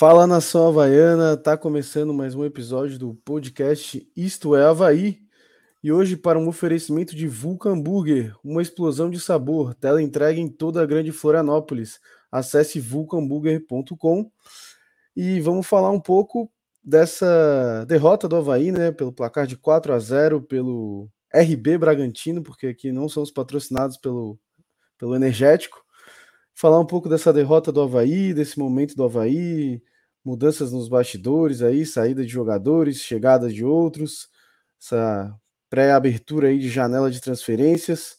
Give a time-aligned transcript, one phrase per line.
[0.00, 5.20] Fala nação havaiana, tá começando mais um episódio do podcast Isto é Havaí.
[5.84, 10.48] E hoje, para um oferecimento de Vulcan Burger, uma explosão de sabor, tela entrega em
[10.48, 12.00] toda a grande Florianópolis.
[12.32, 14.32] Acesse vulcanburger.com
[15.14, 16.50] e vamos falar um pouco
[16.82, 18.90] dessa derrota do Havaí, né?
[18.92, 24.38] Pelo placar de 4 a 0 pelo RB Bragantino, porque aqui não somos patrocinados pelo,
[24.96, 25.84] pelo Energético
[26.60, 29.82] falar um pouco dessa derrota do Havaí, desse momento do Havaí,
[30.24, 34.28] mudanças nos bastidores aí, saída de jogadores, chegada de outros,
[34.80, 35.34] essa
[35.68, 38.18] pré-abertura aí de janela de transferências.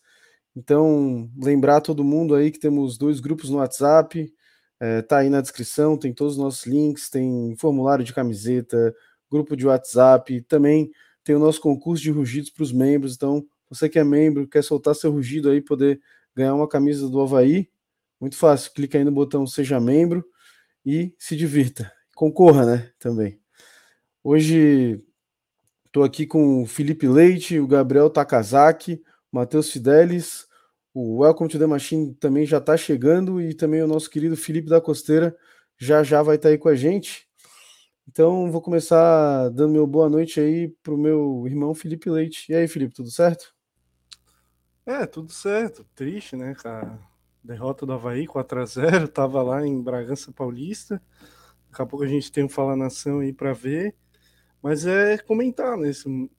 [0.55, 4.33] Então, lembrar todo mundo aí que temos dois grupos no WhatsApp,
[4.79, 8.95] é, tá aí na descrição, tem todos os nossos links, tem formulário de camiseta,
[9.29, 10.91] grupo de WhatsApp, também
[11.23, 13.15] tem o nosso concurso de rugidos para os membros.
[13.15, 16.01] Então, você que é membro, quer soltar seu rugido aí, poder
[16.35, 17.69] ganhar uma camisa do Havaí,
[18.19, 20.25] muito fácil, clica aí no botão Seja Membro
[20.85, 21.91] e se divirta.
[22.15, 22.91] Concorra, né?
[22.99, 23.39] Também.
[24.23, 25.03] Hoje
[25.85, 30.47] estou aqui com o Felipe Leite, o Gabriel Takazaki, o Matheus Fidelis,
[30.93, 34.69] o Welcome to the Machine também já está chegando e também o nosso querido Felipe
[34.69, 35.35] da Costeira
[35.77, 37.27] já já vai estar tá aí com a gente.
[38.07, 42.51] Então vou começar dando meu boa noite aí pro meu irmão Felipe Leite.
[42.51, 43.53] E aí, Felipe, tudo certo?
[44.85, 45.85] É, tudo certo.
[45.95, 46.99] Triste, né, cara?
[47.43, 51.01] Derrota do Havaí 4x0, tava lá em Bragança Paulista.
[51.69, 53.95] Daqui a pouco a gente tem um Fala Nação aí para ver.
[54.61, 55.89] Mas é comentar né,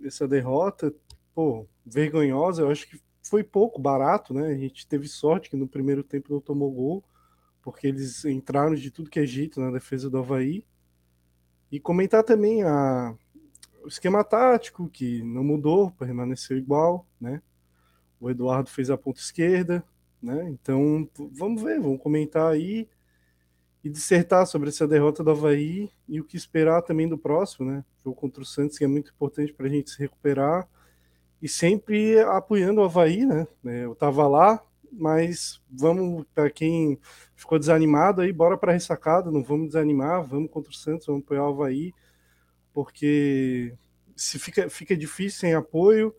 [0.04, 0.94] essa derrota,
[1.34, 4.48] pô, vergonhosa, eu acho que foi pouco barato, né?
[4.48, 7.04] A gente teve sorte que no primeiro tempo não tomou gol,
[7.62, 10.64] porque eles entraram de tudo que é jeito na defesa do Havaí.
[11.70, 13.16] E comentar também a,
[13.82, 17.42] o esquema tático, que não mudou, permaneceu igual, né?
[18.20, 19.84] O Eduardo fez a ponta esquerda,
[20.22, 20.48] né?
[20.50, 22.88] Então, vamos ver, vamos comentar aí
[23.82, 27.84] e dissertar sobre essa derrota do Havaí e o que esperar também do próximo, né?
[28.04, 30.68] Jogo contra o Santos, que é muito importante para a gente se recuperar
[31.40, 33.46] e sempre apoiando o Havaí, né?
[33.66, 34.62] É, eu tava lá,
[34.92, 36.98] mas vamos, para quem
[37.34, 41.44] ficou desanimado aí, bora para ressacada, não vamos desanimar, vamos contra o Santos, vamos apoiar
[41.44, 41.92] o Havaí,
[42.72, 43.74] porque
[44.14, 46.14] se fica, fica difícil sem apoio,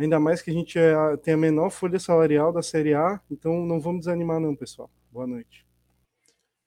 [0.00, 3.66] Ainda mais que a gente é, tem a menor folha salarial da Série A, então
[3.66, 4.90] não vamos desanimar não, pessoal.
[5.12, 5.66] Boa noite.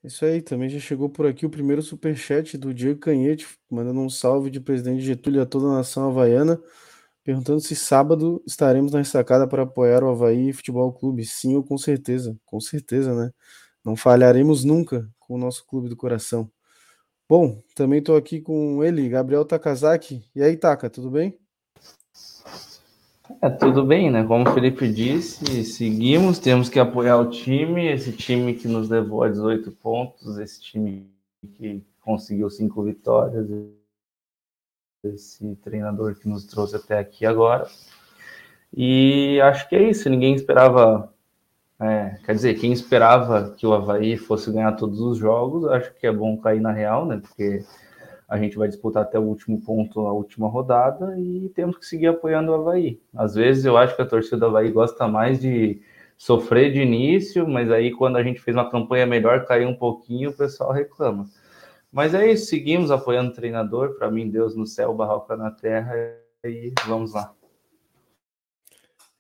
[0.03, 4.09] Isso aí, também já chegou por aqui o primeiro superchat do Diego Canhete, mandando um
[4.09, 6.61] salve de presidente Getúlio a toda a nação havaiana,
[7.23, 11.25] perguntando se sábado estaremos na ressacada para apoiar o Havaí Futebol Clube.
[11.25, 13.31] Sim, ou com certeza, com certeza, né?
[13.83, 16.51] Não falharemos nunca com o nosso clube do coração.
[17.27, 20.23] Bom, também estou aqui com ele, Gabriel Takazaki.
[20.35, 21.42] E aí, Taka, tudo bem?
[23.41, 24.23] É, tudo bem, né?
[24.25, 29.23] Como o Felipe disse, seguimos, temos que apoiar o time, esse time que nos levou
[29.23, 31.09] a 18 pontos, esse time
[31.55, 33.47] que conseguiu cinco vitórias,
[35.05, 37.65] esse treinador que nos trouxe até aqui agora.
[38.75, 41.13] E acho que é isso, ninguém esperava.
[41.79, 46.07] É, quer dizer, quem esperava que o Havaí fosse ganhar todos os jogos, acho que
[46.07, 47.21] é bom cair na real, né?
[47.21, 47.63] Porque
[48.33, 52.07] a gente vai disputar até o último ponto, a última rodada, e temos que seguir
[52.07, 52.99] apoiando o Havaí.
[53.15, 55.79] Às vezes eu acho que a torcida do Havaí gosta mais de
[56.17, 60.31] sofrer de início, mas aí quando a gente fez uma campanha melhor, caiu um pouquinho,
[60.31, 61.29] o pessoal reclama.
[61.91, 65.93] Mas é isso, seguimos apoiando o treinador, para mim, Deus no céu, barroca na terra,
[66.43, 67.35] e vamos lá.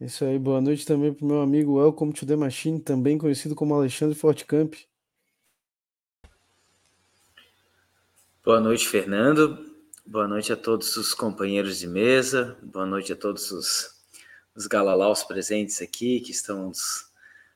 [0.01, 3.53] Isso aí, boa noite também para o meu amigo Welcome to the Machine, também conhecido
[3.53, 4.73] como Alexandre Fortcamp.
[8.45, 9.73] Boa noite, Fernando.
[10.05, 12.57] Boa noite a todos os companheiros de mesa.
[12.61, 14.03] Boa noite a todos os,
[14.53, 16.69] os galalaus presentes aqui que estão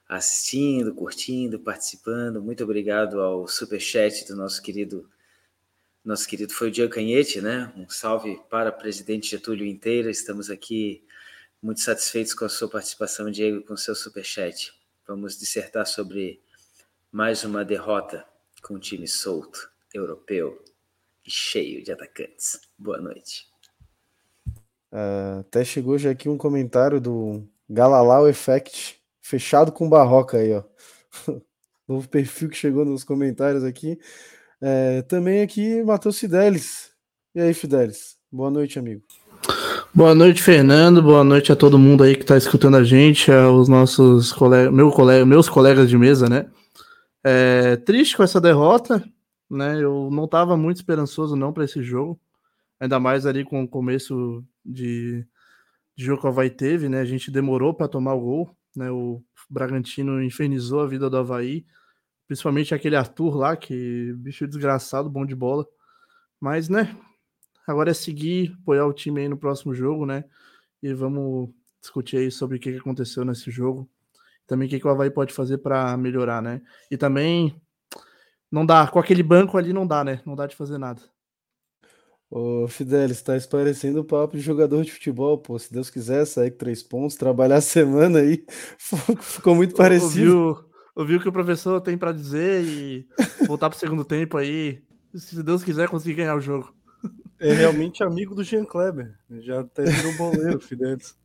[0.07, 2.41] assistindo, curtindo, participando.
[2.41, 5.09] Muito obrigado ao superchat do nosso querido
[6.05, 7.69] nosso querido foi o Diego Canhete, né?
[7.75, 10.09] Um salve para o presidente Getúlio inteira.
[10.09, 11.03] Estamos aqui
[11.61, 14.73] muito satisfeitos com a sua participação, Diego, com o seu superchat.
[15.05, 16.41] Vamos dissertar sobre
[17.11, 18.25] mais uma derrota
[18.61, 20.63] com um time solto, europeu,
[21.27, 22.59] cheio de atacantes.
[22.77, 23.45] Boa noite.
[24.91, 30.63] Uh, até chegou já aqui um comentário do Galalau Effect, fechado com Barroca aí, ó.
[31.87, 33.99] Novo perfil que chegou nos comentários aqui.
[34.61, 36.91] É, também aqui, Matheus Fidelis.
[37.33, 38.17] E aí, Fidelis?
[38.31, 39.03] Boa noite, amigo.
[39.93, 41.01] Boa noite, Fernando.
[41.01, 44.91] Boa noite a todo mundo aí que está escutando a gente, aos nossos colegas, meu
[44.91, 46.47] colega, meus colegas de mesa, né?
[47.23, 49.03] É, triste com essa derrota,
[49.49, 49.81] né?
[49.83, 52.19] Eu não estava muito esperançoso não para esse jogo,
[52.79, 55.25] ainda mais ali com o começo de,
[55.95, 57.01] de jogo que o Havaí teve, né?
[57.01, 58.91] A gente demorou para tomar o gol, né?
[58.91, 61.65] O Bragantino infernizou a vida do Havaí,
[62.27, 65.65] Principalmente aquele Arthur lá, que bicho desgraçado, bom de bola.
[66.39, 66.95] Mas, né?
[67.65, 70.25] Agora é seguir, apoiar o time aí no próximo jogo, né?
[70.83, 71.49] E vamos
[71.81, 73.89] discutir aí sobre o que aconteceu nesse jogo.
[74.45, 76.61] Também o que o Havaí pode fazer para melhorar, né?
[76.91, 77.55] E também
[78.51, 80.21] não dá, com aquele banco ali não dá, né?
[80.25, 81.01] Não dá de fazer nada.
[82.29, 85.57] Ô, Fidelis, tá parecendo o papo de jogador de futebol, pô.
[85.57, 88.45] Se Deus quiser, sair com três pontos, trabalhar a semana aí,
[89.21, 90.37] ficou muito parecido.
[90.37, 90.65] Ouviu,
[90.95, 93.07] ouviu o que o professor tem para dizer e
[93.47, 94.83] voltar pro segundo tempo aí.
[95.15, 96.73] Se Deus quiser, conseguir ganhar o jogo.
[97.39, 99.13] É realmente amigo do Jean Kleber.
[99.29, 101.15] Já até virou boleiro, Fidelis.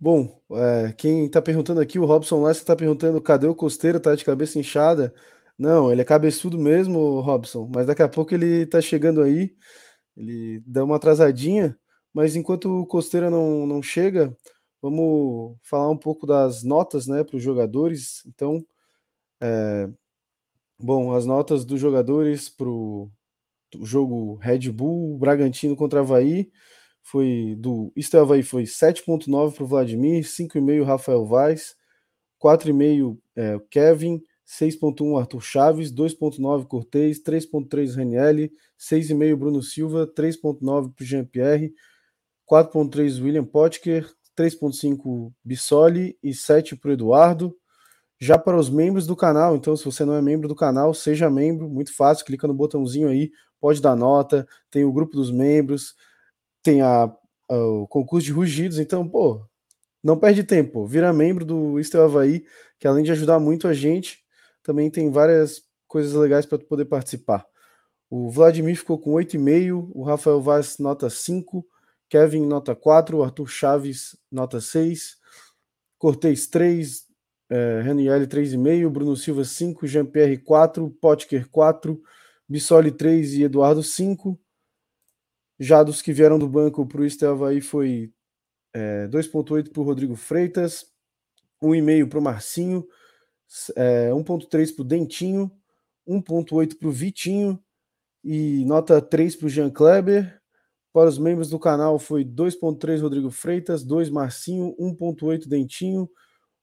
[0.00, 4.14] Bom, é, quem tá perguntando aqui, o Robson Lessa tá perguntando cadê o Costeiro, tá
[4.14, 5.14] de cabeça inchada.
[5.58, 9.54] Não, ele é cabeçudo mesmo, Robson, mas daqui a pouco ele tá chegando aí.
[10.16, 11.78] Ele dá uma atrasadinha,
[12.12, 14.36] mas enquanto o Costeira não, não chega,
[14.82, 18.22] vamos falar um pouco das notas né, para os jogadores.
[18.26, 18.64] Então,
[19.40, 19.88] é,
[20.78, 23.10] bom, as notas dos jogadores para o
[23.82, 26.50] jogo Red Bull, Bragantino contra Havaí,
[27.02, 31.76] foi do Estel Havaí foi 7.9 para o Vladimir, 5,5 Rafael Vaz,
[32.42, 41.02] 4,5 é, Kevin, 6.1 Arthur Chaves, 2.9 Cortez, 3.3 Ranielli, 6.5 Bruno Silva, 3.9 para
[41.02, 41.74] o Jean-Pierre,
[42.50, 47.56] 4.3 William Potker, 3.5 Bissoli e 7 para o Eduardo.
[48.20, 51.28] Já para os membros do canal, então se você não é membro do canal, seja
[51.28, 53.30] membro, muito fácil, clica no botãozinho aí,
[53.60, 55.94] pode dar nota, tem o grupo dos membros,
[56.62, 59.44] tem a, a o concurso de rugidos, então, pô,
[60.02, 62.44] não perde tempo, vira membro do Estel Havaí,
[62.78, 64.23] que além de ajudar muito a gente,
[64.64, 67.46] também tem várias coisas legais para poder participar.
[68.10, 71.64] O Vladimir ficou com 8,5, o Rafael Vaz nota 5,
[72.08, 75.16] Kevin nota 4, Arthur Chaves nota 6,
[75.98, 77.06] Cortez 3,
[77.50, 82.02] é, Raniel 3,5, Bruno Silva 5, Jean-Pierre 4, Potker 4,
[82.48, 84.38] Bissoli 3 e Eduardo 5.
[85.58, 88.12] Já dos que vieram do banco para o Estelva aí foi
[88.72, 90.86] é, 2,8 para o Rodrigo Freitas,
[91.62, 92.86] 1,5 para o Marcinho,
[93.76, 95.50] é, 1.3 para o Dentinho,
[96.06, 97.58] 1.8 para o Vitinho
[98.22, 100.40] e nota 3 para o Jean Kleber.
[100.92, 106.08] Para os membros do canal foi 2.3 Rodrigo Freitas, 2 Marcinho, 1.8 Dentinho,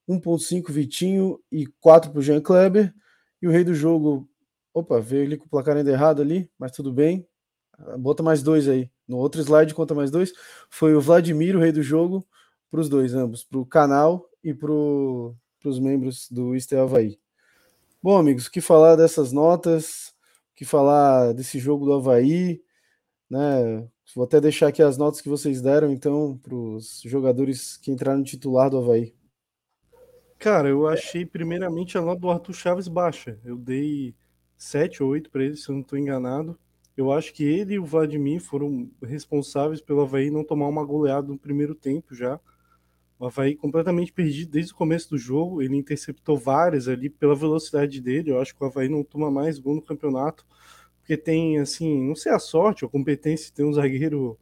[0.07, 2.94] 1.5 Vitinho e 4 para o Jean Kleber.
[3.42, 4.30] E o rei do jogo,
[4.74, 7.27] opa, veio ali com o placar ainda errado ali, mas tudo bem.
[7.98, 8.89] Bota mais dois aí.
[9.07, 10.31] No outro slide conta mais dois.
[10.69, 12.25] Foi o Vladimir, o rei do jogo,
[12.69, 16.80] para os dois, ambos, para o canal e para o para os membros do Easter
[16.80, 17.19] Havaí.
[18.02, 20.13] Bom, amigos, o que falar dessas notas,
[20.52, 22.62] o que falar desse jogo do Havaí,
[23.30, 23.88] né?
[24.16, 28.24] Vou até deixar aqui as notas que vocês deram, então, para os jogadores que entraram
[28.24, 29.13] titular do Havaí.
[30.38, 33.40] Cara, eu achei primeiramente a nota do Arthur Chaves baixa.
[33.46, 34.16] Eu dei
[34.58, 36.60] 7 ou 8 para ele, se eu não estou enganado.
[36.98, 41.28] Eu acho que ele e o Vladimir foram responsáveis pelo Havaí não tomar uma goleada
[41.28, 42.40] no primeiro tempo já.
[43.22, 45.62] O Havaí completamente perdido desde o começo do jogo.
[45.62, 48.32] Ele interceptou várias ali pela velocidade dele.
[48.32, 50.44] Eu acho que o Havaí não toma mais gol no campeonato.
[50.98, 54.40] Porque tem, assim, não sei a sorte a competência de ter um zagueiro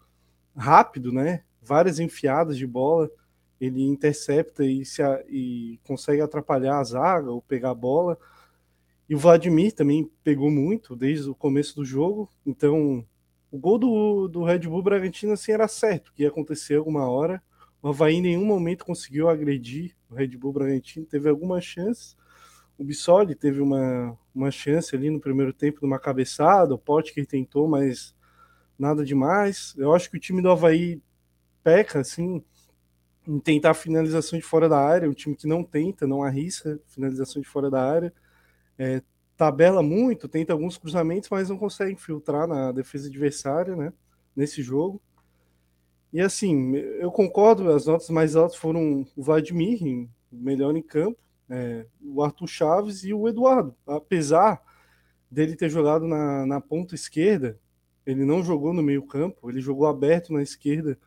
[0.56, 1.44] rápido, né?
[1.62, 3.12] Várias enfiadas de bola.
[3.60, 8.18] Ele intercepta e, se, e consegue atrapalhar a zaga ou pegar a bola.
[9.10, 12.30] E o Vladimir também pegou muito desde o começo do jogo.
[12.46, 13.06] Então,
[13.52, 17.44] o gol do, do Red Bull Bragantino assim, era certo que ia acontecer alguma hora
[17.82, 22.18] o Havaí em nenhum momento conseguiu agredir o Red Bull Bragantino, teve algumas chances.
[22.78, 27.68] O Bissoli teve uma, uma chance ali no primeiro tempo, numa cabeçada, o que tentou,
[27.68, 28.16] mas
[28.78, 29.74] nada demais.
[29.78, 31.02] Eu acho que o time do Havaí
[31.64, 32.44] peca, assim,
[33.28, 37.42] em tentar finalização de fora da área, um time que não tenta, não arrisca finalização
[37.42, 38.14] de fora da área.
[38.78, 39.02] É,
[39.38, 43.94] tabela muito, tenta alguns cruzamentos, mas não consegue infiltrar na defesa adversária, né,
[44.36, 45.02] nesse jogo.
[46.12, 51.86] E assim, eu concordo, as notas mais altas foram o Vladimir, melhor em campo, é,
[52.02, 53.76] o Arthur Chaves e o Eduardo.
[53.86, 54.62] Apesar
[55.30, 57.60] dele ter jogado na, na ponta esquerda,
[58.06, 60.98] ele não jogou no meio campo, ele jogou aberto na esquerda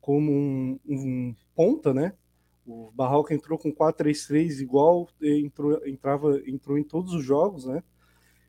[0.00, 2.14] como um, um ponta, né?
[2.66, 7.82] O Barroca entrou com 4-3-3 igual entrou, entrava, entrou em todos os jogos, né?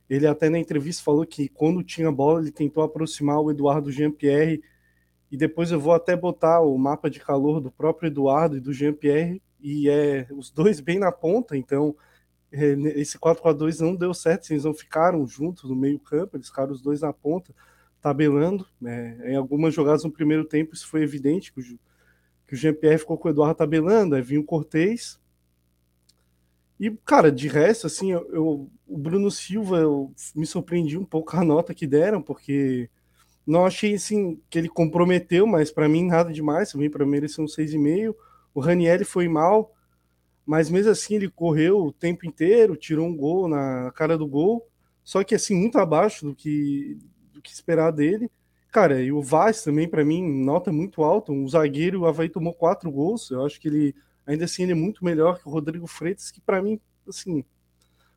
[0.09, 4.61] Ele até na entrevista falou que quando tinha bola ele tentou aproximar o Eduardo Jean-Pierre
[5.31, 8.73] e depois eu vou até botar o mapa de calor do próprio Eduardo e do
[8.73, 11.95] Jean-Pierre, e é os dois bem na ponta, então
[12.51, 16.71] é, esse 4x2 não deu certo, eles não ficaram juntos no meio campo, eles ficaram
[16.71, 17.53] os dois na ponta,
[18.01, 19.19] tabelando, né?
[19.31, 21.63] em algumas jogadas no primeiro tempo isso foi evidente, que o,
[22.47, 25.19] que o Jean-Pierre ficou com o Eduardo tabelando, aí vinha o Cortez,
[26.79, 31.35] E, cara, de resto, assim, eu, eu, o Bruno Silva, eu me surpreendi um pouco
[31.35, 32.89] a nota que deram, porque
[33.45, 37.47] não achei, assim, que ele comprometeu, mas para mim nada demais, também para merecer um
[37.47, 38.15] 6,5.
[38.53, 39.73] O Raniel foi mal,
[40.45, 44.67] mas mesmo assim ele correu o tempo inteiro, tirou um gol na cara do gol,
[45.03, 46.99] só que, assim, muito abaixo do que,
[47.33, 48.29] do que esperar dele.
[48.71, 51.31] Cara, e o Vaz também, para mim, nota muito alta.
[51.31, 53.31] Um zagueiro, o Havaí tomou quatro gols.
[53.31, 56.39] Eu acho que ele, ainda assim, ele é muito melhor que o Rodrigo Freitas, que
[56.39, 57.43] para mim, assim,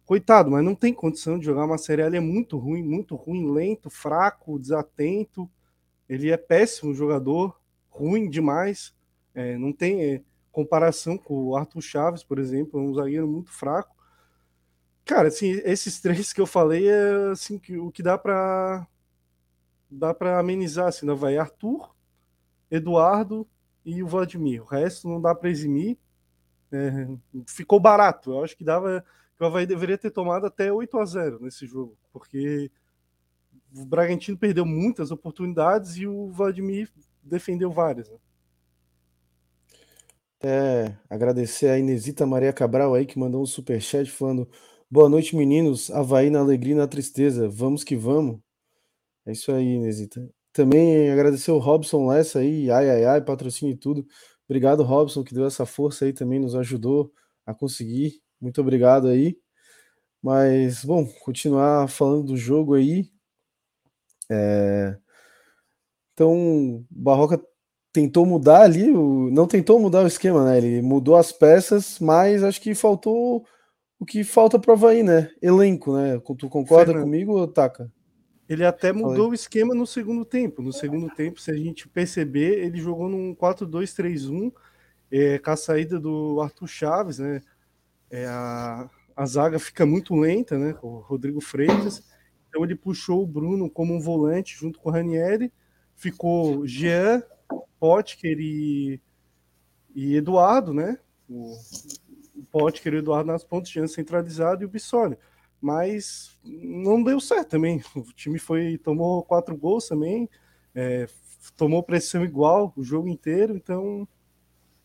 [0.05, 2.03] coitado, mas não tem condição de jogar uma série.
[2.03, 5.51] Ele é muito ruim, muito ruim, lento, fraco, desatento.
[6.09, 8.95] Ele é péssimo jogador, ruim demais.
[9.35, 13.51] É, não tem é, comparação com o Arthur Chaves, por exemplo, é um zagueiro muito
[13.51, 13.97] fraco.
[15.05, 18.87] Cara, assim, esses três que eu falei é assim que o que dá para
[19.91, 21.95] dá para amenizar, assim, não vai Arthur,
[22.71, 23.47] Eduardo
[23.85, 24.63] e o Vladimir.
[24.63, 25.99] O resto não dá para eximir.
[26.71, 27.09] É,
[27.47, 28.33] ficou barato.
[28.33, 29.05] Eu acho que dava
[29.43, 32.71] o Havaí deveria ter tomado até 8 a 0 nesse jogo, porque
[33.75, 36.91] o Bragantino perdeu muitas oportunidades e o Vladimir
[37.23, 38.09] defendeu várias.
[38.11, 38.17] Né?
[40.45, 44.49] É, agradecer a Inesita Maria Cabral aí que mandou um super chat falando:
[44.91, 45.91] "Boa noite, meninos.
[45.91, 47.49] Havaí na alegria e na tristeza.
[47.49, 48.41] Vamos que vamos."
[49.25, 50.29] É isso aí, Inesita.
[50.53, 54.07] Também agradecer o Robson Lessa aí, ai ai ai, patrocínio e tudo.
[54.47, 57.13] Obrigado, Robson, que deu essa força aí também, nos ajudou
[57.47, 58.21] a conseguir.
[58.43, 59.39] Muito obrigado aí.
[60.21, 63.09] Mas, bom, continuar falando do jogo aí.
[64.29, 64.97] É...
[66.13, 67.41] Então, Barroca
[67.93, 69.31] tentou mudar ali, o...
[69.31, 70.59] não tentou mudar o esquema, né?
[70.59, 73.47] Ele mudou as peças, mas acho que faltou
[73.99, 75.31] o que falta para o Havaí, né?
[75.41, 76.21] Elenco, né?
[76.37, 77.05] Tu concorda Fernando.
[77.05, 77.91] comigo, Taca?
[78.49, 80.61] Ele até mudou o esquema no segundo tempo.
[80.61, 84.53] No segundo tempo, se a gente perceber, ele jogou num 4-2-3-1,
[85.11, 87.41] é, com a saída do Arthur Chaves, né?
[88.13, 90.77] É, a, a zaga fica muito lenta, né?
[90.83, 92.09] O Rodrigo Freitas.
[92.49, 95.53] Então ele puxou o Bruno como um volante junto com o Ranieri.
[95.97, 97.23] Ficou Jean,
[97.81, 99.01] Potker e,
[99.95, 100.99] e Eduardo, né?
[101.29, 101.57] O,
[102.37, 105.17] o Potker e o Eduardo nas pontas, Jean centralizado e o Bissoli
[105.63, 107.81] mas não deu certo também.
[107.95, 110.29] O time foi tomou quatro gols também,
[110.75, 111.07] é,
[111.57, 114.07] tomou pressão igual o jogo inteiro, então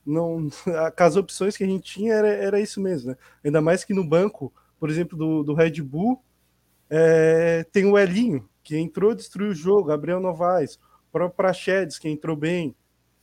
[0.07, 0.49] não
[0.97, 3.17] as opções que a gente tinha era, era isso mesmo, né?
[3.43, 6.21] Ainda mais que no banco, por exemplo, do, do Red Bull,
[6.89, 12.09] é, tem o Elinho, que entrou destruiu o jogo, Gabriel Novaes, o próprio Prachedes, que
[12.09, 12.75] entrou bem,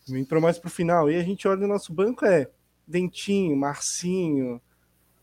[0.08, 1.10] entrou mais para o final.
[1.10, 2.48] E a gente olha no nosso banco, é
[2.86, 4.60] Dentinho, Marcinho,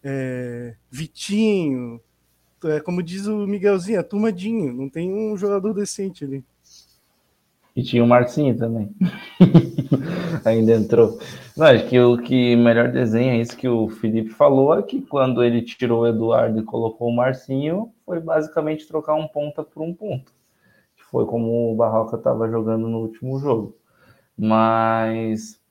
[0.03, 2.01] é, Vitinho,
[2.63, 6.43] é, como diz o Miguelzinho, é turmadinho, não tem um jogador decente ali.
[7.75, 8.93] E tinha o Marcinho também.
[10.43, 11.17] Ainda entrou.
[11.55, 15.43] Não, acho que o que melhor desenha isso que o Felipe falou é que quando
[15.43, 19.93] ele tirou o Eduardo e colocou o Marcinho, foi basicamente trocar um ponta por um
[19.93, 20.33] ponto.
[21.09, 23.75] Foi como o Barroca estava jogando no último jogo.
[24.37, 25.61] Mas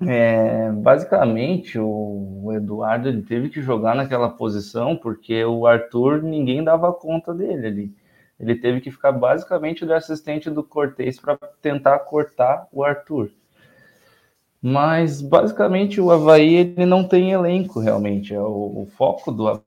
[0.00, 6.92] é, basicamente, o Eduardo ele teve que jogar naquela posição porque o Arthur ninguém dava
[6.92, 7.96] conta dele ali.
[8.38, 13.30] Ele teve que ficar basicamente do assistente do Cortez para tentar cortar o Arthur.
[14.62, 18.34] Mas basicamente o Havaí ele não tem elenco realmente.
[18.34, 19.62] É o, o foco do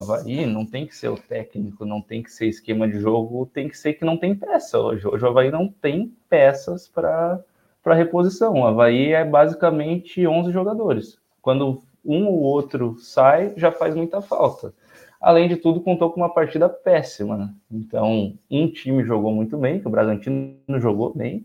[0.00, 3.68] Havaí não tem que ser o técnico, não tem que ser esquema de jogo, tem
[3.68, 5.06] que ser que não tem peça hoje.
[5.06, 7.42] Hoje o Havaí não tem peças para
[7.86, 8.54] reposição.
[8.54, 11.18] O Havaí é basicamente 11 jogadores.
[11.40, 14.72] Quando um ou outro sai, já faz muita falta.
[15.20, 17.36] Além de tudo, contou com uma partida péssima.
[17.36, 17.54] Né?
[17.70, 21.44] Então, um time jogou muito bem, que o Bragantino jogou bem,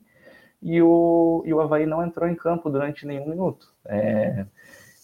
[0.61, 3.73] e o, e o Havaí não entrou em campo durante nenhum minuto.
[3.85, 4.45] É,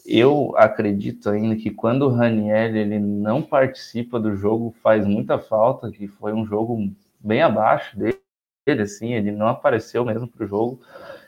[0.06, 5.92] eu acredito ainda que quando o Raniel ele não participa do jogo, faz muita falta,
[5.92, 8.18] que foi um jogo bem abaixo dele,
[8.82, 10.80] assim, ele não apareceu mesmo para o jogo.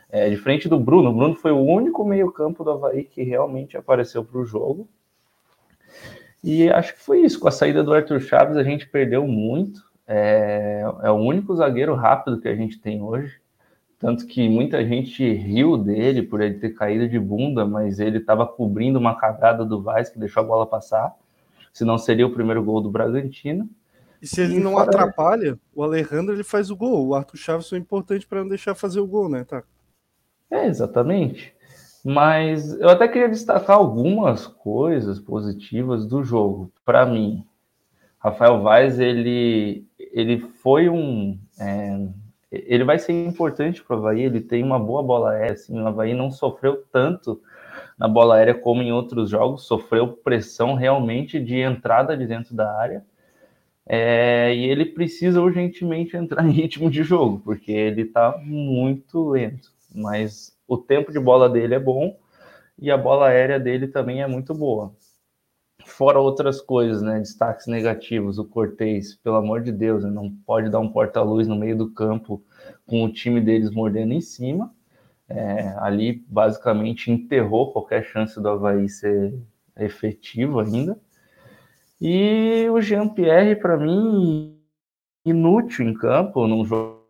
[0.08, 4.24] É, diferente do Bruno, o Bruno foi o único meio-campo do Havaí que realmente apareceu
[4.24, 4.88] para o jogo.
[6.42, 7.38] E acho que foi isso.
[7.38, 9.80] Com a saída do Arthur Chaves, a gente perdeu muito.
[10.06, 13.40] É, é o único zagueiro rápido que a gente tem hoje.
[13.98, 18.44] Tanto que muita gente riu dele por ele ter caído de bunda, mas ele estava
[18.44, 21.14] cobrindo uma cagada do Vaz que deixou a bola passar.
[21.72, 23.70] Senão seria o primeiro gol do Bragantino.
[24.20, 24.84] E se ele e não fora...
[24.86, 27.06] atrapalha, o Alejandro ele faz o gol.
[27.06, 29.44] O Arthur Chaves foi importante para não deixar fazer o gol, né?
[29.44, 29.62] Tá.
[30.50, 31.54] É, exatamente.
[32.04, 36.72] Mas eu até queria destacar algumas coisas positivas do jogo.
[36.84, 37.44] Para mim,
[38.18, 41.38] Rafael Vaz, ele, ele foi um.
[41.58, 42.08] É,
[42.50, 45.86] ele vai ser importante para o Havaí, ele tem uma boa bola aérea, assim, o
[45.86, 47.40] Havaí não sofreu tanto
[47.98, 52.70] na bola aérea como em outros jogos, sofreu pressão realmente de entrada de dentro da
[52.78, 53.04] área.
[53.86, 59.72] É, e ele precisa urgentemente entrar em ritmo de jogo, porque ele está muito lento.
[59.94, 62.18] Mas o tempo de bola dele é bom
[62.78, 64.94] e a bola aérea dele também é muito boa.
[65.84, 67.18] Fora outras coisas, né?
[67.18, 71.56] Destaques negativos, o Cortez, pelo amor de Deus, né, não pode dar um porta-luz no
[71.56, 72.42] meio do campo
[72.86, 74.74] com o time deles mordendo em cima.
[75.28, 79.34] É, ali basicamente enterrou qualquer chance do Havaí ser
[79.76, 80.98] efetivo ainda.
[82.00, 84.58] E o Jean-Pierre, para mim,
[85.24, 87.01] inútil em campo, num jogo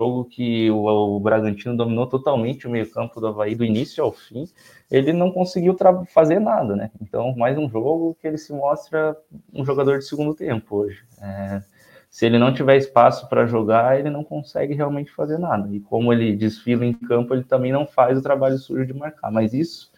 [0.00, 4.46] jogo que o, o, Bragantino dominou totalmente o meio-campo do Havaí do início ao fim,
[4.90, 5.76] ele não conseguiu
[6.08, 6.90] fazer nada, né?
[7.00, 9.16] Então, mais um jogo que ele se mostra
[9.52, 11.02] um jogador de segundo tempo hoje.
[11.20, 11.62] É,
[12.10, 15.68] se ele não tiver espaço para jogar, ele não consegue realmente fazer nada.
[15.74, 19.30] E como ele desfila em campo, ele também não faz o trabalho sujo de marcar.
[19.30, 19.90] Mas isso,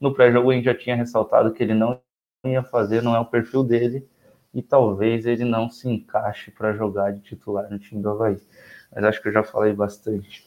[0.00, 1.98] no pré-jogo, a gente já tinha ressaltado que ele não
[2.44, 4.06] ia fazer, não é o perfil dele,
[4.54, 8.38] e talvez ele não se encaixe para jogar de titular no time do Havaí
[8.96, 10.42] mas acho que eu já falei bastante.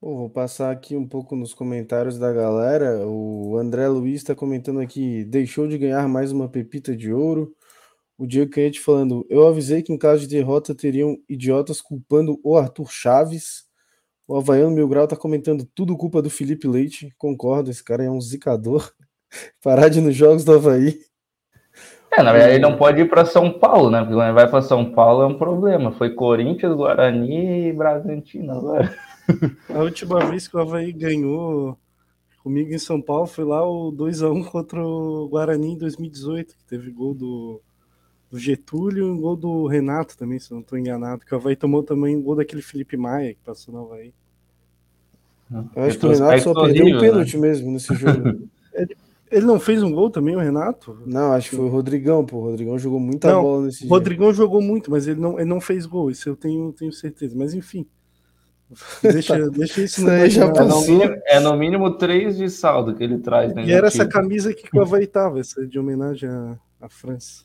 [0.00, 3.06] vou passar aqui um pouco nos comentários da galera.
[3.06, 7.54] O André Luiz está comentando aqui: deixou de ganhar mais uma pepita de ouro.
[8.16, 12.56] O Diego Canhete falando: eu avisei que em caso de derrota teriam idiotas culpando o
[12.56, 13.66] Arthur Chaves.
[14.26, 17.14] O Havaiano Mil Grau tá comentando tudo culpa do Felipe Leite.
[17.18, 18.90] Concordo, esse cara é um zicador.
[19.62, 21.09] Parar de nos jogos do Havaí.
[22.12, 24.00] É, na verdade, ele não pode ir para São Paulo, né?
[24.00, 25.92] Porque quando vai para São Paulo é um problema.
[25.92, 28.92] Foi Corinthians, Guarani e Bragantino agora.
[29.72, 31.78] A última vez que o Havaí ganhou
[32.42, 36.90] comigo em São Paulo foi lá o 2x1 contra o Guarani em 2018, que teve
[36.90, 37.60] gol do,
[38.28, 41.24] do Getúlio e um gol do Renato também, se não estou enganado.
[41.24, 44.12] Que o Havaí tomou também um gol daquele Felipe Maia que passou no Havaí.
[45.76, 47.48] Eu acho que o Renato só perdeu um pênalti né?
[47.48, 48.48] mesmo nesse jogo.
[48.74, 48.96] Ele
[49.30, 51.00] ele não fez um gol também, o Renato?
[51.06, 52.38] Não, acho que foi o Rodrigão, pô.
[52.38, 55.48] O Rodrigão jogou muita não, bola nesse O Rodrigão jogou muito, mas ele não, ele
[55.48, 57.36] não fez gol, isso eu tenho, tenho certeza.
[57.36, 57.86] Mas enfim.
[59.02, 59.48] Deixa, tá.
[59.48, 63.18] deixa isso no já é, no mínimo, é no mínimo três de saldo que ele
[63.18, 63.52] traz.
[63.52, 67.44] Né, e era essa camisa que o Havaí tava, essa de homenagem à, à França.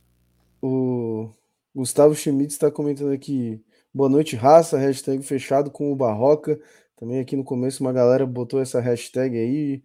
[0.62, 1.32] O
[1.76, 3.60] Gustavo Schmitz está comentando aqui.
[3.92, 4.78] Boa noite, raça.
[4.78, 6.60] Hashtag fechado com o Barroca.
[6.96, 9.82] Também aqui no começo uma galera botou essa hashtag aí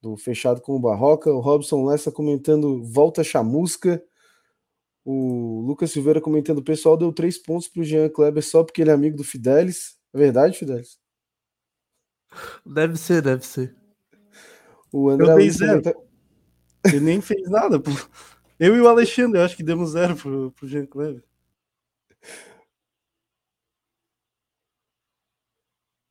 [0.00, 1.32] do Fechado com o Barroca.
[1.32, 4.02] O Robson Lessa comentando volta chamusca.
[5.04, 8.82] O Lucas Silveira comentando: o pessoal deu três pontos para o Jean Kleber só porque
[8.82, 9.98] ele é amigo do Fidelis.
[10.12, 10.98] É verdade, Fidelis?
[12.64, 13.74] Deve ser, deve ser.
[14.92, 15.82] O André eu dei zero.
[15.82, 16.10] Comenta...
[16.84, 17.90] Ele nem fez nada, pô.
[18.58, 21.24] Eu e o Alexandre, eu acho que demos zero pro, pro Jean Kleber.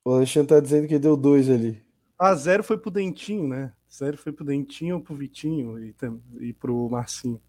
[0.04, 1.84] O Alexandre tá dizendo que deu dois ali.
[2.18, 3.72] Ah, zero foi pro Dentinho, né?
[3.92, 5.94] Zero foi pro Dentinho ou pro Vitinho e,
[6.40, 7.40] e pro Marcinho.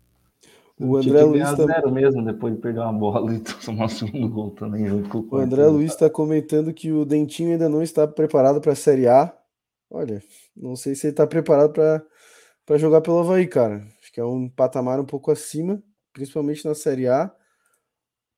[0.80, 1.66] O André Luiz tá...
[1.68, 5.04] zero mesmo depois de perder uma bola e tomar o segundo gol também.
[5.04, 8.72] Com o, o André Luiz está comentando que o Dentinho ainda não está preparado para
[8.72, 9.32] a Série A.
[9.90, 10.24] Olha,
[10.58, 13.86] não sei se ele está preparado para jogar pelo Havaí, cara.
[14.02, 17.32] Acho que é um patamar um pouco acima, principalmente na Série A.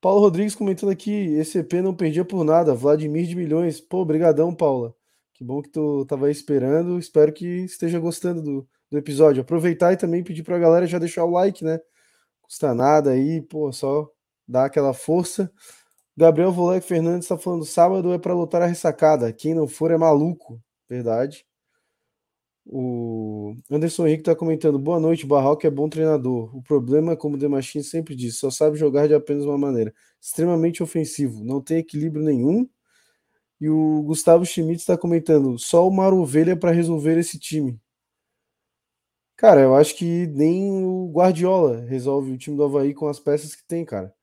[0.02, 3.80] Paulo Rodrigues comentando aqui, esse EP não perdia por nada, Vladimir de milhões.
[3.80, 4.94] Pô, obrigadão, Paula.
[5.34, 7.00] Que bom que tu tava esperando.
[7.00, 9.42] Espero que esteja gostando do, do episódio.
[9.42, 11.80] Aproveitar e também pedir pra galera já deixar o like, né?
[12.42, 14.10] Custa nada aí, pô, só
[14.48, 15.52] dar aquela força.
[16.16, 19.34] Gabriel Volek Fernandes está falando: sábado é para lutar a ressacada.
[19.34, 20.62] Quem não for é maluco.
[20.88, 21.46] Verdade.
[22.66, 26.56] O Anderson Henrique está comentando: boa noite, Barroco é bom treinador.
[26.56, 29.94] O problema, como o Demachin sempre disse, só sabe jogar de apenas uma maneira.
[30.22, 32.70] Extremamente ofensivo, não tem equilíbrio nenhum
[33.64, 37.80] e o Gustavo Schmidt está comentando: só uma ovelha para resolver esse time.
[39.38, 43.56] Cara, eu acho que nem o Guardiola resolve o time do Havaí com as peças
[43.56, 44.14] que tem, cara.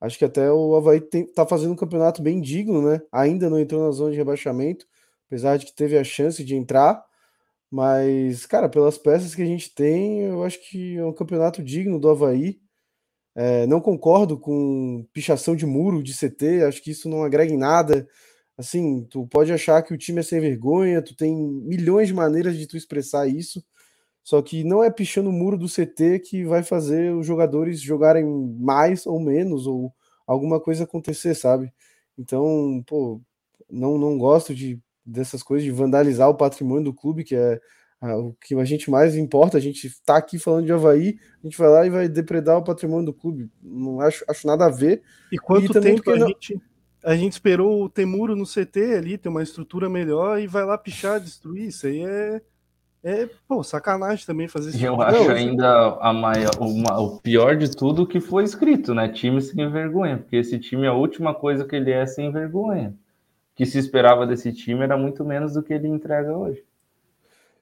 [0.00, 3.02] Acho que até o Havaí tem, tá fazendo um campeonato bem digno, né?
[3.12, 4.86] Ainda não entrou na zona de rebaixamento,
[5.26, 7.04] apesar de que teve a chance de entrar.
[7.70, 12.00] Mas, cara, pelas peças que a gente tem, eu acho que é um campeonato digno
[12.00, 12.58] do Havaí.
[13.34, 17.58] É, não concordo com pichação de muro de CT, acho que isso não agrega em
[17.58, 18.08] nada.
[18.58, 22.56] Assim, tu pode achar que o time é sem vergonha, tu tem milhões de maneiras
[22.56, 23.62] de tu expressar isso,
[24.24, 28.24] só que não é pichando o muro do CT que vai fazer os jogadores jogarem
[28.58, 29.92] mais ou menos, ou
[30.26, 31.72] alguma coisa acontecer, sabe?
[32.18, 33.20] Então, pô,
[33.70, 37.60] não, não gosto de, dessas coisas de vandalizar o patrimônio do clube, que é
[38.00, 39.58] a, o que a gente mais importa.
[39.58, 42.64] A gente tá aqui falando de Havaí, a gente vai lá e vai depredar o
[42.64, 43.50] patrimônio do clube.
[43.62, 45.02] Não acho, acho nada a ver.
[45.30, 46.28] E quanto e tempo a não...
[46.28, 46.60] gente
[47.06, 50.76] a gente esperou o Temuro no CT ali, ter uma estrutura melhor e vai lá
[50.76, 51.68] pichar, destruir.
[51.68, 52.42] Isso aí é,
[53.04, 54.84] é pô, sacanagem também fazer isso.
[54.84, 59.08] Eu tipo acho ainda a maior, uma, o pior de tudo que foi escrito, né?
[59.08, 62.88] Time sem vergonha, porque esse time, a última coisa que ele é sem vergonha.
[62.88, 66.64] O que se esperava desse time era muito menos do que ele entrega hoje.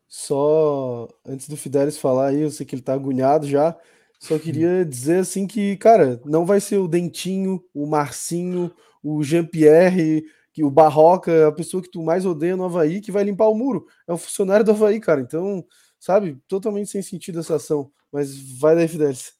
[0.09, 3.77] Só antes do Fidelis falar aí, eu sei que ele tá agoniado já.
[4.19, 8.73] Só queria dizer assim que, cara, não vai ser o Dentinho, o Marcinho,
[9.05, 13.23] o Jean-Pierre, que o Barroca, a pessoa que tu mais odeia no Havaí, que vai
[13.23, 13.87] limpar o muro.
[14.09, 15.21] É um funcionário do Havaí, cara.
[15.21, 15.65] Então,
[16.01, 17.91] sabe, totalmente sem sentido essa ação.
[18.11, 19.35] Mas vai daí, Fidelis.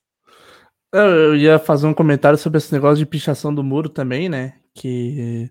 [0.93, 4.61] Eu ia fazer um comentário sobre esse negócio de pichação do muro também, né?
[4.75, 5.51] Que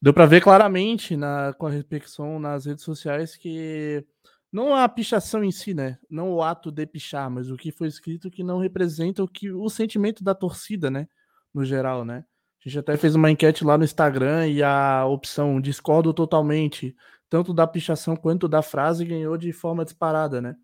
[0.00, 4.04] deu para ver claramente na, com a repercussão nas redes sociais que
[4.52, 5.98] não a pichação em si, né?
[6.08, 9.50] Não o ato de pichar, mas o que foi escrito que não representa o que
[9.50, 11.06] o sentimento da torcida, né?
[11.52, 12.24] No geral, né?
[12.64, 16.94] A gente até fez uma enquete lá no Instagram e a opção discordo totalmente,
[17.28, 20.54] tanto da pichação quanto da frase, ganhou de forma disparada, né?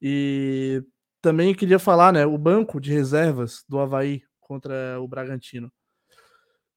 [0.00, 0.84] E
[1.20, 2.24] também queria falar, né?
[2.24, 5.72] O banco de reservas do Havaí contra o Bragantino.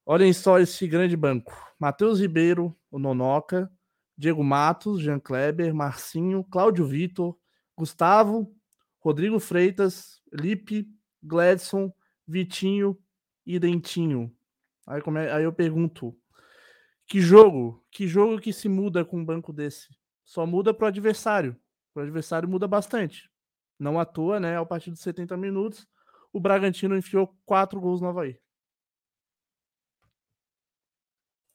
[0.03, 3.71] Olhem só esse grande banco: Matheus Ribeiro, o Nonoca,
[4.17, 7.37] Diego Matos, Jean Kleber, Marcinho, Cláudio Vitor,
[7.77, 8.51] Gustavo,
[8.99, 10.87] Rodrigo Freitas, Lipe,
[11.21, 11.93] Gladson,
[12.27, 12.97] Vitinho
[13.45, 14.35] e Dentinho.
[14.87, 16.15] Aí, é, aí eu pergunto:
[17.07, 17.83] que jogo?
[17.91, 19.89] Que jogo que se muda com um banco desse?
[20.23, 21.55] Só muda pro adversário.
[21.95, 23.29] O adversário muda bastante.
[23.77, 24.57] Não à toa, né?
[24.57, 25.87] A partir dos 70 minutos,
[26.31, 28.39] o Bragantino enfiou quatro gols no Havaí.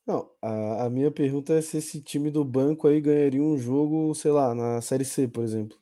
[0.06, 4.14] Não, a, a minha pergunta é se esse time do banco aí ganharia um jogo,
[4.14, 5.78] sei lá, na Série C, por exemplo.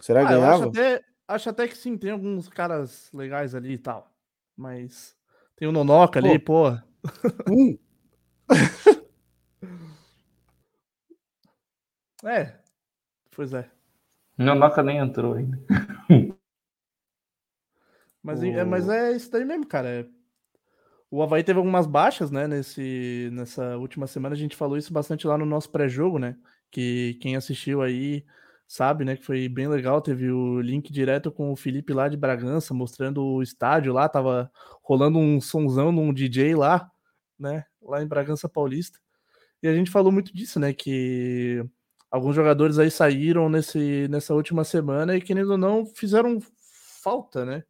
[0.00, 3.72] Será que Ah, eu acho até, acho até que sim, tem alguns caras legais ali
[3.72, 4.10] e tal.
[4.56, 5.17] Mas
[5.58, 6.70] tem o Nonoca ali, pô.
[7.48, 7.78] Um.
[12.24, 12.52] É,
[13.30, 13.70] pois é.
[14.36, 15.56] Nonoca nem entrou ainda.
[18.20, 19.88] Mas, é, mas é isso daí mesmo, cara.
[19.88, 20.06] É
[21.10, 22.46] o Havaí teve algumas baixas, né?
[22.46, 26.36] Nesse, nessa última semana a gente falou isso bastante lá no nosso pré-jogo, né?
[26.70, 28.24] Que quem assistiu aí
[28.68, 29.16] sabe, né?
[29.16, 30.02] Que foi bem legal.
[30.02, 34.08] Teve o link direto com o Felipe lá de Bragança, mostrando o estádio lá.
[34.08, 34.52] Tava
[34.82, 36.88] rolando um sonzão num DJ lá,
[37.38, 37.64] né?
[37.82, 39.00] Lá em Bragança Paulista.
[39.62, 40.72] E a gente falou muito disso, né?
[40.74, 41.64] Que
[42.10, 46.38] alguns jogadores aí saíram nesse, nessa última semana e, querendo ou não, fizeram
[47.02, 47.64] falta, né?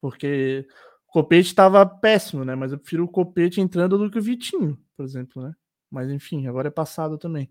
[0.00, 0.66] Porque
[1.06, 2.54] Copete estava péssimo, né?
[2.56, 5.54] Mas eu prefiro o Copete entrando do que o Vitinho, por exemplo, né?
[5.90, 7.48] Mas enfim, agora é passado também.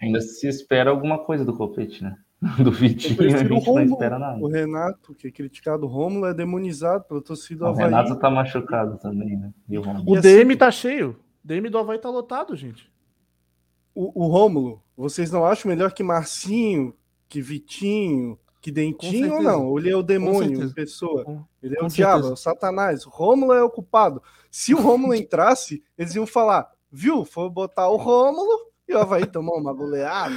[0.00, 2.16] Ainda se espera alguma coisa do Copete, né?
[2.62, 4.40] Do Vitinho a gente Romulo, não espera nada.
[4.40, 7.84] O Renato, que é criticado, o Romulo é demonizado pela torcida do Havaí.
[7.84, 9.52] O Renato tá machucado também, né?
[9.68, 11.20] E o, o assim, DM tá cheio.
[11.44, 12.90] O DM do Havaí tá lotado, gente.
[13.94, 16.94] O, o Rômulo, vocês não acham melhor que Marcinho,
[17.28, 19.78] que Vitinho, que dentinho ou não?
[19.78, 21.24] Ele é o demônio em pessoa.
[21.24, 21.96] Com, ele é o certeza.
[21.96, 23.04] diabo, é o satanás.
[23.04, 24.22] O Rômulo é o culpado.
[24.50, 27.26] Se o Rômulo entrasse, eles iam falar, viu?
[27.26, 30.34] Foi botar o Rômulo e o Havaí tomou uma goleada.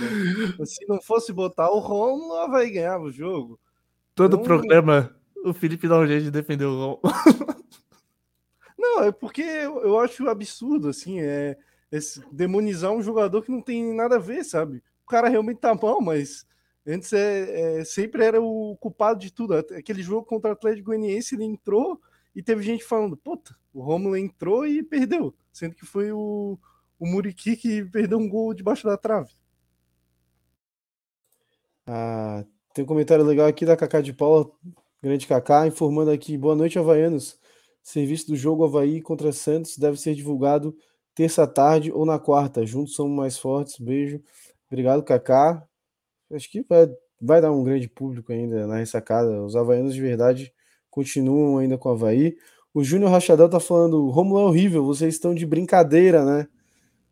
[0.66, 3.60] Se não fosse botar o Rômulo, o Havaí ganhava o jogo.
[4.16, 4.44] Todo então...
[4.44, 7.02] programa, o Felipe dá um jeito de defender o Rômulo.
[8.78, 11.58] Não, é porque eu, eu acho absurdo, assim, é,
[11.92, 12.00] é
[12.32, 14.84] demonizar um jogador que não tem nada a ver, sabe?
[15.06, 16.46] O cara realmente tá mal, mas
[16.86, 19.56] Antes é, é, sempre era o culpado de tudo.
[19.56, 22.00] Aquele jogo contra o Atlético Goianiense, ele entrou
[22.36, 25.34] e teve gente falando: puta, o Romulo entrou e perdeu.
[25.52, 26.60] Sendo que foi o,
[27.00, 29.32] o Muriqui que perdeu um gol debaixo da trave.
[31.86, 34.50] Ah, tem um comentário legal aqui da Cacá de Paula,
[35.02, 37.38] grande Cacá, informando aqui: boa noite, Havaianos.
[37.84, 40.76] Serviço do jogo Havaí contra Santos deve ser divulgado
[41.14, 42.66] terça tarde ou na quarta.
[42.66, 43.78] Juntos somos mais fortes.
[43.78, 44.22] Beijo.
[44.68, 45.68] Obrigado, Cacá.
[46.32, 46.90] Acho que vai,
[47.22, 49.44] vai dar um grande público ainda na ressacada.
[49.44, 50.54] Os havaianos de verdade
[50.90, 52.38] continuam ainda com o Havaí.
[52.74, 56.48] O Júnior Rachadel tá falando: Romulo é horrível, vocês estão de brincadeira, né?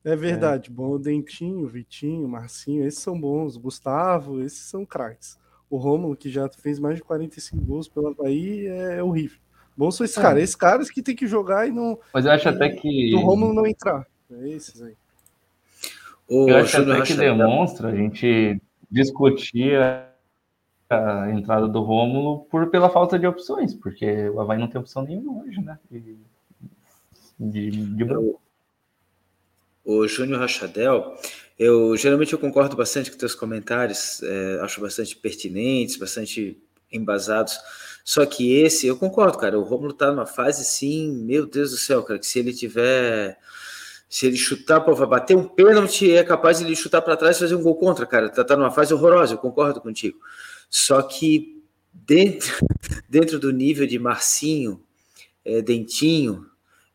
[0.04, 0.74] É verdade, é.
[0.74, 0.92] bom.
[0.92, 3.58] O Dentinho, Vitinho, Marcinho, esses são bons.
[3.58, 5.38] Gustavo, esses são craques.
[5.70, 9.40] O Romulo, que já fez mais de 45 gols pelo Havaí, é horrível.
[9.78, 10.22] Bom são esses é.
[10.22, 10.44] caras.
[10.44, 11.98] Esses caras que tem que jogar e não.
[12.14, 13.16] Mas eu acho até que.
[13.16, 14.06] O Romulo não entrar.
[14.32, 14.96] É esses aí.
[16.28, 20.08] O eu acho até que demonstra, a gente discutia
[20.90, 25.04] a entrada do Rômulo por pela falta de opções, porque o Havaí não tem opção
[25.04, 25.80] nenhuma hoje, né?
[25.90, 26.18] De,
[27.40, 28.06] de, de...
[29.84, 31.16] O Júnior Rachadel,
[31.58, 37.58] eu geralmente eu concordo bastante com teus comentários, é, acho bastante pertinentes, bastante embasados.
[38.04, 41.78] Só que esse, eu concordo, cara, o Romulo tá numa fase sim, meu Deus do
[41.78, 43.38] céu, cara, que se ele tiver
[44.12, 47.38] se ele chutar, pô, vai bater um pênalti, é capaz de ele chutar para trás
[47.38, 48.28] e fazer um gol contra, cara.
[48.28, 50.20] Tá, tá numa fase horrorosa, eu concordo contigo.
[50.70, 51.64] Só que
[51.94, 52.58] dentro,
[53.08, 54.84] dentro do nível de Marcinho,
[55.46, 56.46] é, Dentinho,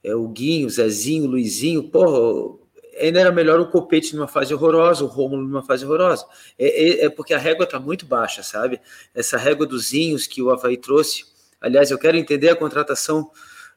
[0.04, 2.58] é, o Guinho, Zezinho, Luizinho, porra,
[3.00, 6.26] ainda era melhor o Copete numa fase horrorosa, o Rômulo numa fase horrosa.
[6.58, 8.80] É, é, é porque a régua está muito baixa, sabe?
[9.14, 11.24] Essa régua dos Zinhos que o Havaí trouxe.
[11.60, 13.30] Aliás, eu quero entender a contratação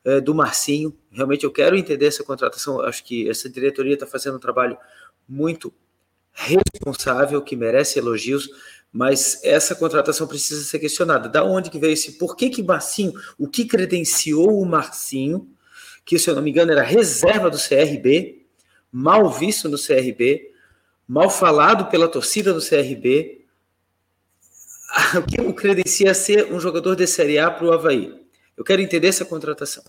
[0.04, 0.96] é, do Marcinho.
[1.12, 2.82] Realmente eu quero entender essa contratação.
[2.82, 4.78] Acho que essa diretoria está fazendo um trabalho
[5.28, 5.74] muito
[6.32, 8.50] responsável, que merece elogios,
[8.92, 11.28] mas essa contratação precisa ser questionada.
[11.28, 12.14] Da onde que veio esse?
[12.14, 13.14] Por que que Marcinho?
[13.38, 15.50] O que credenciou o Marcinho?
[16.06, 18.39] Que se eu não me engano era reserva do CRB,
[18.92, 20.52] mal visto no CRB,
[21.08, 23.38] mal falado pela torcida do CRB.
[25.16, 28.12] O que o credencia ser um jogador de Série A para o Havaí?
[28.58, 29.84] Eu quero entender essa contratação.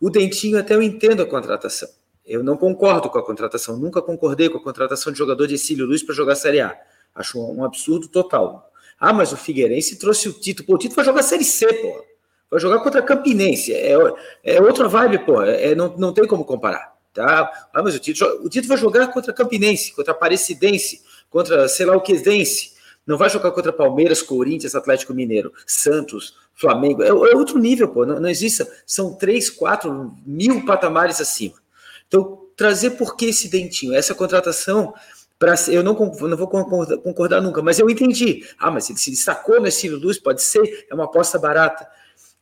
[0.00, 1.88] O Dentinho, até eu entendo a contratação.
[2.24, 5.86] Eu não concordo com a contratação, nunca concordei com a contratação de jogador de Cílio
[5.86, 6.76] Luiz para jogar Série A.
[7.14, 8.72] Acho um absurdo total.
[8.98, 10.64] Ah, mas o Figueirense trouxe o Tito.
[10.64, 12.04] Pô, o Tito vai jogar Série C, pô.
[12.50, 13.72] Vai jogar contra a Campinense.
[13.72, 13.96] É,
[14.44, 15.42] é outra vibe, pô.
[15.42, 16.92] É, não, não tem como comparar.
[17.12, 17.68] Tá?
[17.72, 21.84] Ah, mas o Tito, o Tito vai jogar contra Campinense, contra a Aparecidense, contra sei
[21.84, 22.72] lá o que dense.
[23.06, 27.02] Não vai jogar contra Palmeiras, Corinthians, Atlético Mineiro, Santos, Flamengo.
[27.02, 28.06] É, é outro nível, pô.
[28.06, 28.64] Não, não existe.
[28.86, 31.54] São três, quatro mil patamares acima.
[32.06, 33.94] Então, trazer por que esse dentinho?
[33.94, 34.94] Essa contratação,
[35.38, 38.46] pra, eu não, não vou concordar, nunca, mas eu entendi.
[38.58, 41.86] Ah, mas ele se destacou estilo Luz, pode ser, é uma aposta barata.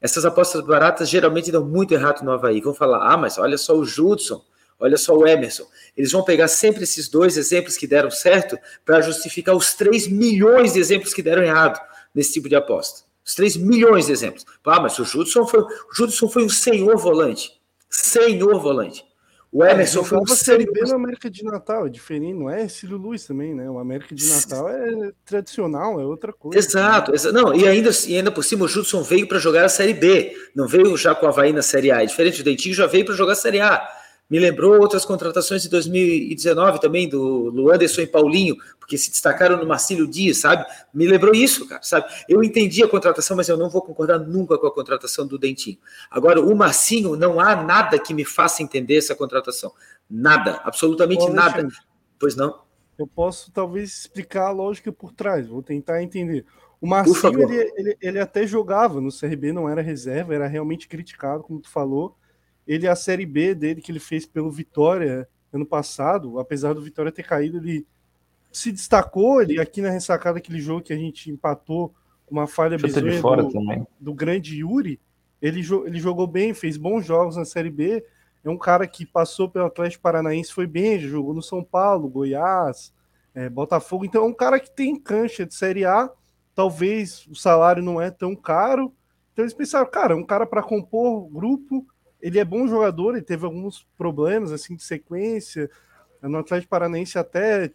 [0.01, 2.61] Essas apostas baratas geralmente dão muito errado no Havaí.
[2.61, 4.43] Vão falar, ah, mas olha só o Judson,
[4.81, 5.67] olha só o Emerson.
[5.97, 10.73] Eles vão pegar sempre esses dois exemplos que deram certo para justificar os 3 milhões
[10.73, 11.81] de exemplos que deram errado
[12.15, 13.03] nesse tipo de aposta.
[13.25, 14.45] Os 3 milhões de exemplos.
[14.65, 17.61] Ah, mas o Judson foi, o Judson foi um senhor volante.
[17.89, 19.05] Senhor volante.
[19.53, 22.69] O é, Emerson foi um Série B no América de Natal, é diferente, não é
[22.69, 23.69] Cílio Luiz também, né?
[23.69, 26.57] O América de Natal é tradicional, é outra coisa.
[26.57, 29.69] Exato, exa não, e ainda, e ainda por cima o Judson veio para jogar a
[29.69, 32.77] Série B, não veio já com o Havaí na Série A, é diferente do Dentinho,
[32.77, 33.89] já veio para jogar a Série A.
[34.31, 39.67] Me lembrou outras contratações de 2019 também, do Luanderson e Paulinho, porque se destacaram no
[39.67, 40.65] Marcílio Dias, sabe?
[40.95, 42.07] Me lembrou isso, cara, sabe?
[42.29, 45.79] Eu entendi a contratação, mas eu não vou concordar nunca com a contratação do Dentinho.
[46.09, 49.73] Agora, o Marcinho, não há nada que me faça entender essa contratação.
[50.09, 51.67] Nada, absolutamente nada.
[52.17, 52.63] Pois não?
[52.97, 56.47] Eu posso talvez explicar a lógica por trás, vou tentar entender.
[56.81, 61.43] O Marcinho, ele, ele, ele até jogava no CRB, não era reserva, era realmente criticado,
[61.43, 62.17] como tu falou
[62.71, 67.11] ele, a Série B dele, que ele fez pelo Vitória ano passado, apesar do Vitória
[67.11, 67.85] ter caído, ele
[68.53, 69.43] se destacou.
[69.43, 71.93] Ele aqui na ressacada, aquele jogo que a gente empatou
[72.25, 75.01] com uma falha bizonha do, do, grande Yuri,
[75.43, 78.05] ele, ele jogou bem, fez bons jogos na Série B.
[78.45, 82.95] É um cara que passou pelo Atlético Paranaense, foi bem, jogou no São Paulo, Goiás,
[83.35, 84.05] é, Botafogo.
[84.05, 86.09] Então é um cara que tem cancha de Série A.
[86.55, 88.95] Talvez o salário não é tão caro.
[89.33, 91.85] Então eles pensaram, cara, um cara para compor grupo
[92.21, 95.71] ele é bom jogador, ele teve alguns problemas assim de sequência.
[96.23, 97.73] No Atlético Paranaense até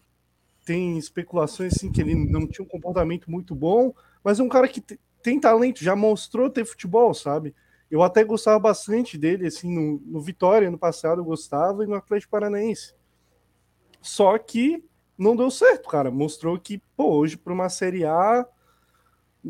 [0.64, 4.68] tem especulações assim que ele não tinha um comportamento muito bom, mas é um cara
[4.68, 4.84] que
[5.22, 7.56] tem talento, já mostrou ter futebol, sabe?
[7.90, 11.96] Eu até gostava bastante dele, assim, no, no Vitória no passado eu gostava e no
[11.96, 12.94] Atlético Paranaense.
[14.02, 14.84] Só que
[15.18, 16.12] não deu certo, cara.
[16.12, 18.46] Mostrou que, pô, hoje para uma Série A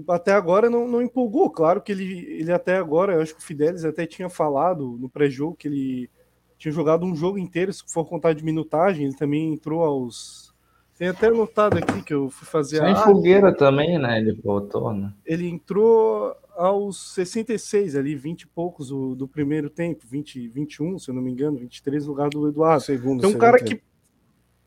[0.09, 1.49] até agora não, não empolgou.
[1.49, 5.09] Claro que ele, ele até agora, eu acho que o Fidelis até tinha falado no
[5.09, 6.09] pré-jogo que ele
[6.57, 10.53] tinha jogado um jogo inteiro, se for contar de minutagem, ele também entrou aos.
[10.97, 12.95] Tem até anotado aqui que eu fui fazer Sem a.
[12.95, 14.17] fogueira também, né?
[14.17, 15.13] Ele voltou, né?
[15.25, 21.09] Ele entrou aos 66, ali, 20 e poucos do, do primeiro tempo, 20, 21, se
[21.09, 22.81] eu não me engano, 23 no lugar do Eduardo.
[22.81, 23.71] Segundo, então, um cara tempo.
[23.71, 23.81] que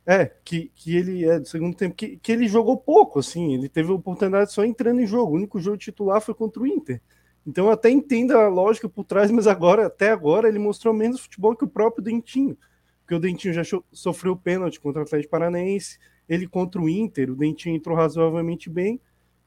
[0.09, 3.69] é, que, que ele é do segundo tempo, que, que ele jogou pouco, assim, ele
[3.69, 5.33] teve oportunidade só entrando em jogo.
[5.33, 7.03] O único jogo titular foi contra o Inter.
[7.47, 11.21] Então eu até entendo a lógica por trás, mas agora, até agora, ele mostrou menos
[11.21, 12.57] futebol que o próprio Dentinho.
[13.01, 13.61] Porque o Dentinho já
[13.93, 18.99] sofreu pênalti contra o Atlético Paranaense, ele contra o Inter, o Dentinho entrou razoavelmente bem.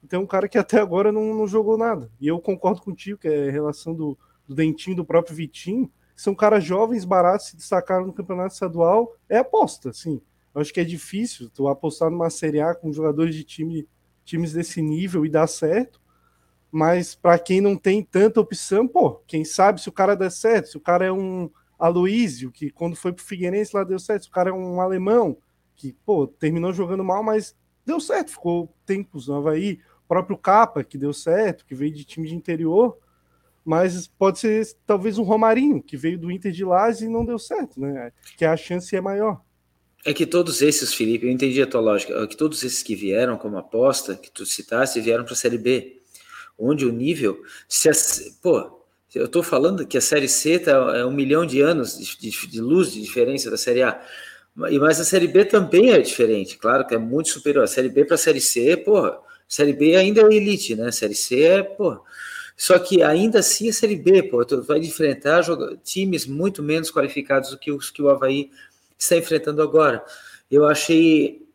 [0.03, 2.11] Então, um cara que até agora não, não jogou nada.
[2.19, 4.15] E eu concordo contigo que é a relação do,
[4.47, 5.91] do Dentinho do próprio Vitinho.
[6.15, 9.15] São caras jovens, baratos, se destacaram no campeonato estadual.
[9.27, 10.21] É aposta, sim.
[10.53, 13.87] Eu acho que é difícil tu apostar numa Série A com jogadores de time,
[14.25, 16.01] times desse nível e dar certo.
[16.71, 20.69] Mas para quem não tem tanta opção, pô, quem sabe se o cara der certo,
[20.69, 24.29] se o cara é um Aloísio, que quando foi pro Figueirense lá deu certo, se
[24.29, 25.37] o cara é um alemão,
[25.75, 29.79] que, pô, terminou jogando mal, mas deu certo, ficou tempos no Havaí.
[30.07, 32.97] próprio Capa, que deu certo, que veio de time de interior,
[33.65, 37.39] mas pode ser talvez um Romarinho, que veio do Inter de Lages e não deu
[37.39, 38.11] certo, né?
[38.37, 39.41] Que a chance é maior.
[40.03, 42.95] É que todos esses, Felipe, eu entendi a tua lógica, é que todos esses que
[42.95, 46.01] vieram como aposta, que tu citaste, vieram para a Série B,
[46.57, 47.93] onde o nível, se a,
[48.41, 48.81] pô,
[49.13, 52.47] eu estou falando que a Série C tá, é um milhão de anos de, de,
[52.47, 54.01] de luz de diferença da Série A,
[54.55, 57.63] mas a Série B também é diferente, claro que é muito superior.
[57.63, 60.87] A Série B para a Série C, porra, Série B ainda é elite, né?
[60.87, 62.01] A Série C é, porra.
[62.57, 65.43] Só que ainda assim a Série B, pô, tu vai enfrentar
[65.83, 68.51] times muito menos qualificados do que os que o Havaí
[69.03, 70.03] está enfrentando agora.
[70.49, 71.47] Eu achei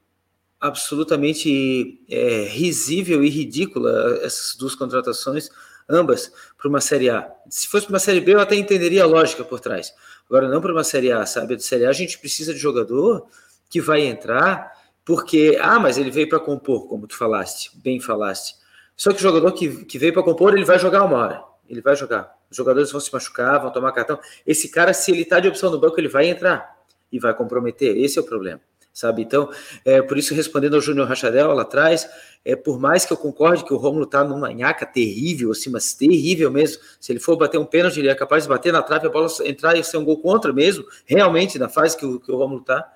[0.61, 5.50] absolutamente é, risível e ridícula essas duas contratações,
[5.88, 7.30] ambas para uma Série A.
[7.48, 9.92] Se fosse para uma Série B, eu até entenderia a lógica por trás.
[10.28, 11.56] Agora, não para uma Série A, sabe?
[11.56, 13.26] De Série A, a gente precisa de jogador
[13.68, 14.72] que vai entrar,
[15.04, 18.54] porque, ah, mas ele veio para compor, como tu falaste, bem falaste.
[18.96, 21.44] Só que o jogador que, que veio para compor, ele vai jogar uma hora.
[21.68, 22.35] Ele vai jogar.
[22.50, 24.18] Os jogadores vão se machucar, vão tomar cartão.
[24.46, 26.75] Esse cara, se ele está de opção no banco, ele vai entrar
[27.10, 27.96] e vai comprometer.
[27.96, 28.60] Esse é o problema
[28.96, 29.20] sabe?
[29.20, 29.50] Então,
[29.84, 32.08] é, por isso, respondendo ao Júnior Rachadel lá atrás,
[32.42, 35.92] é, por mais que eu concorde que o Romulo tá numa nhaca terrível, assim, mas
[35.92, 39.06] terrível mesmo, se ele for bater um pênalti, ele é capaz de bater na trave,
[39.06, 42.32] a bola entrar e ser um gol contra mesmo, realmente, na fase que o, que
[42.32, 42.90] o Romulo tá.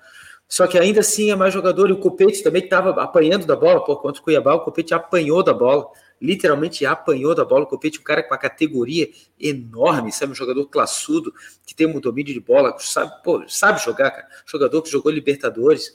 [0.49, 3.85] Só que ainda assim é mais jogador, e o Copete também estava apanhando da bola,
[3.85, 5.85] pô, contra o Cuiabá, o Copete apanhou da bola,
[6.21, 7.63] literalmente apanhou da bola.
[7.63, 10.31] O Copete, um cara com uma categoria enorme, sabe?
[10.31, 11.33] Um jogador classudo,
[11.65, 14.27] que tem um domínio de bola, sabe, pô, sabe jogar, cara.
[14.45, 15.93] Jogador que jogou Libertadores.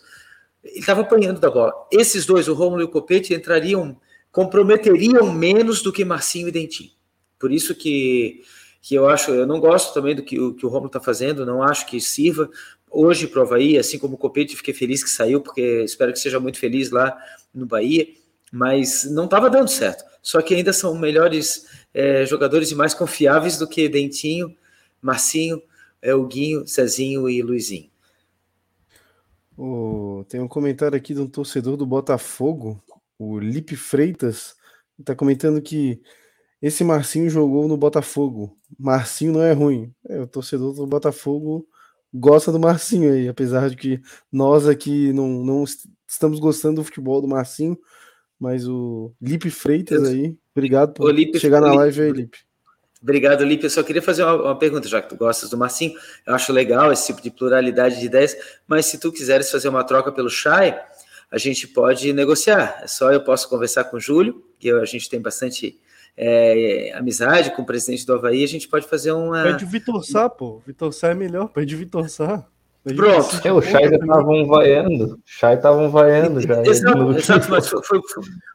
[0.65, 1.73] Ele estava apanhando da bola.
[1.93, 3.99] Esses dois, o Romulo e o Copete, entrariam,
[4.33, 6.91] comprometeriam menos do que Marcinho e Dentinho.
[7.39, 8.43] Por isso que,
[8.83, 11.47] que eu acho, eu não gosto também do que, o, que o Romulo está fazendo,
[11.47, 12.51] não acho que sirva.
[12.91, 16.41] Hoje, para o assim como o Copete, fiquei feliz que saiu, porque espero que seja
[16.41, 17.17] muito feliz lá
[17.55, 18.09] no Bahia,
[18.53, 23.59] mas não estava dando certo só que ainda são melhores é, jogadores e mais confiáveis
[23.59, 24.53] do que Dentinho,
[25.01, 25.63] Marcinho,
[26.03, 27.89] é, Guinho, Cezinho e Luizinho.
[29.57, 32.83] Oh, tem um comentário aqui de um torcedor do Botafogo,
[33.17, 34.57] o Lipe Freitas,
[34.99, 36.03] está comentando que
[36.61, 38.59] esse Marcinho jogou no Botafogo.
[38.77, 39.95] Marcinho não é ruim.
[40.09, 41.69] É, o torcedor do Botafogo
[42.13, 45.63] gosta do Marcinho aí, apesar de que nós aqui não, não
[46.09, 47.79] estamos gostando do futebol do Marcinho,
[48.39, 52.39] mas o Lipe Freitas aí, obrigado por Lipe, chegar na live aí, Lipe.
[53.03, 53.65] Obrigado, Lipe.
[53.65, 55.95] Eu só queria fazer uma, uma, pergunta, já que tu gostas do Marcinho.
[56.27, 59.85] Eu acho legal esse tipo de pluralidade de ideias, mas se tu quiseres fazer uma
[59.85, 60.75] troca pelo Chay,
[61.31, 62.81] a gente pode negociar.
[62.83, 65.79] É só eu posso conversar com o Júlio, que a gente tem bastante
[66.17, 69.43] é, amizade com o presidente do Havaí, a gente pode fazer uma.
[69.43, 70.63] Pede o Vitor Sá, pô.
[70.67, 72.47] Vitor Sá é melhor, pede o Vitor Sá.
[72.95, 73.41] Pronto.
[73.43, 75.15] É, o Chay já estavam vaiando.
[75.15, 76.63] O Chay estavam vaiando já.
[76.65, 78.01] Exato, exato mas foi, foi,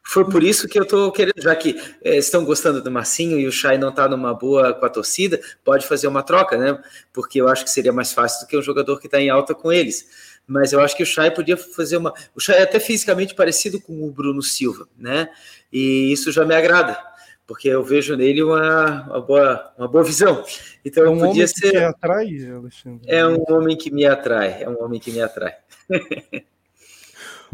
[0.05, 3.45] foi, por isso que eu estou querendo, já que é, estão gostando do Marcinho e
[3.45, 6.79] o Chay não está numa boa com a torcida, pode fazer uma troca, né?
[7.11, 9.53] Porque eu acho que seria mais fácil do que um jogador que está em alta
[9.53, 10.07] com eles.
[10.47, 12.13] Mas eu acho que o Chay podia fazer uma.
[12.33, 15.27] O Chay é até fisicamente parecido com o Bruno Silva, né?
[15.73, 17.10] E isso já me agrada
[17.51, 20.41] porque eu vejo nele uma, uma, boa, uma boa visão.
[20.85, 21.71] Então, é um podia ser.
[21.71, 23.01] Que atrai, Alexandre.
[23.05, 25.57] É um homem que me atrai, é um homem que me atrai.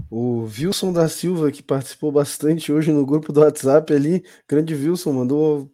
[0.07, 5.13] o Wilson da Silva, que participou bastante hoje no grupo do WhatsApp ali, grande Wilson,
[5.13, 5.71] mandou.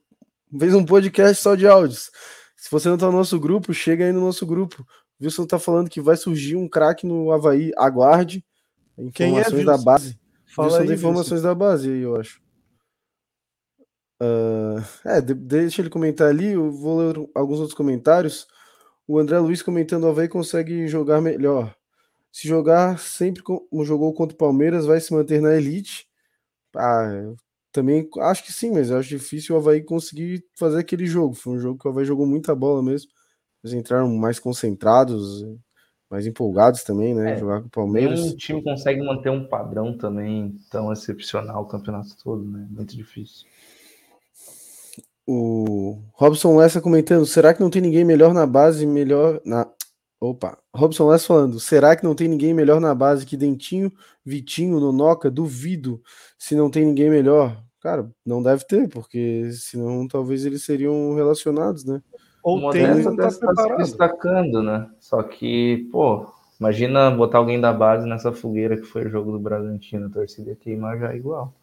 [0.57, 2.09] fez um podcast só de áudios.
[2.55, 4.87] Se você não tá no nosso grupo, chega aí no nosso grupo.
[5.19, 7.73] O Wilson tá falando que vai surgir um craque no Havaí.
[7.75, 8.41] Aguarde.
[8.97, 10.17] Informações Quem é, da base.
[10.45, 11.47] Fala Wilson aí, informações Wilson.
[11.49, 12.42] da base aí, eu acho.
[14.23, 18.47] Uh, é, deixa ele comentar ali, eu vou ler alguns outros comentários.
[19.07, 21.75] O André Luiz comentando: o Havaí consegue jogar melhor.
[22.31, 26.07] Se jogar sempre como jogou contra o Palmeiras, vai se manter na elite.
[26.75, 27.33] Ah,
[27.71, 31.35] também acho que sim, mas eu acho difícil o Havaí conseguir fazer aquele jogo.
[31.35, 33.11] Foi um jogo que o Havaí jogou muita bola mesmo.
[33.63, 35.45] Eles entraram mais concentrados,
[36.09, 37.33] mais empolgados também, né?
[37.33, 38.31] É, jogar com o Palmeiras.
[38.31, 42.67] o time consegue manter um padrão também tão excepcional o campeonato todo, né?
[42.69, 43.47] Muito difícil.
[45.25, 48.85] O Robson Lessa comentando: será que não tem ninguém melhor na base?
[48.85, 49.67] Melhor na.
[50.19, 53.91] Opa, Robson Lessa falando: será que não tem ninguém melhor na base que Dentinho,
[54.25, 55.31] Vitinho, Nonoca?
[55.31, 56.01] Duvido
[56.37, 57.57] se não tem ninguém melhor.
[57.81, 62.01] Cara, não deve ter, porque senão talvez eles seriam relacionados, né?
[62.41, 64.89] Ou o tem, não tá, tá se destacando, né?
[64.99, 66.25] Só que, pô,
[66.59, 70.55] imagina botar alguém da base nessa fogueira que foi o jogo do Bragantino, a torcida
[70.55, 71.53] queimar já é igual.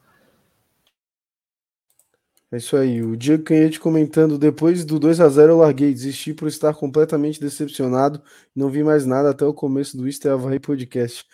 [2.52, 3.02] É isso aí.
[3.02, 7.40] O Diego Canhete comentando: depois do 2 a 0 eu larguei, desisti por estar completamente
[7.40, 8.22] decepcionado.
[8.54, 11.24] Não vi mais nada até o começo do é Havaí Podcast.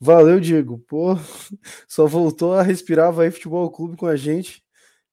[0.00, 0.78] Valeu, Diego.
[0.80, 1.14] Pô,
[1.88, 4.62] só voltou a respirar Vai Futebol Clube com a gente.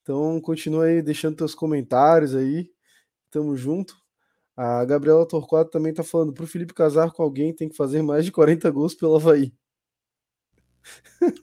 [0.01, 2.69] Então continua aí deixando teus comentários aí.
[3.31, 3.95] Tamo junto.
[4.55, 8.25] A Gabriela Torquato também tá falando, pro Felipe casar com alguém tem que fazer mais
[8.25, 9.53] de 40 gols pelo Havaí.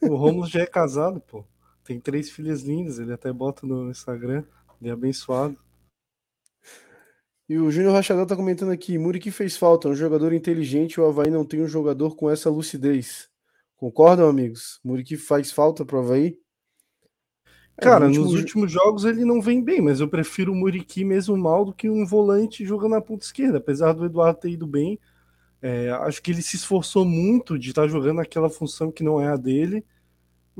[0.02, 1.44] O Romulo já é casado, pô.
[1.90, 4.44] Tem três filhas lindas, ele até bota no Instagram.
[4.80, 5.58] Ele é abençoado.
[7.48, 11.32] E o Júnior Rachador tá comentando aqui, Muriqui fez falta, um jogador inteligente, o Havaí
[11.32, 13.28] não tem um jogador com essa lucidez.
[13.76, 14.78] Concordam, amigos?
[14.84, 16.38] Muriqui faz falta pro Havaí?
[17.76, 18.24] É, Cara, último...
[18.24, 21.74] nos últimos jogos ele não vem bem, mas eu prefiro o Muriqui mesmo mal do
[21.74, 23.58] que um volante jogando na ponta esquerda.
[23.58, 24.96] Apesar do Eduardo ter ido bem,
[25.60, 29.20] é, acho que ele se esforçou muito de estar tá jogando aquela função que não
[29.20, 29.84] é a dele,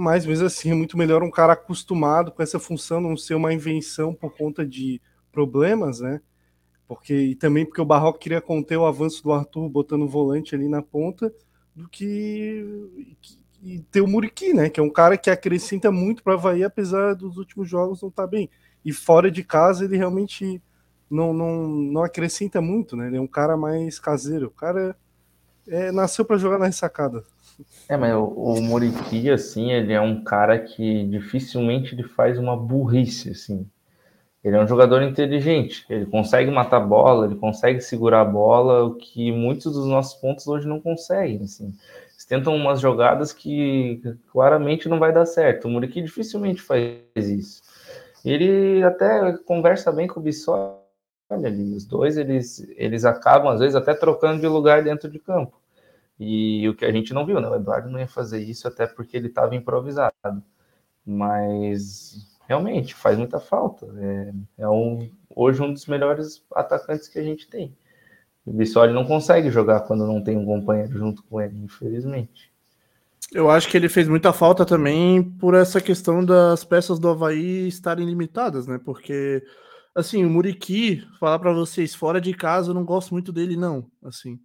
[0.01, 3.53] mas mesmo assim é muito melhor um cara acostumado com essa função não ser uma
[3.53, 6.23] invenção por conta de problemas, né?
[6.89, 10.55] Porque, e também porque o Barroco queria conter o avanço do Arthur botando o volante
[10.55, 11.33] ali na ponta,
[11.77, 13.15] do que,
[13.53, 14.71] que ter o Muriqui, né?
[14.71, 18.25] Que é um cara que acrescenta muito para Havaí, apesar dos últimos jogos não estar
[18.25, 18.49] tá bem.
[18.83, 20.63] E fora de casa ele realmente
[21.11, 23.09] não, não, não acrescenta muito, né?
[23.09, 24.47] Ele é um cara mais caseiro.
[24.47, 24.97] O cara
[25.69, 27.23] é, nasceu para jogar na ressacada.
[27.89, 33.31] É, mas o, o assim, ele é um cara que dificilmente ele faz uma burrice,
[33.31, 33.69] assim.
[34.43, 38.95] Ele é um jogador inteligente, ele consegue matar bola, ele consegue segurar a bola, o
[38.95, 41.75] que muitos dos nossos pontos hoje não conseguem, assim
[42.31, 44.01] tentam umas jogadas que
[44.31, 45.67] claramente não vai dar certo.
[45.67, 47.61] O Muriqui dificilmente faz isso.
[48.25, 50.77] Ele até conversa bem com o Bissoli
[51.29, 51.75] ali.
[51.75, 55.60] Os dois eles, eles acabam, às vezes, até trocando de lugar dentro de campo.
[56.23, 57.49] E o que a gente não viu, né?
[57.49, 60.15] O Eduardo não ia fazer isso até porque ele estava improvisado.
[61.05, 63.87] Mas realmente faz muita falta.
[63.97, 67.75] É, é um, hoje um dos melhores atacantes que a gente tem.
[68.45, 72.53] O Bissoli não consegue jogar quando não tem um companheiro junto com ele, infelizmente.
[73.33, 77.67] Eu acho que ele fez muita falta também por essa questão das peças do Havaí
[77.67, 78.79] estarem limitadas, né?
[78.85, 79.43] Porque,
[79.95, 83.87] assim, o Muriqui, falar para vocês, fora de casa, eu não gosto muito dele, não.
[84.03, 84.39] Assim,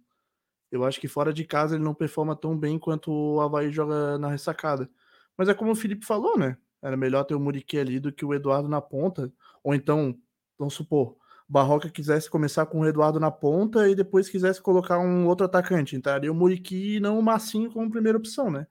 [0.76, 4.18] eu acho que fora de casa ele não performa tão bem quanto o Havaí joga
[4.18, 4.88] na ressacada.
[5.36, 6.56] Mas é como o Felipe falou, né?
[6.82, 9.32] Era melhor ter o Muriqui ali do que o Eduardo na ponta.
[9.62, 10.16] Ou então,
[10.58, 11.16] vamos supor,
[11.48, 15.96] Barroca quisesse começar com o Eduardo na ponta e depois quisesse colocar um outro atacante.
[15.96, 18.66] Entraria o Muriqui e não o Massinho como primeira opção, né?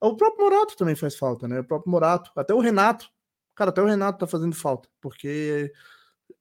[0.00, 1.60] O próprio Morato também faz falta, né?
[1.60, 3.10] O próprio Morato, até o Renato.
[3.54, 5.72] Cara, até o Renato tá fazendo falta, porque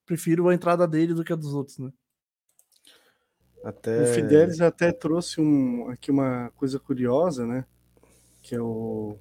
[0.06, 1.92] prefiro a entrada dele do que a dos outros, né?
[3.64, 4.04] Até...
[4.04, 7.66] O Fidelis até trouxe um, aqui uma coisa curiosa, né?
[8.42, 9.16] Que é o,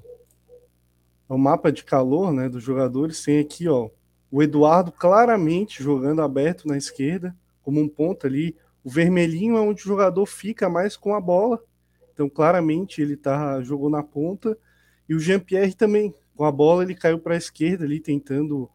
[1.30, 3.22] é o mapa de calor né, dos jogadores.
[3.22, 3.88] Tem aqui, ó,
[4.30, 8.56] o Eduardo claramente jogando aberto na esquerda, como um ponto ali.
[8.82, 11.62] O vermelhinho é onde o jogador fica mais com a bola.
[12.12, 14.58] Então, claramente, ele tá, jogou na ponta.
[15.08, 18.68] E o Jean-Pierre também, com a bola, ele caiu para a esquerda ali, tentando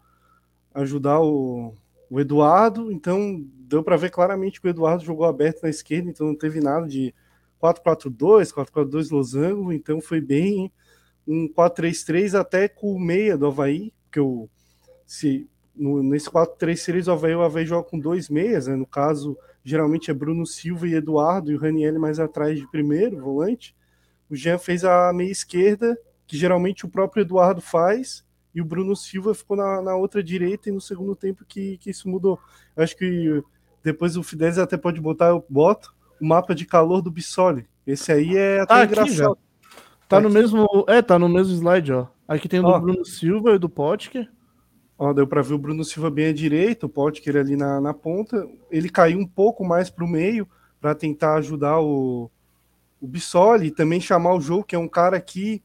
[0.74, 1.74] ajudar o,
[2.10, 2.92] o Eduardo.
[2.92, 6.60] Então, deu para ver claramente que o Eduardo jogou aberto na esquerda, então não teve
[6.60, 7.14] nada de
[7.62, 9.74] 4-4-2, 4-4-2 losango.
[9.74, 10.72] Então, foi bem
[11.28, 14.50] um 4-3-3 até com o meia do Havaí, que o
[15.06, 18.76] se no, nesse 4-3-3 o Havaí, o Havaí joga com dois meias, né?
[18.76, 23.20] no caso, geralmente é Bruno Silva e Eduardo, e o Raniel mais atrás de primeiro,
[23.20, 23.76] volante.
[24.30, 28.26] O Jean fez a meia esquerda, que geralmente o próprio Eduardo faz,
[28.58, 31.92] e o Bruno Silva ficou na, na outra direita, e no segundo tempo que, que
[31.92, 32.40] isso mudou.
[32.76, 33.44] Eu acho que
[33.84, 37.68] depois o Fidelis até pode botar, eu boto, o mapa de calor do Bissoli.
[37.86, 39.34] Esse aí é até ah, engraçado.
[39.34, 39.42] Aqui,
[40.10, 40.66] tá, tá no mesmo.
[40.88, 42.08] É, tá no mesmo slide, ó.
[42.28, 44.28] Aqui tem o do Bruno Silva e do Potker.
[44.98, 47.94] Ó, deu para ver o Bruno Silva bem à direita, o Potker ali na, na
[47.94, 48.44] ponta.
[48.72, 50.50] Ele caiu um pouco mais para o meio
[50.82, 52.32] para tentar ajudar o,
[53.00, 55.62] o Bissoli e também chamar o jogo, que é um cara que,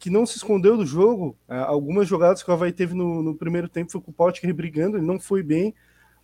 [0.00, 1.36] que não se escondeu do jogo.
[1.46, 4.52] É, algumas jogadas que o Havaí teve no, no primeiro tempo foi com o Potker
[4.52, 5.74] brigando, ele não foi bem.